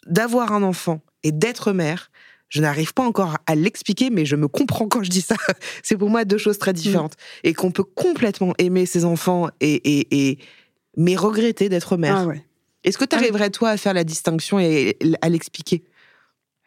[0.07, 2.11] d'avoir un enfant et d'être mère.
[2.49, 5.35] Je n'arrive pas encore à l'expliquer, mais je me comprends quand je dis ça.
[5.83, 7.13] C'est pour moi deux choses très différentes.
[7.43, 10.39] Et qu'on peut complètement aimer ses enfants et, et, et
[10.97, 12.17] mais regretter d'être mère.
[12.17, 12.43] Ah ouais.
[12.83, 15.83] Est-ce que tu arriverais, toi, à faire la distinction et à l'expliquer?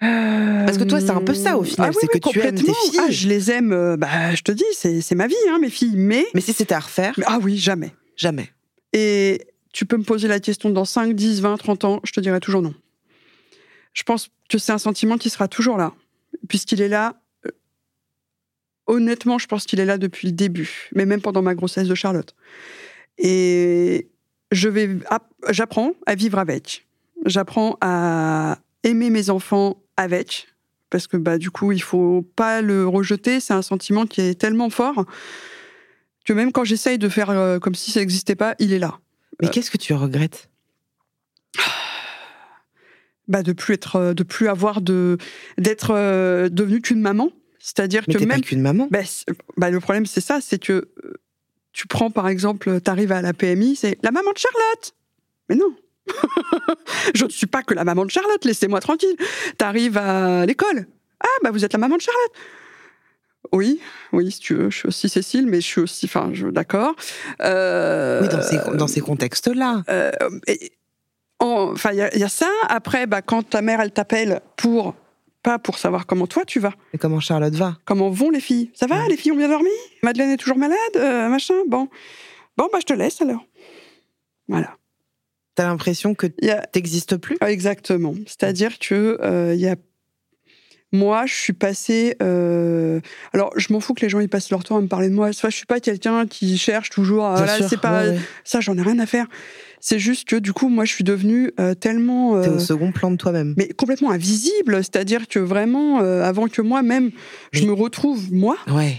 [0.01, 2.41] Parce que toi, c'est un peu ça, au final, Ah oui, c'est oui, que tu
[2.41, 2.99] aimes tes filles.
[3.01, 5.71] Ah, je les aime, euh, bah, je te dis, c'est c'est ma vie, hein, mes
[5.71, 5.95] filles.
[5.97, 7.95] Mais, Mais si c'était à refaire, mais- ah oui, jamais.
[8.17, 8.51] jamais.
[8.93, 12.21] Et tu peux me poser la question dans 5, 10, 20, 30 ans, je te
[12.21, 12.75] dirai toujours non.
[13.95, 15.93] Je pense que c'est un sentiment qui sera toujours là,
[16.49, 17.21] puisqu'il est là.
[17.47, 17.51] euh,
[18.87, 21.95] Honnêtement, je pense qu'il est là depuis le début, mais même pendant ma grossesse de
[21.95, 22.35] Charlotte.
[23.19, 24.09] Et
[24.53, 26.87] je vais, app- j'apprends à vivre avec.
[27.27, 30.49] J'apprends à aimer mes enfants avec,
[30.91, 33.41] parce que bah du coup, il faut pas le rejeter.
[33.41, 35.05] C'est un sentiment qui est tellement fort
[36.25, 38.99] que même quand j'essaye de faire euh, comme si ça n'existait pas, il est là.
[39.41, 39.51] Mais Euh.
[39.51, 40.49] qu'est-ce que tu regrettes?
[43.29, 45.17] Bah, de plus être, euh, de plus avoir de,
[45.57, 47.31] d'être euh, devenue qu'une maman.
[47.61, 48.89] C'est-à-dire que même, qu'une maman.
[48.91, 49.01] bah,
[49.57, 50.89] bah, le problème c'est ça, c'est que
[51.73, 54.95] tu prends par exemple, tu arrives à la PMI, c'est la maman de Charlotte.
[55.49, 55.75] Mais non.
[57.15, 59.17] Je ne suis pas que la maman de Charlotte, laissez-moi tranquille.
[59.59, 60.87] Tu arrives à l'école.
[61.21, 62.33] Ah, bah vous êtes la maman de Charlotte.
[63.53, 63.81] Oui,
[64.13, 66.95] oui, si tu veux, je suis aussi Cécile, mais je suis aussi, enfin, je, d'accord.
[67.43, 69.83] Euh, Oui, dans ces, dans ces contextes-là.
[69.89, 70.11] euh,
[70.47, 70.73] et-
[71.39, 72.49] Enfin, il y, y a ça.
[72.69, 74.95] Après, bah, quand ta mère, elle t'appelle pour
[75.43, 78.71] pas pour savoir comment toi tu vas, Et comment Charlotte va comment vont les filles?
[78.75, 79.09] Ça va, Ouais.
[79.09, 79.71] les filles ont bien dormi?
[80.03, 81.55] Madeleine est toujours malade, euh, machin?
[81.69, 81.89] Bon,
[82.57, 83.45] bon, bah je te laisse alors.
[84.49, 84.77] Voilà.
[85.55, 87.37] T'as l'impression que a t'existes plus?
[87.45, 88.15] Exactement.
[88.27, 89.77] C'est-à-dire que euh, y a
[90.95, 92.17] moi, je suis passée.
[92.21, 93.01] euh,
[93.33, 95.15] Alors, je m'en fous que les gens ils passent leur temps à me parler de
[95.15, 95.29] moi.
[95.29, 97.25] Enfin, je suis pas quelqu'un qui cherche toujours.
[97.25, 98.19] à- c'est pas ouais, ouais.
[98.45, 98.61] ça.
[98.61, 99.27] J'en ai rien à faire.
[99.85, 102.41] C'est juste que du coup, moi, je suis devenue euh, tellement.
[102.41, 103.53] T'es euh, au second plan de toi-même.
[103.57, 107.11] mais complètement invisible, c'est-à-dire que vraiment, euh, avant que moi-même,
[107.51, 108.97] je Mais- me retrouve, moi, Ouais.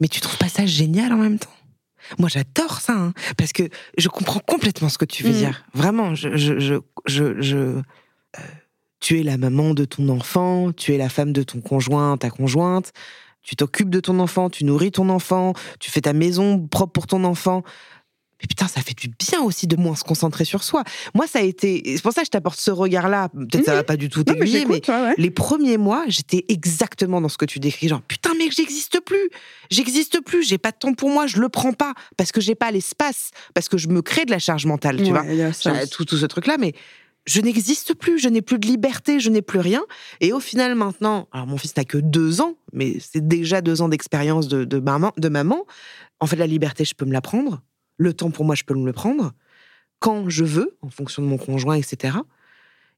[0.00, 1.50] Mais tu trouves pas ça génial en même temps?
[2.18, 3.64] Moi, j'adore ça, hein, parce que
[3.98, 5.34] je comprends complètement ce que tu veux Mm.
[5.34, 5.64] dire.
[5.74, 6.74] Vraiment, je, je, je,
[7.06, 7.80] je, je- euh,
[9.00, 12.30] tu es la maman de ton enfant, tu es la femme de ton conjoint, ta
[12.30, 12.92] conjointe,
[13.42, 17.06] tu t'occupes de ton enfant, tu nourris ton enfant, tu fais ta maison propre pour
[17.08, 17.62] ton enfant.
[18.42, 20.82] Mais putain, ça fait du bien aussi de moins se concentrer sur soi.
[21.14, 21.82] Moi, ça a été.
[21.96, 23.28] C'est pour ça que je t'apporte ce regard-là.
[23.28, 23.76] Peut-être ça Mhm.
[23.78, 25.14] va pas du tout mais t'aiguiller, mais j'écoute, ouais, ouais.
[25.18, 27.88] les premiers mois, j'étais exactement dans ce que tu décris.
[27.88, 29.28] Genre, putain, mec, j'existe plus.
[29.70, 30.42] J'existe plus.
[30.48, 31.26] J'ai pas de temps pour moi.
[31.26, 31.92] Je le prends pas.
[32.16, 33.30] Parce que j'ai pas l'espace.
[33.54, 35.52] Parce que je me crée de la charge mentale, tu Ouais, vois.
[35.52, 35.86] ça.
[35.86, 36.56] Tout, tout ce truc-là.
[36.58, 36.72] Mais
[37.26, 38.18] je n'existe plus.
[38.18, 39.20] Je n'ai plus de liberté.
[39.20, 39.82] Je n'ai plus rien.
[40.20, 43.82] Et au final, maintenant, alors mon fils n'a que deux ans, mais c'est déjà deux
[43.82, 45.66] ans d'expérience de, de, maman, de maman.
[46.20, 47.60] En fait, la liberté, je peux me la prendre.
[48.00, 49.32] Le temps pour moi, je peux me le prendre.
[49.98, 52.16] Quand je veux, en fonction de mon conjoint, etc.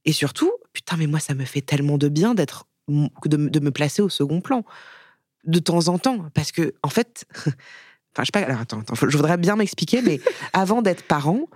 [0.05, 3.73] Et surtout, putain, mais moi, ça me fait tellement de bien d'être, de, de me
[3.73, 4.65] placer au second plan.
[5.45, 6.27] De temps en temps.
[6.35, 10.21] Parce que, en fait, enfin, je sais pas, alors attends, je voudrais bien m'expliquer, mais
[10.53, 11.49] avant d'être parent,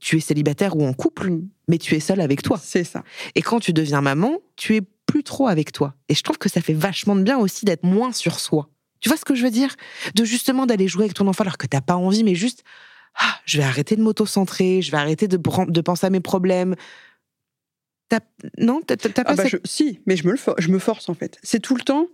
[0.00, 1.32] tu es célibataire ou en couple,
[1.66, 2.60] mais tu es seul avec toi.
[2.62, 3.02] C'est ça.
[3.34, 5.94] Et quand tu deviens maman, tu es plus trop avec toi.
[6.08, 8.70] Et je trouve que ça fait vachement de bien aussi d'être moins sur soi.
[9.04, 9.76] Tu vois ce que je veux dire?
[10.14, 12.64] De justement d'aller jouer avec ton enfant alors que t'as pas envie, mais juste,
[13.16, 15.36] ah, je vais arrêter de m'auto-centrer, je vais arrêter de,
[15.82, 16.74] penser à mes problèmes.
[18.56, 20.68] Non, t'as t'as pas Ah bah, cette- je- si, mais je me, le for- je
[20.68, 21.36] me force en fait.
[21.42, 22.06] C'est tout le temps.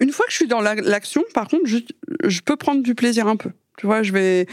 [0.00, 1.76] Une fois que je suis dans la- l'action, par contre, je,
[2.24, 3.50] je peux prendre du plaisir un peu.
[3.76, 4.46] Tu vois, je vais.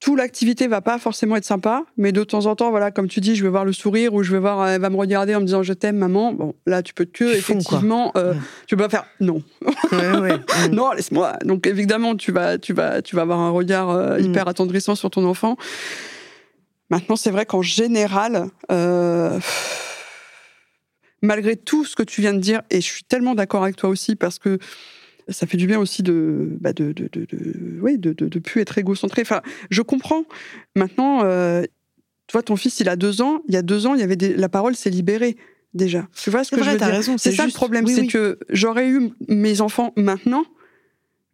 [0.00, 3.18] Tout l'activité va pas forcément être sympa, mais de temps en temps, voilà, comme tu
[3.20, 5.40] dis, je vais voir le sourire ou je vais voir, elle va me regarder en
[5.40, 6.32] me disant je t'aime, maman.
[6.32, 8.38] Bon, là, tu peux que effectivement, euh, Ouais.
[8.68, 9.42] tu peux pas faire non,
[9.92, 10.40] Ouais, ouais.
[10.70, 11.32] Non, laisse-moi.
[11.44, 14.24] Donc évidemment, tu vas, tu vas, tu vas avoir un regard euh, Mm.
[14.26, 15.56] hyper attendrissant sur ton enfant.
[16.90, 19.38] Maintenant, c'est vrai qu'en général, euh,
[21.22, 23.90] malgré tout ce que tu viens de dire, et je suis tellement d'accord avec toi
[23.90, 24.58] aussi parce que
[25.28, 28.38] ça fait du bien aussi de, bah de, de, de, de- oui, de, de, de
[28.38, 29.22] plus être égocentré.
[29.22, 30.24] Enfin, je comprends.
[30.74, 31.62] Maintenant, euh,
[32.26, 33.42] toi, ton fils, il a deux ans.
[33.48, 35.36] Il y a deux ans, il y avait des- la parole s'est libérée
[35.74, 36.08] déjà.
[36.16, 36.86] Tu vois ce que vrai, je veux dire?
[36.88, 38.06] raison, C'est ça le problème, oui, c'est oui.
[38.08, 40.44] que j'aurais eu mes enfants maintenant.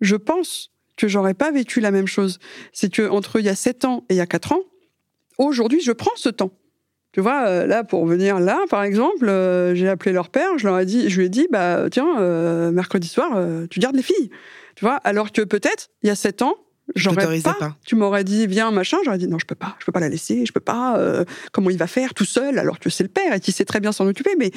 [0.01, 2.39] Je pense que j'aurais pas vécu la même chose.
[2.73, 4.61] C'est que entre il y a sept ans et il y a quatre ans,
[5.39, 6.53] aujourd'hui, je prends ce temps.
[7.15, 10.67] Tu vois, euh, là, pour venir là, par exemple, euh, j'ai appelé leur père, je
[10.67, 13.39] leur ai dit, je lui ai dit, bah, tiens, euh, mercredi soir,
[13.71, 14.31] tu gardes les filles.
[14.75, 16.57] Tu vois, alors que peut-être, il y a sept ans,
[16.95, 17.77] j'aurais pas, pas.
[17.85, 20.09] Tu m'aurais dit, viens, machin, j'aurais dit, non, je peux pas, je peux pas la
[20.09, 23.09] laisser, je peux pas, euh, comment il va faire tout seul, alors que c'est le
[23.09, 24.51] père et qui sait très bien s'en occuper, mais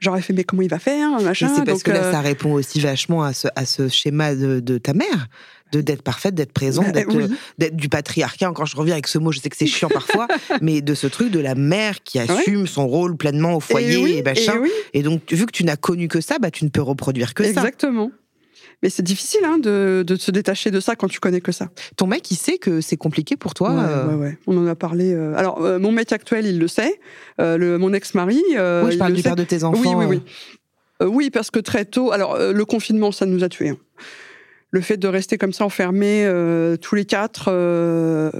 [0.00, 1.48] j'aurais fait, mais comment il va faire, machin.
[1.54, 4.34] C'est parce donc, que là, euh, ça répond aussi vachement à ce, à ce schéma
[4.34, 5.28] de, de ta mère,
[5.72, 7.26] de d'être parfaite, d'être présente, bah, d'être oui.
[7.58, 8.48] d'être du patriarcat.
[8.48, 10.26] Encore, je reviens avec ce mot, je sais que c'est chiant parfois,
[10.62, 14.02] mais de ce truc de la mère qui assume son rôle pleinement au foyer et,
[14.02, 14.54] oui, et machin.
[14.54, 16.82] et oui, Et donc, vu que tu n'as connu que ça, bah, tu ne peux
[16.82, 17.50] reproduire que ça.
[17.50, 18.10] exactement.
[18.84, 21.70] Mais c'est difficile hein, de, de se détacher de ça quand tu connais que ça.
[21.96, 23.70] Ton mec, il sait que c'est compliqué pour toi.
[23.70, 24.38] Ouais, euh, ouais, ouais.
[24.46, 25.14] On en a parlé.
[25.14, 27.00] euh, Alors, euh, mon mec actuel, il le sait.
[27.38, 28.42] Le, mon ex-mari.
[28.46, 28.54] oui,
[28.92, 29.80] je parle le du père de tes enfants.
[29.80, 30.20] Oui, oui,
[31.00, 31.06] oui.
[31.08, 32.12] Oui, parce que très tôt.
[32.12, 33.70] Alors, le confinement, ça nous a tués.
[33.70, 33.78] hein.
[34.70, 37.44] Le fait de rester comme ça enfermé euh, tous les quatre,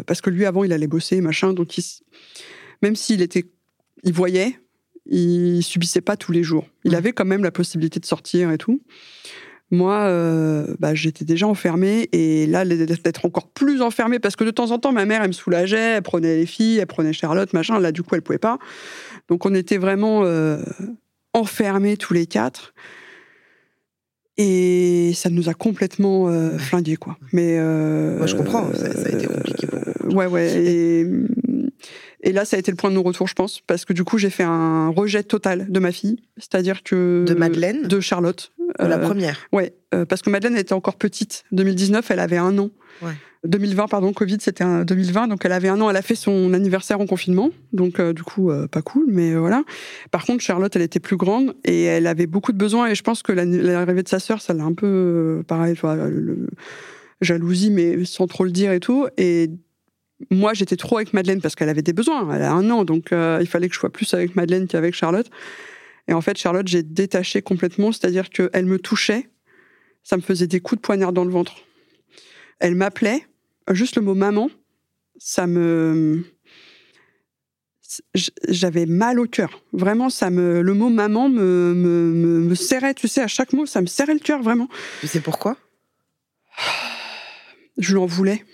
[0.07, 1.85] parce que lui avant il allait bosser machin, donc il
[2.83, 3.47] même s'il était,
[4.03, 4.59] il voyait,
[5.07, 6.67] il subissait pas tous les jours.
[6.85, 8.83] Il avait quand même la possibilité de sortir et tout.
[9.71, 14.51] Moi, euh, bah, j'étais déjà enfermée et là d'être encore plus enfermée parce que de
[14.51, 17.53] temps en temps ma mère elle me soulageait, elle prenait les filles, elle prenait Charlotte
[17.55, 17.81] machin.
[17.81, 18.59] Là du coup elle pouvait pas.
[19.29, 20.59] Donc on était vraiment euh,
[21.33, 22.75] enfermés tous les quatre.
[24.37, 27.17] Et ça nous a complètement euh, flingués, quoi.
[27.33, 30.61] Mais euh, Moi, je comprends, ça- ça a été compliqué pour ouais, ouais.
[30.61, 31.07] Et,
[32.23, 34.19] et là, ça a été le point de non-retour, je pense, parce que du coup,
[34.19, 38.53] j'ai fait un rejet total de ma fille, c'est-à-dire que De Madeleine de Charlotte.
[38.81, 39.39] De la Euh, première.
[39.53, 41.45] Ouais, euh, parce que Madeleine était encore petite.
[41.53, 42.71] 2019, elle avait un an.
[43.03, 43.13] Ouais.
[43.47, 45.91] 2020, pardon, Covid, c'était un 2020, donc elle avait un an.
[45.91, 49.33] Elle a fait son anniversaire en confinement, donc euh, du coup, euh, pas cool, mais
[49.35, 49.65] euh, voilà.
[50.11, 52.87] Par contre, Charlotte, elle était plus grande et elle avait beaucoup de besoins.
[52.89, 56.47] Et je pense que la- l'arrivée de sa sœur, ça l'a un peu, pareil, le-
[57.21, 59.07] jalousie, mais sans trop le dire et tout.
[59.19, 59.51] Et
[60.31, 62.35] moi, j'étais trop avec Madeleine parce qu'elle avait des besoins.
[62.35, 64.95] Elle a un an, donc euh, il fallait que je sois plus avec Madeleine qu'avec
[64.95, 65.31] Charlotte.
[66.09, 69.29] Et en fait, Charlotte, j'ai détaché complètement, c'est-à-dire qu'elle me touchait,
[70.03, 71.55] ça me faisait des coups de poignard dans le ventre.
[72.61, 73.27] Elle m'appelait,
[73.71, 74.51] juste le mot maman,
[75.19, 76.25] ça me.
[78.49, 79.63] J'avais mal au cœur.
[79.73, 83.53] Vraiment, ça me, le mot maman me, me, me, me serrait, tu sais, à chaque
[83.53, 84.69] mot, ça me serrait le cœur, vraiment.
[85.01, 85.57] Tu sais pourquoi?
[87.79, 88.45] Je lui en voulais.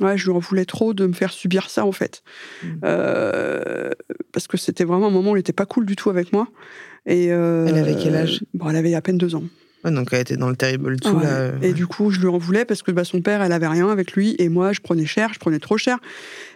[0.00, 2.22] Ouais, je lui en voulais trop de me faire subir ça, en fait.
[2.62, 2.66] Mm.
[2.84, 3.90] Euh,
[4.32, 6.48] parce que c'était vraiment un moment où elle n'était pas cool du tout avec moi.
[7.06, 8.42] Et euh, Elle avait quel âge?
[8.54, 9.44] bon, Elle avait à peine deux ans.
[9.84, 11.24] Ouais, Donc, elle était dans le terrible tout, Ouais.
[11.24, 11.52] là.
[11.60, 13.88] Et du coup, je lui en voulais parce que bah, son père, elle avait rien
[13.90, 14.34] avec lui.
[14.38, 15.98] Et moi, je prenais cher, je prenais trop cher.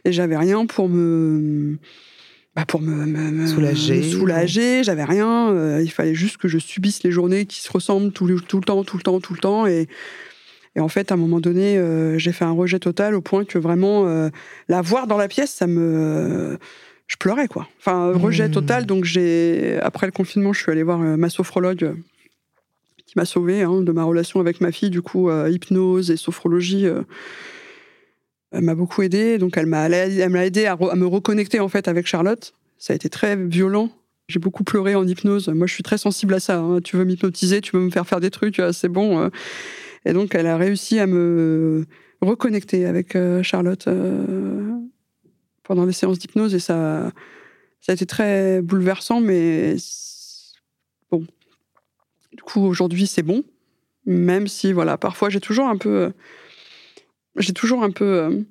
[0.04, 1.76] Et j'avais rien pour me.
[2.54, 4.02] bah, pour me, me- me- Soulager.
[4.10, 5.50] soulager, j'avais rien.
[5.50, 8.58] euh, il fallait juste que je subisse les journées qui se ressemblent tout, le- tout
[8.58, 9.66] le temps, tout le temps, tout le temps.
[9.66, 9.88] Et,
[10.76, 13.44] et en fait, à un moment donné, euh, j'ai fait un rejet total au point
[13.44, 14.28] que vraiment, euh,
[14.68, 16.56] la voir dans la pièce, ça me.
[17.08, 17.66] je pleurais, quoi.
[17.80, 18.52] Enfin, rejet Mmh.
[18.52, 18.86] total.
[18.86, 19.78] Donc, j'ai.
[19.82, 21.94] Après le confinement, je suis allée voir euh, ma sophrologue
[23.06, 24.90] qui m'a sauvée hein, de ma relation avec ma fille.
[24.90, 26.86] Du coup, euh, hypnose et sophrologie.
[28.52, 31.60] elle m'a beaucoup aidée, donc elle m'a, elle m'a aidé à, re- à me reconnecter
[31.60, 32.52] en fait avec Charlotte.
[32.78, 33.90] Ça a été très violent.
[34.28, 35.48] J'ai beaucoup pleuré en hypnose.
[35.48, 36.58] Moi, je suis très sensible à ça.
[36.58, 36.80] hein.
[36.82, 39.30] Tu veux m'hypnotiser, tu veux me faire faire des trucs, c'est bon.
[40.06, 40.10] Euh.
[40.10, 41.84] Et donc, elle a réussi à me
[42.20, 44.72] reconnecter avec euh, Charlotte euh,
[45.62, 47.12] pendant les séances d'hypnose et ça,
[47.80, 49.76] ça a été très bouleversant, mais
[51.10, 51.26] bon.
[52.32, 53.44] Du coup, aujourd'hui, c'est bon.
[54.06, 55.88] Même si, voilà, parfois, j'ai toujours un peu.
[55.88, 56.10] euh,
[57.38, 58.44] J'ai toujours un peu.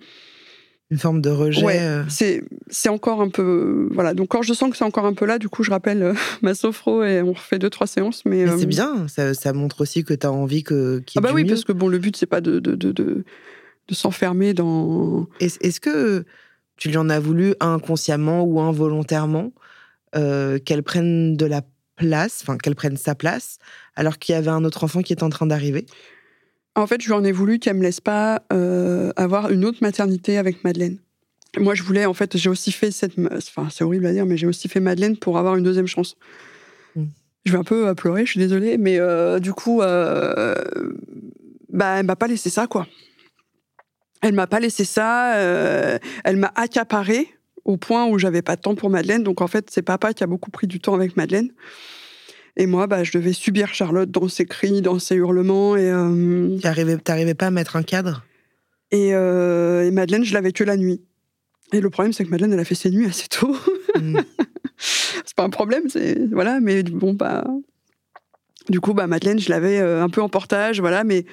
[0.92, 1.66] Une forme de rejet.
[1.66, 4.14] Ouais, euh, c'est c'est encore un peu voilà.
[4.14, 6.14] Donc quand je sens que c'est encore un peu là, du coup je rappelle euh,
[6.44, 8.24] ma sophro et on refait deux trois séances.
[8.26, 11.20] Mais, Mais euh, c'est bien, ça, ça montre aussi que tu as envie que, qu'il
[11.20, 11.50] y Ah ait bah du oui, mieux.
[11.50, 13.24] parce que bon, le but c'est pas de de, de, de,
[13.88, 15.28] de s'enfermer dans.
[15.40, 16.24] Est-ce que
[16.78, 19.54] tu lui en as voulu inconsciemment ou involontairement
[20.14, 21.62] qu'elle prenne de la
[21.96, 23.58] place, enfin qu'elle prenne sa place,
[23.96, 25.86] alors qu'il y avait un autre enfant qui est en train d'arriver?
[26.76, 29.78] En fait, je lui en ai voulu qu'elle me laisse pas euh, avoir une autre
[29.82, 30.98] maternité avec Madeleine.
[31.58, 33.14] Moi, je voulais, en fait, j'ai aussi fait cette.
[33.18, 36.18] Enfin, c'est horrible à dire, mais j'ai aussi fait Madeleine pour avoir une deuxième chance.
[36.96, 37.06] Mm.
[37.46, 40.56] Je vais un peu euh, pleurer, je suis désolée, mais euh, du coup, euh,
[41.72, 42.88] bah, elle m'a pas laissé ça, quoi.
[44.22, 45.36] Elle m'a pas laissé ça.
[45.36, 47.28] elle m'a accaparé
[47.64, 49.24] au point où j'avais pas de temps pour Madeleine.
[49.24, 51.52] Donc, en fait, c'est papa qui a beaucoup pris du temps avec Madeleine.
[52.58, 55.76] Et moi, bah, je devais subir Charlotte dans ses cris, dans ses hurlements.
[55.76, 58.24] Et, euh, T'arrivais pas à mettre un cadre?
[58.92, 61.02] et, euh, et Madeleine, je l'avais que la nuit.
[61.74, 63.56] Et le problème, c'est que Madeleine, elle a fait ses nuits assez tôt.
[64.00, 64.20] Mm.
[64.78, 66.60] c'est pas un problème, c'est voilà.
[66.60, 67.46] Mais bon, bah,
[68.70, 71.04] du coup, bah, Madeleine, je l'avais euh, un peu en portage, voilà.
[71.04, 71.26] Mais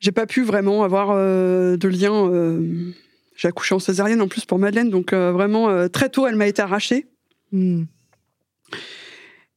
[0.00, 2.12] j'ai pas pu vraiment avoir euh, de lien.
[2.30, 2.92] euh,
[3.36, 6.60] j'ai accouché en césarienne en plus pour Madeleine, donc vraiment très tôt, elle m'a été
[6.60, 7.06] arrachée.
[7.52, 7.84] Mm.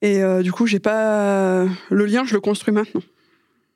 [0.02, 3.02] Et euh, du coup, j'ai pas le lien, je le construis maintenant.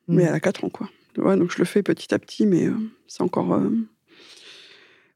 [0.08, 0.16] Mm.
[0.16, 0.90] Mais elle a 4 ans, quoi.
[1.18, 2.74] Ouais, donc je le fais petit à petit, mais euh,
[3.08, 3.54] c'est encore.
[3.54, 3.70] euh,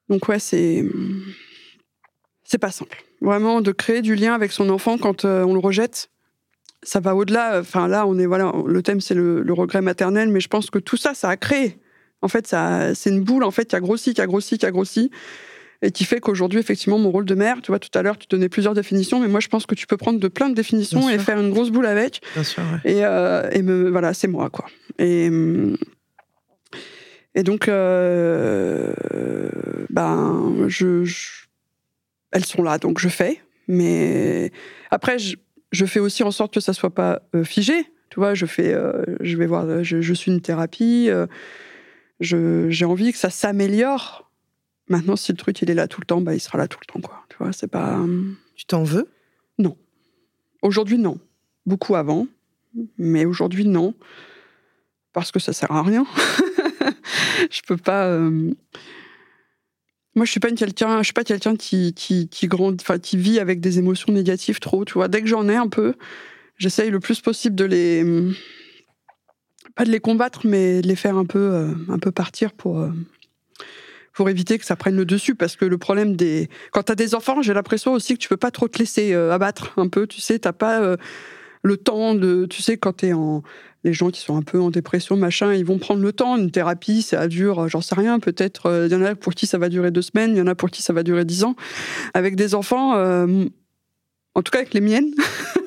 [0.08, 0.86] Donc ouais, c'est
[2.44, 3.04] c'est pas simple.
[3.22, 6.10] Vraiment de créer du lien avec son enfant quand on le rejette,
[6.84, 7.60] ça va au-delà.
[7.60, 10.70] Enfin là, on est voilà, le thème c'est le, le regret maternel, mais je pense
[10.70, 11.78] que tout ça, ça a créé.
[12.22, 14.66] En fait, ça, c'est une boule en fait qui a grossi, qui a grossi, qui
[14.66, 15.12] a grossi,
[15.82, 18.28] et qui fait qu'aujourd'hui, effectivement, mon rôle de mère, tu vois, tout à l'heure, tu
[18.30, 21.00] donnais plusieurs définitions, mais moi, je pense que tu peux prendre de plein de définitions
[21.00, 21.24] Bien et sûr.
[21.24, 22.22] faire une grosse boule avec.
[22.34, 22.92] Bien sûr, ouais.
[22.92, 24.66] Et, euh, et me, voilà, c'est moi, quoi.
[24.98, 25.78] Et, hum,
[27.36, 28.94] et donc, euh,
[29.90, 31.46] ben, je, je-
[32.32, 33.42] elles sont là, donc je fais.
[33.68, 34.52] Mais
[34.92, 35.36] après, je,
[35.72, 37.74] je fais aussi en sorte que ça soit pas euh, figé.
[38.10, 41.10] Tu vois, je fais, euh, je vais voir, je, je suis une thérapie.
[42.20, 44.29] j'ai envie que ça s'améliore.
[44.90, 46.80] Maintenant, si le truc il est là tout le temps, bah, il sera là tout
[46.82, 47.24] le temps, quoi.
[47.30, 47.96] Tu vois, c'est pas.
[47.96, 49.08] hum, Tu t'en veux?
[50.62, 51.18] Aujourd'hui, non.
[51.66, 52.28] Beaucoup avant.
[52.98, 53.94] Mais aujourd'hui, non.
[55.14, 56.06] Parce que ça sert à rien.
[57.50, 58.08] je peux pas.
[58.08, 58.52] euh,
[60.16, 60.98] Moi, je suis pas quelqu'un.
[60.98, 64.60] Je suis pas quelqu'un qui qui qui grandit, enfin qui vit avec des émotions négatives
[64.60, 64.84] trop.
[64.84, 65.94] Tu vois, dès que j'en ai un peu,
[66.58, 68.04] j'essaye le plus possible de les
[69.76, 72.80] pas de les combattre, mais de les faire un peu euh, un peu partir pour.
[72.82, 72.92] euh,
[74.20, 76.50] pour éviter que ça prenne le dessus, parce que le problème des...
[76.74, 79.32] Quand t'as des enfants, j'ai l'impression aussi que tu peux pas trop te laisser euh,
[79.32, 80.98] abattre un peu, tu sais, t'as pas euh,
[81.64, 82.46] le temps de...
[82.50, 83.44] Tu sais, quand t'es en...
[83.86, 86.36] Les gens qui sont un peu en dépression, machin, ils vont prendre le temps.
[86.36, 89.48] Une thérapie, ça dure, j'en sais rien, peut-être, euh, il y en a pour qui
[89.48, 91.46] ça va durer deux semaines, il y en a pour qui ça va durer dix
[91.46, 91.56] ans.
[92.14, 95.14] Avec des enfants, en tout cas avec les miennes,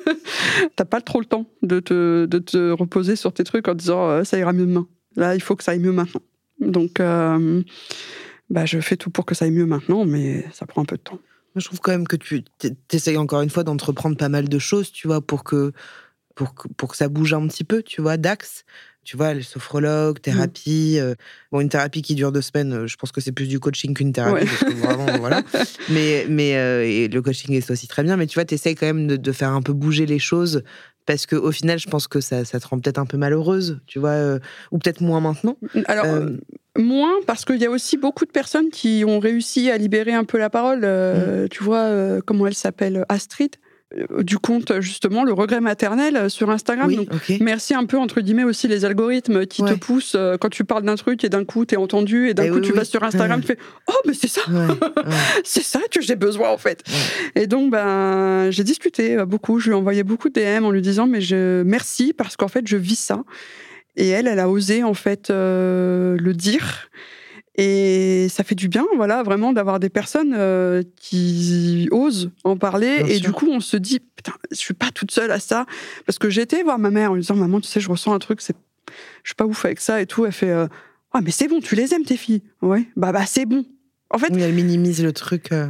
[0.75, 4.23] t'as pas trop le temps de te, de te reposer sur tes trucs en disant
[4.23, 4.87] ça ira mieux demain.
[5.15, 6.21] Là, il faut que ça aille mieux maintenant.
[6.59, 7.01] Donc,
[8.53, 10.95] bah, je fais tout pour que ça aille mieux maintenant, mais ça prend un peu
[10.95, 11.19] de temps.
[11.55, 12.43] Je trouve quand même que tu
[12.91, 15.71] essayes encore une fois d'entreprendre pas mal de choses, tu vois, pour que,
[16.35, 18.63] pour que, pour que ça bouge un petit peu, tu vois, d'axe.
[19.03, 20.97] Tu vois, le sophrologue, thérapie.
[20.97, 21.13] euh,
[21.51, 23.93] bon, une thérapie qui dure deux semaines, euh, je pense que c'est plus du coaching
[23.93, 24.45] qu'une thérapie.
[24.45, 24.45] Ouais.
[24.45, 25.41] Parce que vraiment, voilà.
[25.89, 28.15] Mais, mais euh, et le coaching est aussi très bien.
[28.17, 30.63] Mais tu vois, tu essayes quand même de, de faire un peu bouger les choses.
[31.05, 33.99] Parce qu'au final, je pense que ça, ça te rend peut-être un peu malheureuse, tu
[33.99, 34.39] vois, euh,
[34.71, 35.57] ou peut-être moins maintenant.
[35.85, 36.37] Alors, Euh, euh,
[36.81, 40.23] moins, parce qu'il y a aussi beaucoup de personnes qui ont réussi à libérer un
[40.23, 40.81] peu la parole.
[40.85, 41.49] Mm.
[41.49, 43.55] Tu vois, comment elle s'appelle Astrid,
[44.19, 46.87] du compte, justement, le regret maternel euh, sur Instagram.
[46.87, 47.09] oui, Donc.
[47.39, 50.83] Merci un peu, entre guillemets, aussi les algorithmes qui te poussent euh, quand tu parles
[50.83, 52.77] d'un truc et d'un coup, t'es entendu et d'un Eh coup, oui, tu oui.
[52.77, 55.13] vas sur Instagram, tu fais Oh, mais c'est ça Ouais, ouais.
[55.43, 56.83] c'est ça que j'ai besoin en fait.
[57.35, 60.71] Et donc ben j'ai discuté euh, beaucoup, je lui ai envoyé beaucoup de DM en
[60.71, 63.23] lui disant mais je merci parce qu'en fait je vis ça.
[63.95, 66.89] Et elle, elle a osé en fait euh, le dire.
[67.55, 72.97] Et ça fait du bien, voilà, vraiment d'avoir des personnes euh, qui osent en parler.
[73.03, 73.25] Bien et sûr.
[73.27, 75.65] du coup, on se dit, putain, je suis pas toute seule à ça.
[76.05, 78.13] Parce que j'ai été voir ma mère en lui disant, maman, tu sais, je ressens
[78.13, 78.55] un truc, c'est,
[79.23, 80.25] je suis pas ouf avec ça et tout.
[80.25, 80.67] Elle fait, euh,
[81.11, 82.41] ah, mais c'est bon, tu les aimes, tes filles?
[82.63, 83.65] Ouais, bah, bah, c'est bon.
[84.09, 85.51] En fait, Oui, elle minimise le truc.
[85.51, 85.67] euh,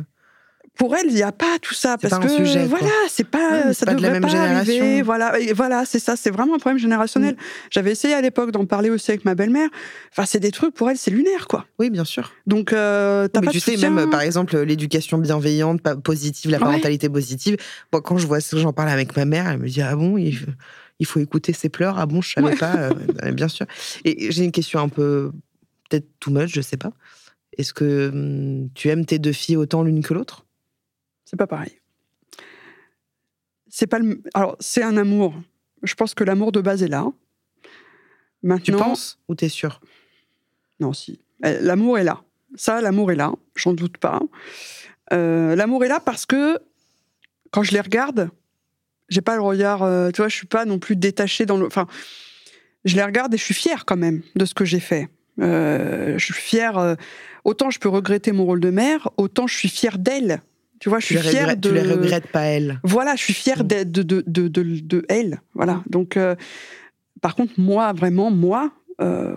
[0.75, 3.85] pour elle, il n'y a pas tout ça parce que sujet, voilà, c'est pas, ça
[3.85, 4.73] pas de la devrait même pas arriver.
[4.73, 4.99] génération.
[4.99, 5.03] Mm.
[5.03, 7.35] Voilà, et voilà, c'est ça, c'est vraiment un problème générationnel.
[7.69, 9.69] J'avais essayé à l'époque d'en parler aussi avec ma belle-mère.
[10.11, 11.65] Enfin, c'est des trucs pour elle, c'est lunaire, quoi.
[11.77, 12.33] Oui, bien sûr.
[12.47, 16.63] Donc, euh, t'as Mais pas tu sais, même par exemple, l'éducation bienveillante, positive, la Ouais.
[16.63, 17.57] parentalité positive.
[17.91, 20.17] Moi, quand je vois ça, j'en parle avec ma mère, elle me dit Ah bon,
[20.17, 20.51] il, faut-
[20.99, 21.99] il faut écouter ses pleurs.
[21.99, 22.55] Ah bon, je savais Ouais.
[22.55, 22.75] pas.
[22.75, 22.91] euh,
[23.23, 23.67] euh, bien sûr.
[24.05, 25.31] Et j'ai une question un peu,
[25.89, 26.91] peut-être too much, je sais pas.
[27.59, 30.45] Est-ce que hum, tu aimes tes deux filles autant l'une que l'autre?
[31.33, 31.79] C'est pas pareil.
[33.67, 34.21] C'est pas le.
[34.35, 35.33] Alors, c'est un amour.
[35.81, 37.07] Je pense que l'amour de base est là.
[38.43, 39.81] Maintenant, Tu penses ou t'es sûr?
[40.79, 41.21] Non, si.
[41.43, 42.21] Euh, L'amour est là.
[42.53, 43.31] Ça, l'amour est là.
[43.55, 44.21] J'en doute pas.
[45.11, 46.59] Euh, l'amour est là parce que
[47.49, 48.29] quand je les regarde,
[49.09, 51.65] j'ai pas le regard, euh, tu vois, je suis pas non plus détachée dans le.
[51.65, 51.87] Enfin,
[52.85, 55.09] je les regarde et je suis fière quand même de ce que j'ai fait.
[55.41, 56.95] Euh, je suis fière.
[57.43, 60.43] autant je peux regretter mon rôle de mère, autant je suis fière d'elle.
[60.83, 61.69] Tu vois, je suis fière regrettes, de.
[61.69, 62.81] tu les regrettes pas, elle.
[62.83, 63.67] Voilà, je suis fière Mm.
[63.67, 65.39] d'être- de, de, de, de, de elle.
[65.53, 65.81] Voilà.
[65.89, 66.35] Donc, euh,
[67.21, 68.69] par contre, moi, vraiment, moi,
[68.99, 69.33] euh,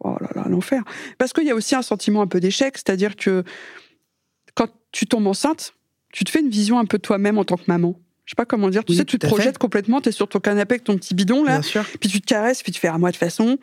[0.00, 0.82] oh là là, l'enfer.
[1.18, 3.44] Parce qu'il y a aussi un sentiment un peu d'échec, c'est-à-dire que
[4.54, 5.74] quand tu tombes enceinte,
[6.14, 8.00] tu te fais une vision un peu de toi-même en tant que maman.
[8.24, 8.82] Je sais pas comment dire.
[8.82, 9.34] Tu Oui, sais, tu te à fait.
[9.34, 11.84] projettes complètement, tu es sur ton canapé avec ton petit bidon, là, Bien sûr.
[12.00, 13.58] puis tu te caresses, puis tu fais, ah, moi, de façon,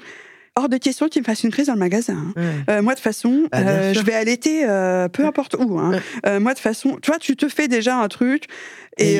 [0.55, 2.15] hors de question qu'il me fasse une crise dans le magasin.
[2.15, 2.33] hein.
[2.35, 2.75] Ouais.
[2.75, 5.79] Euh, moi, de toute façon, Bah, euh, je vais allaiter euh, peu importe où.
[5.79, 5.99] hein.
[6.25, 6.39] Ouais.
[6.39, 8.45] Moi, de toute façon, tu vois, tu te fais déjà un truc.
[8.97, 9.19] Et, Et,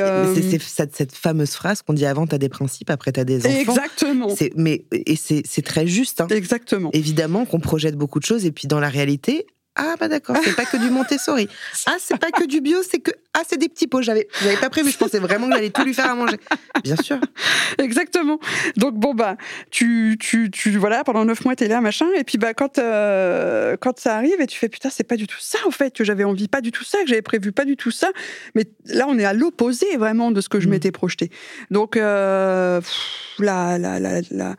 [0.60, 3.56] c'est cette, fameuse phrase qu'on dit avant, t'as des principes, après t'as des enfants.
[3.60, 4.28] Exactement.
[4.56, 6.22] Mais, et c'est c'est très juste.
[6.22, 6.28] hein.
[6.30, 6.92] Exactement.
[6.94, 10.56] Évidemment qu'on projette beaucoup de choses, et puis dans la réalité, ah bah d'accord, c'est
[10.56, 11.48] pas que du Montessori.
[11.86, 13.12] Ah, c'est pas que du bio, c'est que.
[13.34, 15.84] Ah, c'est des petits pots, j'avais j'avais pas prévu, je pensais vraiment que j'allais tout
[15.84, 16.38] lui faire à manger.
[16.84, 17.18] Bien sûr.
[17.80, 18.40] Exactement.
[18.78, 19.36] Donc bon bah
[19.72, 23.76] tu tu tu voilà pendant neuf mois t'es là machin et puis bah quand euh,
[23.82, 26.04] quand ça arrive et tu fais putain c'est pas du tout ça en fait que
[26.04, 28.10] j'avais envie pas du tout ça que j'avais prévu pas du tout ça
[28.56, 30.72] mais là on est à l'opposé vraiment de ce que je Mm.
[30.72, 31.32] m'étais projeté.
[31.72, 34.56] Donc euh, pff, la, la la la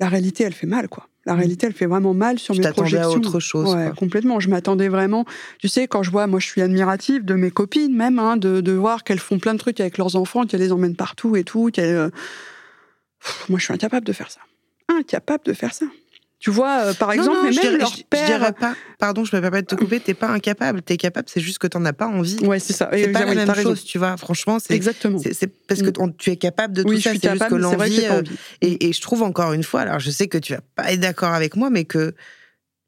[0.00, 1.06] la réalité elle fait mal quoi.
[1.24, 3.20] La réalité elle fait vraiment mal sur Tu mes t'attendais à projections.
[3.30, 3.74] autre chose.
[3.74, 4.40] Ouais, complètement.
[4.40, 5.24] Je m'attendais vraiment.
[5.58, 8.60] Tu sais, quand je vois, moi, je suis admirative de mes copines, même, hein, de,
[8.60, 11.44] de voir qu'elles font plein de trucs avec leurs enfants, qu'elles les emmènent partout et
[11.44, 11.70] tout.
[11.78, 12.10] euh,
[13.20, 14.40] pff, Moi, je suis incapable de faire ça.
[14.88, 15.86] Incapable de faire ça.
[16.42, 18.26] Tu vois, euh, par exemple, non, mais je même dirais, leur je- je père.
[18.26, 18.74] dirais pas.
[18.98, 20.00] Pardon, je me permets de te couper.
[20.00, 20.82] T'es pas incapable.
[20.82, 21.28] T'es capable.
[21.32, 22.36] C'est juste que t'en as pas envie.
[22.44, 22.90] Ouais, c'est ça.
[22.92, 23.70] C'est pas la même raison.
[23.70, 24.16] chose, tu vois.
[24.16, 25.20] Franchement, c'est Exactement.
[25.20, 26.14] c'est parce que Mm.
[26.18, 27.12] tu es capable de tout Oui, ça.
[27.14, 28.00] C'est juste que l'envie.
[28.06, 28.22] euh.
[28.60, 30.98] Et, et je trouve encore une fois, alors je sais que tu vas pas être
[30.98, 32.12] d'accord avec moi, mais que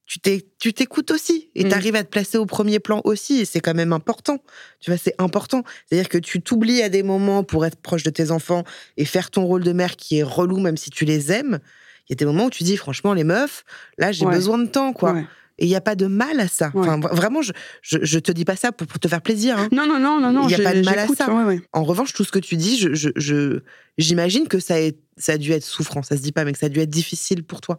[0.07, 1.69] tu t'es- tu t'écoutes aussi et Mm.
[1.69, 4.39] tu arrives à te placer au premier plan aussi, et c'est quand même important.
[4.81, 5.63] Tu vois, c'est important.
[5.89, 8.65] C'est-à-dire que tu t'oublies à des moments pour être proche de tes enfants
[8.97, 11.61] et faire ton rôle de mère qui est relou, même si tu les aimes.
[12.09, 13.65] Il y a des moments où tu dis, franchement, les meufs,
[13.99, 14.35] là, j'ai Ouais.
[14.35, 15.13] besoin de temps, quoi.
[15.13, 15.27] Ouais.
[15.59, 16.71] Et il n'y a pas de mal à ça.
[16.75, 16.81] Ouais.
[16.81, 19.57] Enfin, vra- vraiment, je, je, je te dis pas ça pour, pour te faire plaisir.
[19.59, 19.69] hein.
[19.73, 20.49] Non, non, non, non, non.
[20.49, 21.33] Il y a pas de mal à ça.
[21.33, 21.61] ouais, ouais.
[21.73, 23.61] En revanche, tout ce que tu dis, je, je, je-
[23.97, 26.03] j'imagine que ça, est- ça a dû être souffrant.
[26.03, 27.79] Ça se dit pas, mais que ça a dû être difficile pour toi.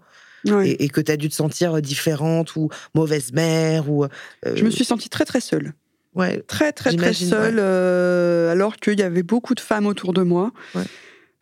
[0.63, 4.03] Et, et que tu as dû te sentir différente ou mauvaise mère ou.
[4.05, 4.07] euh,
[4.55, 5.73] Je me suis sentie très, très seule.
[6.13, 6.41] Ouais.
[6.47, 10.53] très très très seule, euh, alors qu'il y avait beaucoup de femmes autour de moi.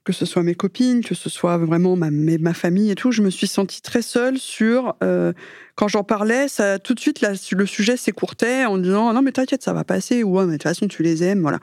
[0.03, 3.11] Que ce soit mes copines, que ce soit vraiment ma, famille et tout.
[3.11, 5.33] Je me suis sentie très seule sur euh,
[5.75, 9.63] quand j'en parlais, ça tout de suite le sujet s'écourtait en disant non mais t'inquiète
[9.63, 11.59] ça va passer ou ouais, mais de toute façon tu les aimes voilà.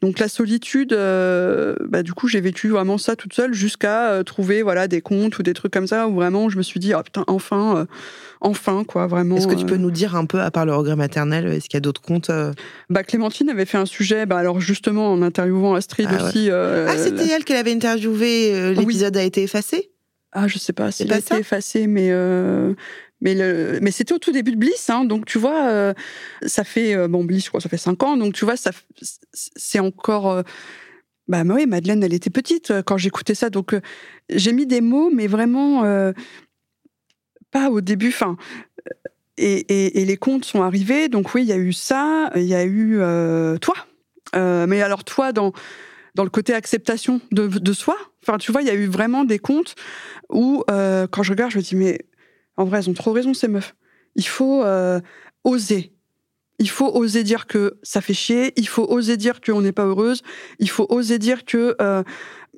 [0.00, 4.22] Donc la solitude, euh, bah, du coup j'ai vécu vraiment ça toute seule jusqu'à euh,
[4.22, 6.92] trouver voilà des comptes ou des trucs comme ça où vraiment je me suis dit
[6.92, 7.84] ah putain enfin euh,
[8.40, 9.36] enfin quoi vraiment.
[9.36, 11.74] Est-ce que tu peux nous dire un peu, à part le regret maternel, est-ce qu'il
[11.76, 12.30] y a d'autres comptes
[12.88, 16.48] Bah, Clémentine avait fait un sujet, bah, alors justement en interviewant Astrid Ah aussi.
[16.50, 18.74] Ah, c'était elle qu'elle avait interviewé, oui.
[18.76, 19.90] l'épisode a été effacé?
[20.30, 21.34] Ah, je sais pas s'il pas a ça?
[21.34, 22.08] été effacé, mais.
[22.12, 22.74] euh,
[23.20, 23.34] Mais,
[23.80, 25.92] mais c'était au tout début de Bliss, hein, donc tu vois, euh,
[26.46, 26.94] ça fait.
[26.94, 28.54] euh, bon, Bliss, je ça fait 5 ans, donc tu vois,
[29.32, 30.30] c'est encore.
[30.30, 30.42] euh,
[31.26, 33.74] Bah oui, Madeleine, elle était petite euh, quand j'écoutais ça, donc
[34.30, 35.82] j'ai mis des mots, mais vraiment
[37.50, 38.08] pas au début.
[38.08, 38.36] Enfin,
[39.36, 42.54] et, et- les contes sont arrivés, donc oui, il y a eu ça, il y
[42.54, 42.98] a eu
[43.60, 43.74] toi.
[44.34, 45.52] Mais alors toi, dans
[46.14, 49.24] dans le côté acceptation de, de soi, enfin tu vois, il y a eu vraiment
[49.24, 49.74] des contes
[50.30, 52.00] où quand je regarde, je me dis mais
[52.58, 53.74] en vrai, elles ont trop raison ces meufs.
[54.16, 55.00] Il faut euh,
[55.44, 55.92] oser.
[56.58, 58.52] Il faut oser dire que ça fait chier.
[58.56, 60.22] Il faut oser dire qu'on n'est pas heureuse.
[60.58, 62.02] Il faut oser dire que euh,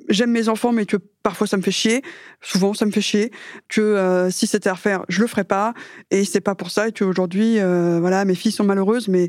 [0.09, 2.01] j'aime mes enfants, mais que parfois ça me fait chier.
[2.40, 3.30] Souvent, ça me fait chier.
[3.68, 5.74] Que euh, si c'était à refaire, je le ferais pas.
[6.11, 6.88] Et c'est pas pour ça.
[6.88, 9.28] Et qu'aujourd'hui, voilà, mes filles sont malheureuses, mais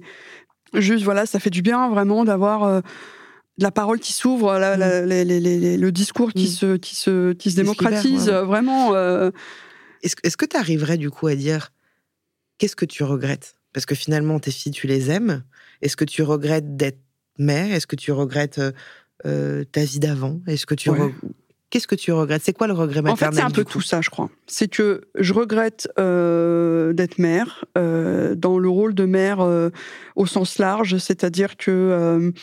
[0.74, 2.82] juste voilà, ça fait du bien vraiment d'avoir
[3.57, 4.57] la parole qui s'ouvre,
[5.05, 6.47] les- le discours qui Mm.
[6.47, 8.28] se qui se qui se se démocratise.
[8.28, 8.45] libère, ouais, ouais.
[8.47, 8.95] Vraiment.
[8.95, 9.32] euh,
[10.04, 11.72] Est-ce que- tu arriverais du coup à dire
[12.58, 13.56] qu'est-ce que tu regrettes?
[13.74, 15.43] Parce que finalement, tes filles, tu les aimes.
[15.82, 16.99] Est-ce que tu regrettes d'être
[17.38, 17.74] mère?
[17.74, 18.72] Est-ce que tu regrettes euh,
[19.26, 20.41] euh, ta vie d'avant?
[20.47, 20.99] Est-ce que tu Ouais.
[20.99, 21.14] re-
[21.72, 22.43] Qu'est-ce que tu regrettes?
[22.43, 24.30] C'est quoi le regret En fait, maternel c'est un peu tout ça, je crois.
[24.45, 29.69] C'est que je regrette euh, d'être mère, euh, dans le rôle de mère euh,
[30.17, 32.34] au sens large, c'est-à-dire que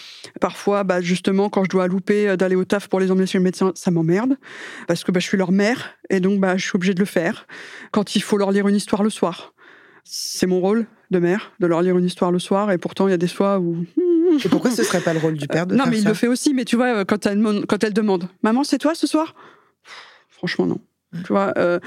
[0.41, 3.45] parfois, bah, justement, quand je dois louper d'aller au taf pour les emmener chez le
[3.45, 4.39] médecin, ça m'emmerde,
[4.87, 7.07] parce que bah, je suis leur mère, et donc bah, je suis obligée de le
[7.07, 7.47] faire.
[7.93, 9.53] Quand il faut leur lire une histoire le soir,
[10.05, 13.11] c'est mon rôle de mère, de leur lire une histoire le soir, et pourtant, il
[13.11, 13.85] y a des soirs où...
[14.45, 16.09] Et pourquoi ce serait pas le rôle du père de non, faire mais il ça
[16.11, 16.55] le fait aussi.
[16.55, 19.35] Mais tu vois, quand elle, demande- quand elle demande Maman, c'est toi ce soir?
[20.29, 20.79] Franchement, non.
[21.25, 21.81] Tu vois, euh,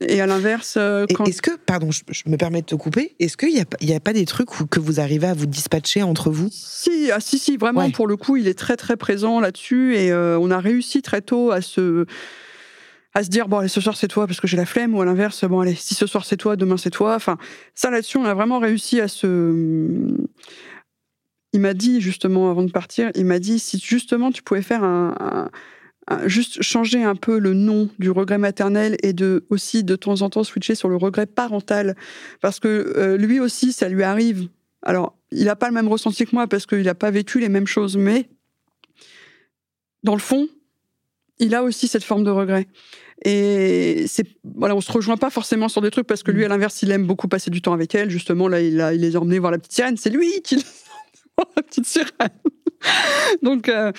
[0.00, 2.74] et à l'inverse, euh, Et quand Est-ce que, pardon, je, je me permets de te
[2.74, 5.00] couper, est-ce qu'il n'y a, pas- il y a pas des trucs où, que vous
[5.00, 6.48] arrivez à vous dispatcher entre vous?
[6.50, 7.90] Si, ah, si, si, vraiment, Ouais.
[7.90, 9.96] pour le coup, il est très, très présent là-dessus.
[9.96, 12.06] Et euh, on a réussi très tôt à se,
[13.12, 15.02] à se dire, bon, allez, ce soir, c'est toi, parce que j'ai la flemme, ou
[15.02, 17.14] à l'inverse, bon, allez, si ce soir, c'est toi, demain, c'est toi.
[17.16, 17.36] Enfin,
[17.74, 19.26] ça, là-dessus, on a vraiment réussi à se.
[21.52, 24.84] Il m'a dit, justement, avant de partir, il m'a dit, si justement, tu pouvais faire
[24.84, 25.50] un.
[26.26, 30.30] juste changer un peu le nom du regret maternel et de aussi de temps en
[30.30, 31.96] temps switcher sur le regret parental
[32.40, 34.48] parce que euh, lui aussi ça lui arrive
[34.82, 37.48] alors, il n'a pas le même ressenti que moi parce qu'il n'a pas vécu les
[37.48, 38.28] mêmes choses, mais
[40.02, 40.48] dans le fond,
[41.38, 42.66] il a aussi cette forme de regret.
[43.24, 46.48] Et c'est voilà, on se rejoint pas forcément sur des trucs parce que lui, à
[46.48, 48.10] l'inverse, il aime beaucoup passer du temps avec elle.
[48.10, 49.96] Justement, là, il, a, il les a emmenés voir la petite sirène.
[49.96, 50.64] C'est lui qui
[51.56, 52.08] la petite sirène.
[53.42, 53.92] Donc, euh,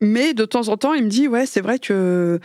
[0.00, 2.40] mais de temps en temps, il me dit, ouais, c'est vrai que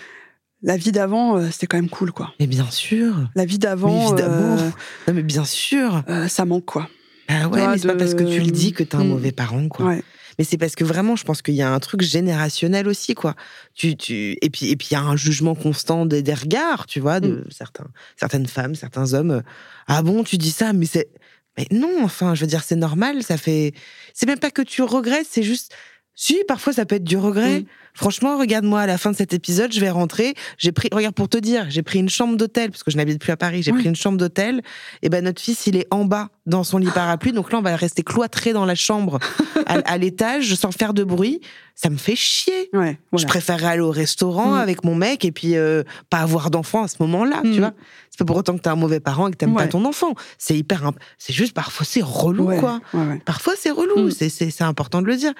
[0.61, 2.33] la vie d'avant, euh, c'était quand même cool, quoi.
[2.39, 3.15] Mais bien sûr.
[3.35, 4.57] La vie d'avant, évidemment.
[4.59, 4.69] euh,
[5.07, 6.03] Non, mais bien sûr.
[6.09, 6.89] euh, ça manque, quoi.
[7.27, 9.07] Ah ouais, mais c'est pas parce que tu le dis que t'es un Mm.
[9.07, 9.87] mauvais parent, quoi.
[9.87, 10.03] Ouais.
[10.39, 13.35] Mais c'est parce que vraiment, je pense qu'il y a un truc générationnel aussi, quoi.
[13.75, 14.35] Tu, tu...
[14.41, 17.19] Et puis, et puis, il y a un jugement constant des, des regards, tu vois,
[17.19, 17.85] de certains,
[18.17, 19.43] certaines femmes, certains hommes.
[19.87, 21.09] Ah bon, tu dis ça, mais c'est.
[21.57, 23.73] Mais non, enfin, je veux dire, c'est normal, ça fait.
[24.13, 25.75] C'est même pas que tu regrettes, c'est juste.
[26.15, 27.61] Si, parfois, ça peut être du regret.
[27.61, 27.65] Mm.
[27.95, 30.33] Franchement, regarde-moi, à la fin de cet épisode, je vais rentrer.
[30.57, 33.19] J'ai pris, regarde, pour te dire, j'ai pris une chambre d'hôtel, parce que je n'habite
[33.19, 34.61] plus à Paris, j'ai pris une chambre d'hôtel.
[35.03, 37.33] Et ben, notre fils, il est en bas, dans son lit parapluie.
[37.33, 39.19] Donc là, on va rester cloîtré dans la chambre,
[39.67, 41.39] à, à l'étage, sans faire de bruit.
[41.75, 42.69] Ça me fait chier.
[42.73, 44.57] Ouais, Je préférerais aller au restaurant Mm.
[44.57, 47.57] avec mon mec et puis euh, pas avoir d'enfant à ce moment-là, tu Mm.
[47.59, 47.73] vois.
[48.11, 49.69] C'est pas pour autant que t'es un mauvais parent et que t'aimes pas Ouais.
[49.69, 50.13] ton enfant.
[50.37, 52.79] C'est hyper, imp- c'est juste parfois c'est relou quoi.
[53.25, 55.33] Parfois c'est relou, c'est important de le dire.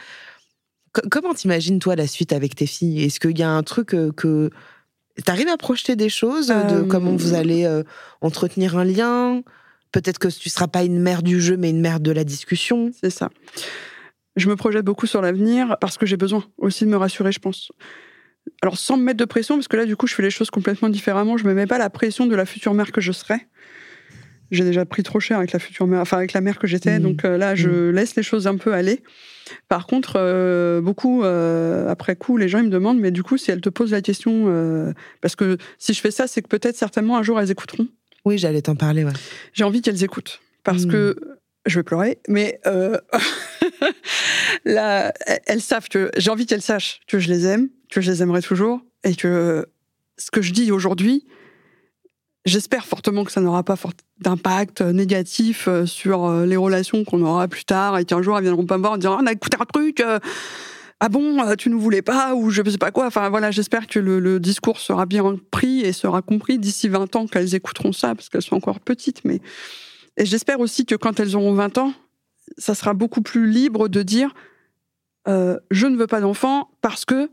[0.94, 3.04] Co- comment t'imagines toi la suite avec tes filles?
[3.04, 4.50] Est-ce qu'il y a un truc euh, que
[5.26, 7.84] t'arrives à projeter des choses euh, de Euh, comment vous allez euh,
[8.22, 9.42] entretenir un lien?
[9.92, 12.92] Peut-être que tu seras pas une mère du jeu mais une mère de la discussion.
[13.00, 13.30] C'est ça.
[14.36, 17.40] Je me projette beaucoup sur l'avenir parce que j'ai besoin aussi de me rassurer, je
[17.40, 17.72] pense.
[18.62, 20.50] Alors, sans me mettre de pression, parce que là, du coup, je fais les choses
[20.50, 21.38] complètement différemment.
[21.38, 23.48] Je me mets pas la pression de la future mère que je serai.
[24.54, 27.00] J'ai déjà pris trop cher avec la future mère, enfin avec la mère que j'étais.
[27.00, 27.04] Mhm.
[27.04, 29.02] Donc euh, là, je laisse les choses un peu aller.
[29.68, 33.38] Par contre, euh, beaucoup euh, après coup, les gens ils me demandent, mais du coup,
[33.38, 36.78] si elle te pose la question, parce que si je fais ça, c'est que peut-être
[36.78, 37.88] certainement un jour elles écouteront
[38.26, 39.04] Oui, j'allais t'en parler.
[39.04, 39.14] Ouais.
[39.54, 40.40] j'ai envie qu'elles écoutent.
[40.64, 41.18] Parce que
[41.66, 42.62] je vais pleurer, mais
[44.66, 45.14] là,
[45.46, 48.42] elles savent que j'ai envie qu'elles sachent que je les aime, que je les aimerai
[48.42, 49.66] toujours, et que
[50.18, 51.26] ce que je dis aujourd'hui,
[52.46, 53.76] j'espère fortement que ça n'aura pas
[54.20, 58.44] d'impact négatif euh, sur euh, les relations qu'on aura plus tard, et qu'un jour elles
[58.44, 60.00] viendront pas me voir en disant on a écouté un truc.
[60.00, 60.20] euh,
[61.06, 63.08] ah bon, euh, tu nous voulais pas ou je sais pas quoi.
[63.08, 67.28] Enfin voilà, j'espère que le, discours sera bien pris et sera compris d'ici 20 ans
[67.28, 69.26] qu'elles écouteront ça parce qu'elles sont encore petites.
[69.26, 69.42] Mais
[70.18, 71.94] j'espère aussi que quand elles auront 20 ans,
[72.58, 74.34] ça sera beaucoup plus libre de dire
[75.28, 77.30] euh, je ne veux pas d'enfant parce que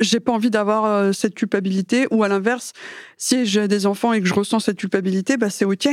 [0.00, 2.72] j'ai pas envie d'avoir euh, cette culpabilité ou à l'inverse
[3.16, 5.88] si j'ai des enfants et que je ressens cette culpabilité bah c'est ok.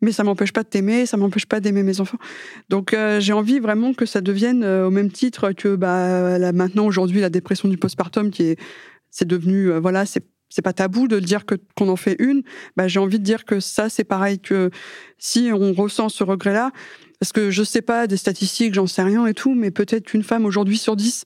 [0.00, 2.18] Mais ça m'empêche pas de t'aimer ça m'empêche pas d'aimer mes enfants.
[2.68, 6.52] Donc euh, j'ai envie vraiment que ça devienne euh, au même titre que bah là,
[6.52, 8.60] maintenant aujourd'hui la dépression du postpartum qui est
[9.10, 12.16] c'est devenu euh, voilà c'est c'est pas tabou de le dire que qu'on en fait
[12.18, 12.42] une.
[12.76, 14.70] Bah j'ai envie de dire que ça c'est pareil que
[15.18, 16.70] si on ressent ce regret là
[17.20, 20.22] parce que je sais pas des statistiques j'en sais rien et tout mais peut-être qu'une
[20.22, 21.24] femme aujourd'hui sur dix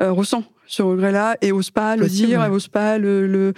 [0.00, 2.46] euh, ressent ce regret-là et ose pas le dire, ouais.
[2.46, 3.52] elle ose pas le, le,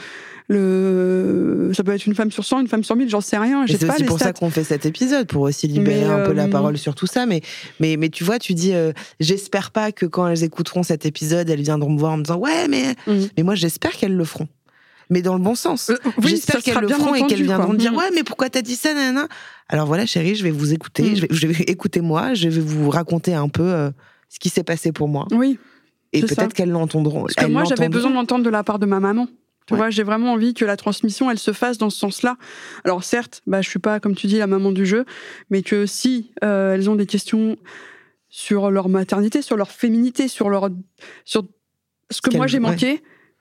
[0.48, 3.64] le, ça peut être une femme sur 100, une femme sur 1000, j'en sais rien,
[3.68, 4.26] c'est aussi les pour stats.
[4.26, 6.96] ça qu'on fait cet épisode, pour aussi libérer Mais, un peu la euh, parole sur
[6.96, 7.24] tout ça.
[7.26, 7.40] Mais,
[7.78, 11.48] mais, mais tu vois, tu dis, euh, j'espère pas que quand elles écouteront cet épisode,
[11.48, 13.28] elles viendront me voir en me disant, ouais, mais, Mhm.
[13.36, 14.48] mais moi, j'espère qu'elles le feront.
[15.10, 15.90] Mais dans le bon sens.
[15.90, 17.74] Euh, oui, j'espère qu'elles le feront et qu'elles viendront quoi.
[17.74, 17.98] me dire, Mhm.
[17.98, 19.28] ouais, mais pourquoi t'as dit ça, nanana?
[19.68, 21.02] Alors voilà, chérie, je vais vous écouter.
[21.10, 21.16] Mhm.
[21.16, 22.34] Je vais, je vais écouter moi.
[22.34, 23.90] Je vais vous raconter un peu euh,
[24.28, 25.26] ce qui s'est passé pour moi.
[25.32, 25.58] Oui,
[26.12, 27.22] Et peut-être qu'elles l'entendront.
[27.22, 29.26] parce que moi j'avais besoin d'entendre de la part de ma maman.
[29.66, 29.78] Tu Ouais.
[29.78, 32.36] vois, j'ai vraiment envie que la transmission, elle se fasse dans ce sens-là.
[32.84, 35.06] Alors certes, bah, je suis pas, comme tu dis, la maman du jeu,
[35.48, 37.56] mais que si euh, elles ont des questions
[38.28, 40.68] sur leur maternité, sur leur féminité, sur leur,
[41.24, 41.44] sur
[42.10, 42.62] ce que moi j'ai ouais.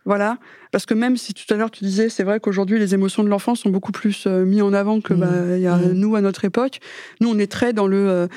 [0.06, 0.38] Voilà.
[0.72, 3.30] Parce que même si tout à l'heure tu disais, c'est vrai qu'aujourd'hui les émotions de
[3.30, 5.20] l'enfant sont beaucoup plus euh, mis en avant que Mhm.
[5.20, 5.94] bah, il y a Mhm.
[5.94, 6.80] nous à notre époque.
[7.22, 8.28] Nous, on est très dans le euh,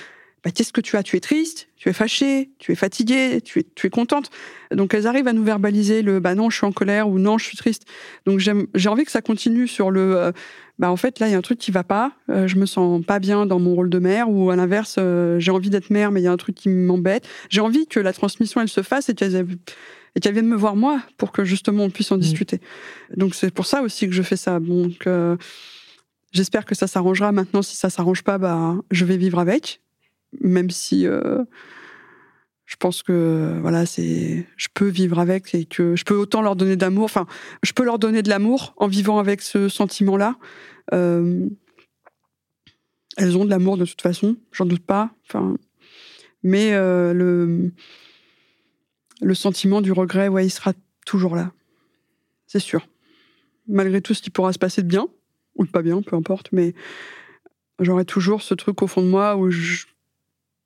[0.44, 1.02] bah, qu'est-ce que tu as?
[1.02, 4.30] Tu es triste, tu es fâché, tu es fatigué, tu es, tu es contente?
[4.70, 7.36] Donc elles arrivent à nous verbaliser le bah non, je suis en colère ou non,
[7.38, 7.82] je suis triste.
[8.26, 10.32] Donc j'ai envie que ça continue sur le euh,
[10.78, 12.66] bah en fait là il y a un truc qui va pas, euh, je me
[12.66, 15.88] sens pas bien dans mon rôle de mère ou à l'inverse euh, j'ai envie d'être
[15.90, 17.26] mère mais il y a un truc qui m'embête.
[17.48, 19.46] J'ai envie que la transmission elle se fasse et qu'elles
[20.16, 22.20] et qu'elle vienne me voir moi pour que justement on puisse en Mm.
[22.20, 22.60] discuter.
[23.16, 24.58] Donc c'est pour ça aussi que je fais ça.
[24.58, 25.36] Donc euh,
[26.32, 27.30] j'espère que ça s'arrangera.
[27.32, 29.82] Maintenant, si ça s'arrange pas, bah je vais vivre avec,
[30.40, 31.44] même si euh,
[32.64, 36.56] je pense que voilà, c'est je peux vivre avec et que je peux autant leur
[36.56, 37.04] donner d'amour.
[37.04, 37.26] Enfin,
[37.62, 40.36] je peux leur donner de l'amour en vivant avec ce sentiment-là.
[40.94, 41.46] Euh,
[43.18, 45.10] elles ont de l'amour de toute façon, j'en doute pas.
[45.28, 45.56] Enfin,
[46.42, 47.72] mais euh, le
[49.20, 50.72] le sentiment du regret, ouais, il sera
[51.06, 51.52] toujours là,
[52.46, 52.86] c'est sûr.
[53.68, 55.08] Malgré tout ce qui pourra se passer de bien
[55.56, 56.74] ou de pas bien, peu importe, mais
[57.80, 59.86] j'aurai toujours ce truc au fond de moi où je-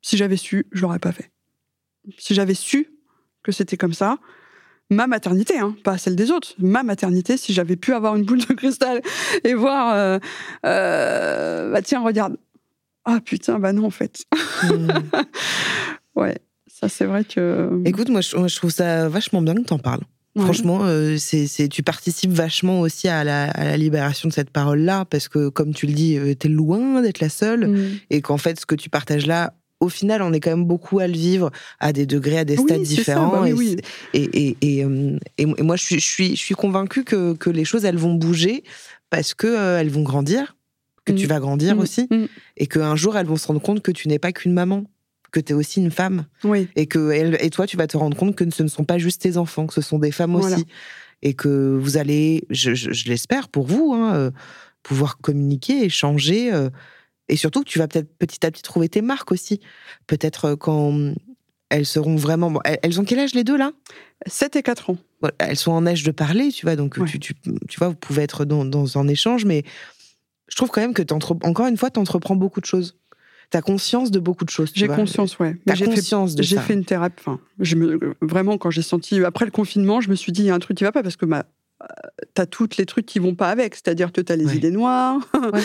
[0.01, 1.31] si j'avais su, je l'aurais pas fait.
[2.17, 2.89] Si j'avais su
[3.43, 4.17] que c'était comme ça,
[4.89, 8.39] ma maternité, hein, pas celle des autres, ma maternité, si j'avais pu avoir une boule
[8.45, 9.01] de cristal
[9.43, 10.19] et voir, euh,
[10.65, 12.37] euh, bah tiens, regarde,
[13.05, 14.25] ah putain, bah non en fait,
[14.63, 14.87] Hmm.
[16.15, 16.37] ouais,
[16.81, 17.81] ça c'est vrai que.
[17.85, 20.01] Écoute, moi, je, moi, je trouve ça vachement bien que t'en parles.
[20.35, 20.43] Ouais.
[20.43, 25.03] Franchement, euh, c'est, tu participes vachement aussi à la, à la libération de cette parole-là,
[25.05, 27.89] parce que, comme tu le dis, euh, t'es loin d'être la seule, Mm.
[28.11, 30.99] et qu'en fait, ce que tu partages là, au final, on est quand même beaucoup
[30.99, 33.27] à le vivre à des degrés, à des Oui, stades ça, différents.
[33.31, 33.75] bah oui, et, oui.
[34.13, 37.49] et, et, et, euh, et moi- je suis, je suis, je suis convaincue que, que
[37.49, 38.63] les choses, elles vont bouger
[39.09, 40.55] parce que euh, elles vont grandir,
[41.03, 41.29] que tu Mm.
[41.29, 41.79] vas grandir Mm.
[41.79, 42.07] aussi,
[42.57, 44.83] et qu'un jour, elles vont se rendre compte que tu n'es pas qu'une maman,
[45.31, 47.97] que tu es aussi une femme, Oui, et que elle, et toi, tu vas te
[47.97, 50.35] rendre compte que ce ne sont pas juste tes enfants, que ce sont des femmes
[50.35, 50.55] Voilà.
[50.57, 50.65] aussi,
[51.21, 54.31] et que vous allez, je, je- je l'espère pour vous, hein, euh,
[54.83, 56.69] pouvoir communiquer, échanger, euh,
[57.29, 59.61] et surtout que tu vas peut-être petit à petit trouver tes marques aussi.
[60.07, 61.13] Peut-être euh, quand
[61.69, 63.71] elles seront vraiment, bon, elles, ont quel âge les deux là?
[64.27, 64.97] 7 et 4 ans.
[65.21, 67.07] Voilà, Elles sont en âge de parler, tu vois, donc Ouais.
[67.07, 67.33] tu, tu,
[67.69, 69.63] tu vois, vous pouvez être dans, dans un échange, mais
[70.49, 72.97] je trouve quand même que encore une fois, tu entreprends beaucoup de choses.
[73.53, 74.71] As conscience de beaucoup de choses.
[74.73, 75.57] J'ai conscience, ouais.
[75.67, 76.61] J'ai fait conscience de J'ai ça.
[76.61, 77.21] fait une thérapie.
[77.25, 80.45] Enfin, je me, vraiment, quand j'ai senti après le confinement, je me suis dit il
[80.45, 81.43] y a un truc qui va pas parce que ma,
[82.33, 84.55] t'as toutes les trucs qui vont pas avec, c'est-à-dire que t'as les Ouais.
[84.55, 85.19] idées noires,
[85.53, 85.61] Ouais,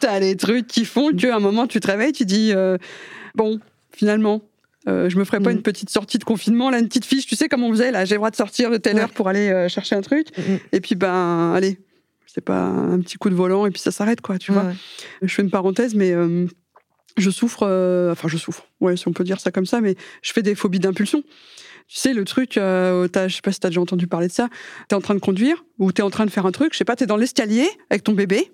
[0.00, 2.76] t'as les trucs qui font qu'à un moment tu te réveilles, tu dis euh,
[3.36, 3.60] bon,
[3.92, 4.42] finalement.
[4.88, 5.56] euh, je me ferais pas Mm.
[5.56, 8.04] une petite sortie de confinement, là, une petite fiche, tu sais comme on faisait, là,
[8.04, 9.02] j'ai le droit de sortir de telle Ouais.
[9.02, 10.58] heure pour aller euh, chercher un truc, Mhm.
[10.72, 11.78] et puis ben, allez,
[12.26, 14.64] c'est pas un petit coup de volant, et puis ça s'arrête, quoi, tu vois.
[14.64, 14.74] Ouais.
[15.22, 16.46] Je fais une parenthèse, mais euh,
[17.20, 19.96] je souffre, euh, enfin je souffre, ouais, si on peut dire ça comme ça, mais
[20.22, 21.22] je fais des phobies d'impulsion.
[21.88, 24.32] Tu sais, le truc, euh, t'as- je sais pas si t'as déjà entendu parler de
[24.32, 24.48] ça,
[24.88, 26.84] t'es en train de conduire ou t'es en train de faire un truc, je sais
[26.84, 28.52] pas, t'es dans l'escalier avec ton bébé,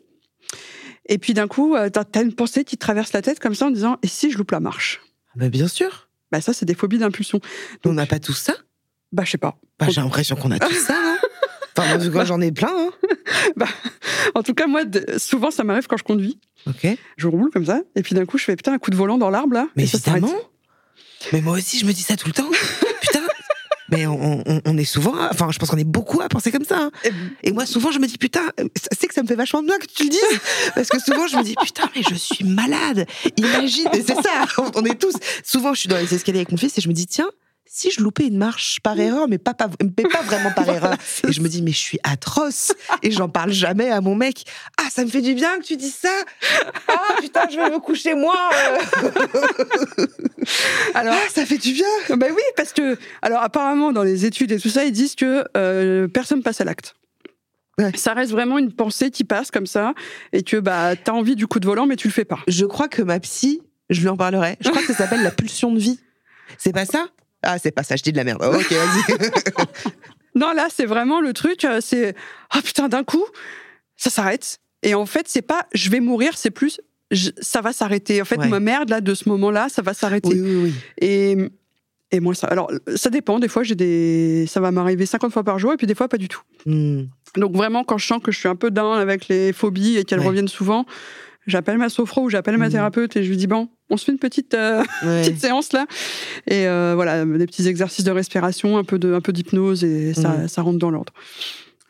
[1.09, 3.55] et puis d'un coup, euh, t'as t'as une pensée qui te traverse la tête comme
[3.55, 5.01] ça en disant, et si je loupe la marche?
[5.35, 6.09] Bah, bien sûr.
[6.33, 7.41] Bah ça, c'est des phobies d'impulsion.
[7.85, 8.55] On n'a pas tout ça?
[9.13, 9.59] Bah je sais pas.
[9.79, 10.97] Bah, J'ai l'impression qu'on a tout ça,
[11.77, 12.73] Enfin, en tout cas, j'en ai plein.
[13.59, 13.65] Hein.
[14.35, 14.83] En tout cas, moi,
[15.19, 16.39] souvent, ça m'arrive quand je conduis.
[16.67, 16.87] Ok.
[17.17, 19.19] Je roule comme ça, et puis d'un coup, je fais putain un coup de volant
[19.19, 19.69] dans l'arbre là.
[19.77, 20.33] Mais évidemment.
[21.33, 22.49] Mais moi aussi, je me dis ça tout le temps.
[23.01, 23.21] Putain.
[23.91, 26.65] Mais on, on- on est souvent, enfin, je pense qu'on est beaucoup à penser comme
[26.65, 26.85] ça.
[26.85, 26.91] hein.
[27.43, 28.43] Et- moi, souvent, je me dis, putain,
[28.99, 30.41] c'est que ça me fait vachement de bien que tu le dises.
[30.75, 33.07] Parce que souvent, je me dis, putain, mais je suis malade.
[33.37, 35.15] Imagine, c'est ça, on est tous.
[35.45, 37.29] Souvent, je suis dans les escaliers avec mon fils et je me dis, tiens,
[37.67, 40.95] si je loupais une marche par erreur, mais pas, pas, mais pas vraiment par erreur.
[41.27, 42.73] Et je me dis, mais je suis atroce.
[43.03, 44.45] Et j'en parle jamais à mon mec.
[44.79, 46.13] Ah, ça me fait du bien que tu dises ça.
[46.89, 48.37] Ah, putain, je vais me coucher moi.
[48.53, 50.07] euh.
[50.95, 52.17] Alors, Ah, ça fait du bien.
[52.17, 55.45] Ben oui, parce que, alors apparemment, dans les études et tout ça, ils disent que
[55.57, 56.95] euh, personne passe à l'acte.
[57.79, 57.91] Ouais.
[57.97, 59.95] Ça reste vraiment une pensée qui passe comme ça,
[60.33, 62.39] et que bah, t'as envie du coup de volant, mais tu le fais pas.
[62.47, 64.57] Je crois que ma psy, je lui en parlerai.
[64.61, 65.99] Je crois que ça s'appelle la pulsion de vie.
[66.59, 67.07] C'est pas ça?
[67.45, 68.43] Ah, c'est pas ça, je dis de la merde.
[68.43, 69.15] Oh, ok, vas-y.
[70.37, 72.15] Non, là, c'est vraiment le truc, euh, c'est
[72.51, 73.25] ah putain, d'un coup,
[73.97, 74.59] ça s'arrête.
[74.83, 76.81] Et en fait, c'est pas je vais mourir, c'est plus
[77.13, 78.21] je- ça va s'arrêter.
[78.21, 78.49] En fait, Ouais.
[78.49, 80.31] ma merde là de ce moment-là, ça va s'arrêter.
[80.31, 80.75] oui, oui, oui.
[81.01, 81.37] Et
[82.11, 83.39] et moi, ça, alors ça dépend.
[83.39, 86.09] Des fois, j'ai des, ça va m'arriver 50 fois par jour, et puis des fois
[86.09, 86.43] pas du tout.
[86.67, 87.05] Hmm.
[87.37, 90.05] Donc vraiment, quand je sens que je suis un peu down avec les phobies et
[90.05, 90.27] qu'elles Ouais.
[90.27, 90.85] reviennent souvent,
[91.47, 92.73] j'appelle ma sophro ou j'appelle ma Mhm.
[92.73, 95.23] thérapeute et je lui dis bon, on se fait une petite, euh, Ouais.
[95.23, 95.87] petite séance là.
[96.47, 100.15] Et euh, voilà, des petits exercices de respiration, un peu de, un peu d'hypnose et
[100.15, 101.13] ça, ça rentre dans l'ordre.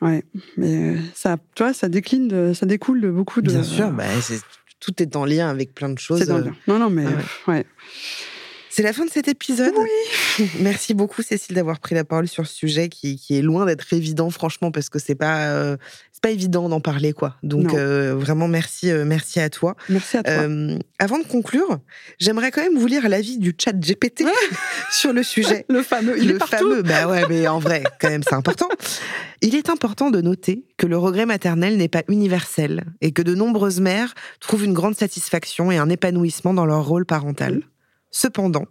[0.00, 0.22] Ouais,
[0.56, 3.50] mais ça, tu vois, ça décline, de- ça découle de beaucoup de.
[3.50, 4.40] Bien sûr, bah, c'est-
[4.80, 6.18] tout est en lien avec plein de choses.
[6.18, 7.12] c'est dans le- Non, non, mais ouais.
[7.14, 7.64] pff, ouais.
[8.68, 9.72] C'est la fin de cet épisode.
[10.60, 13.90] Merci beaucoup, Cécile, d'avoir pris la parole sur ce sujet qui, qui est loin d'être
[13.92, 15.76] évident, franchement, parce que c'est pas, euh,
[16.24, 17.36] pas évident d'en parler, quoi.
[17.42, 19.76] Donc, euh, vraiment, merci, euh, merci à toi.
[19.90, 20.32] Merci à toi.
[20.32, 21.80] Euh, avant de conclure,
[22.18, 24.24] j'aimerais quand même vous lire l'avis du chat GPT
[24.90, 25.66] sur le sujet.
[25.68, 26.56] le fameux, il le est partout.
[26.56, 28.70] fameux, bah ouais, mais en vrai, quand même, c'est important.
[29.42, 33.34] Il est important de noter que le regret maternel n'est pas universel et que de
[33.34, 37.64] nombreuses mères trouvent une grande satisfaction et un épanouissement dans leur rôle parental.
[38.10, 38.64] Cependant,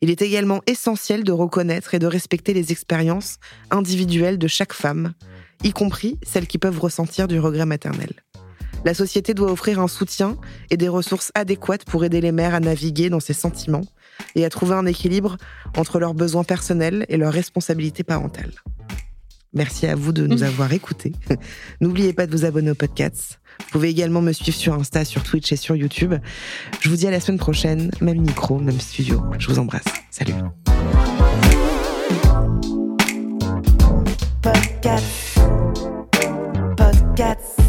[0.00, 3.38] il est également essentiel de reconnaître et de respecter les expériences
[3.72, 5.14] individuelles de chaque femme,
[5.62, 8.12] y compris celles qui peuvent ressentir du regret maternel.
[8.84, 10.36] La société doit offrir un soutien
[10.70, 13.84] et des ressources adéquates pour aider les mères à naviguer dans ces sentiments
[14.34, 15.36] et à trouver un équilibre
[15.76, 18.52] entre leurs besoins personnels et leurs responsabilités parentales.
[19.52, 21.12] Merci à vous de nous avoir écoutés.
[21.80, 23.40] N'oubliez pas de vous abonner au podcast.
[23.58, 26.14] Vous pouvez également me suivre sur Insta, sur Twitch et sur YouTube.
[26.80, 29.22] Je vous dis à la semaine prochaine, même micro, même studio.
[29.38, 29.84] Je vous embrasse.
[30.10, 30.34] Salut.
[34.40, 35.29] Podcast.
[37.20, 37.59] Podcast.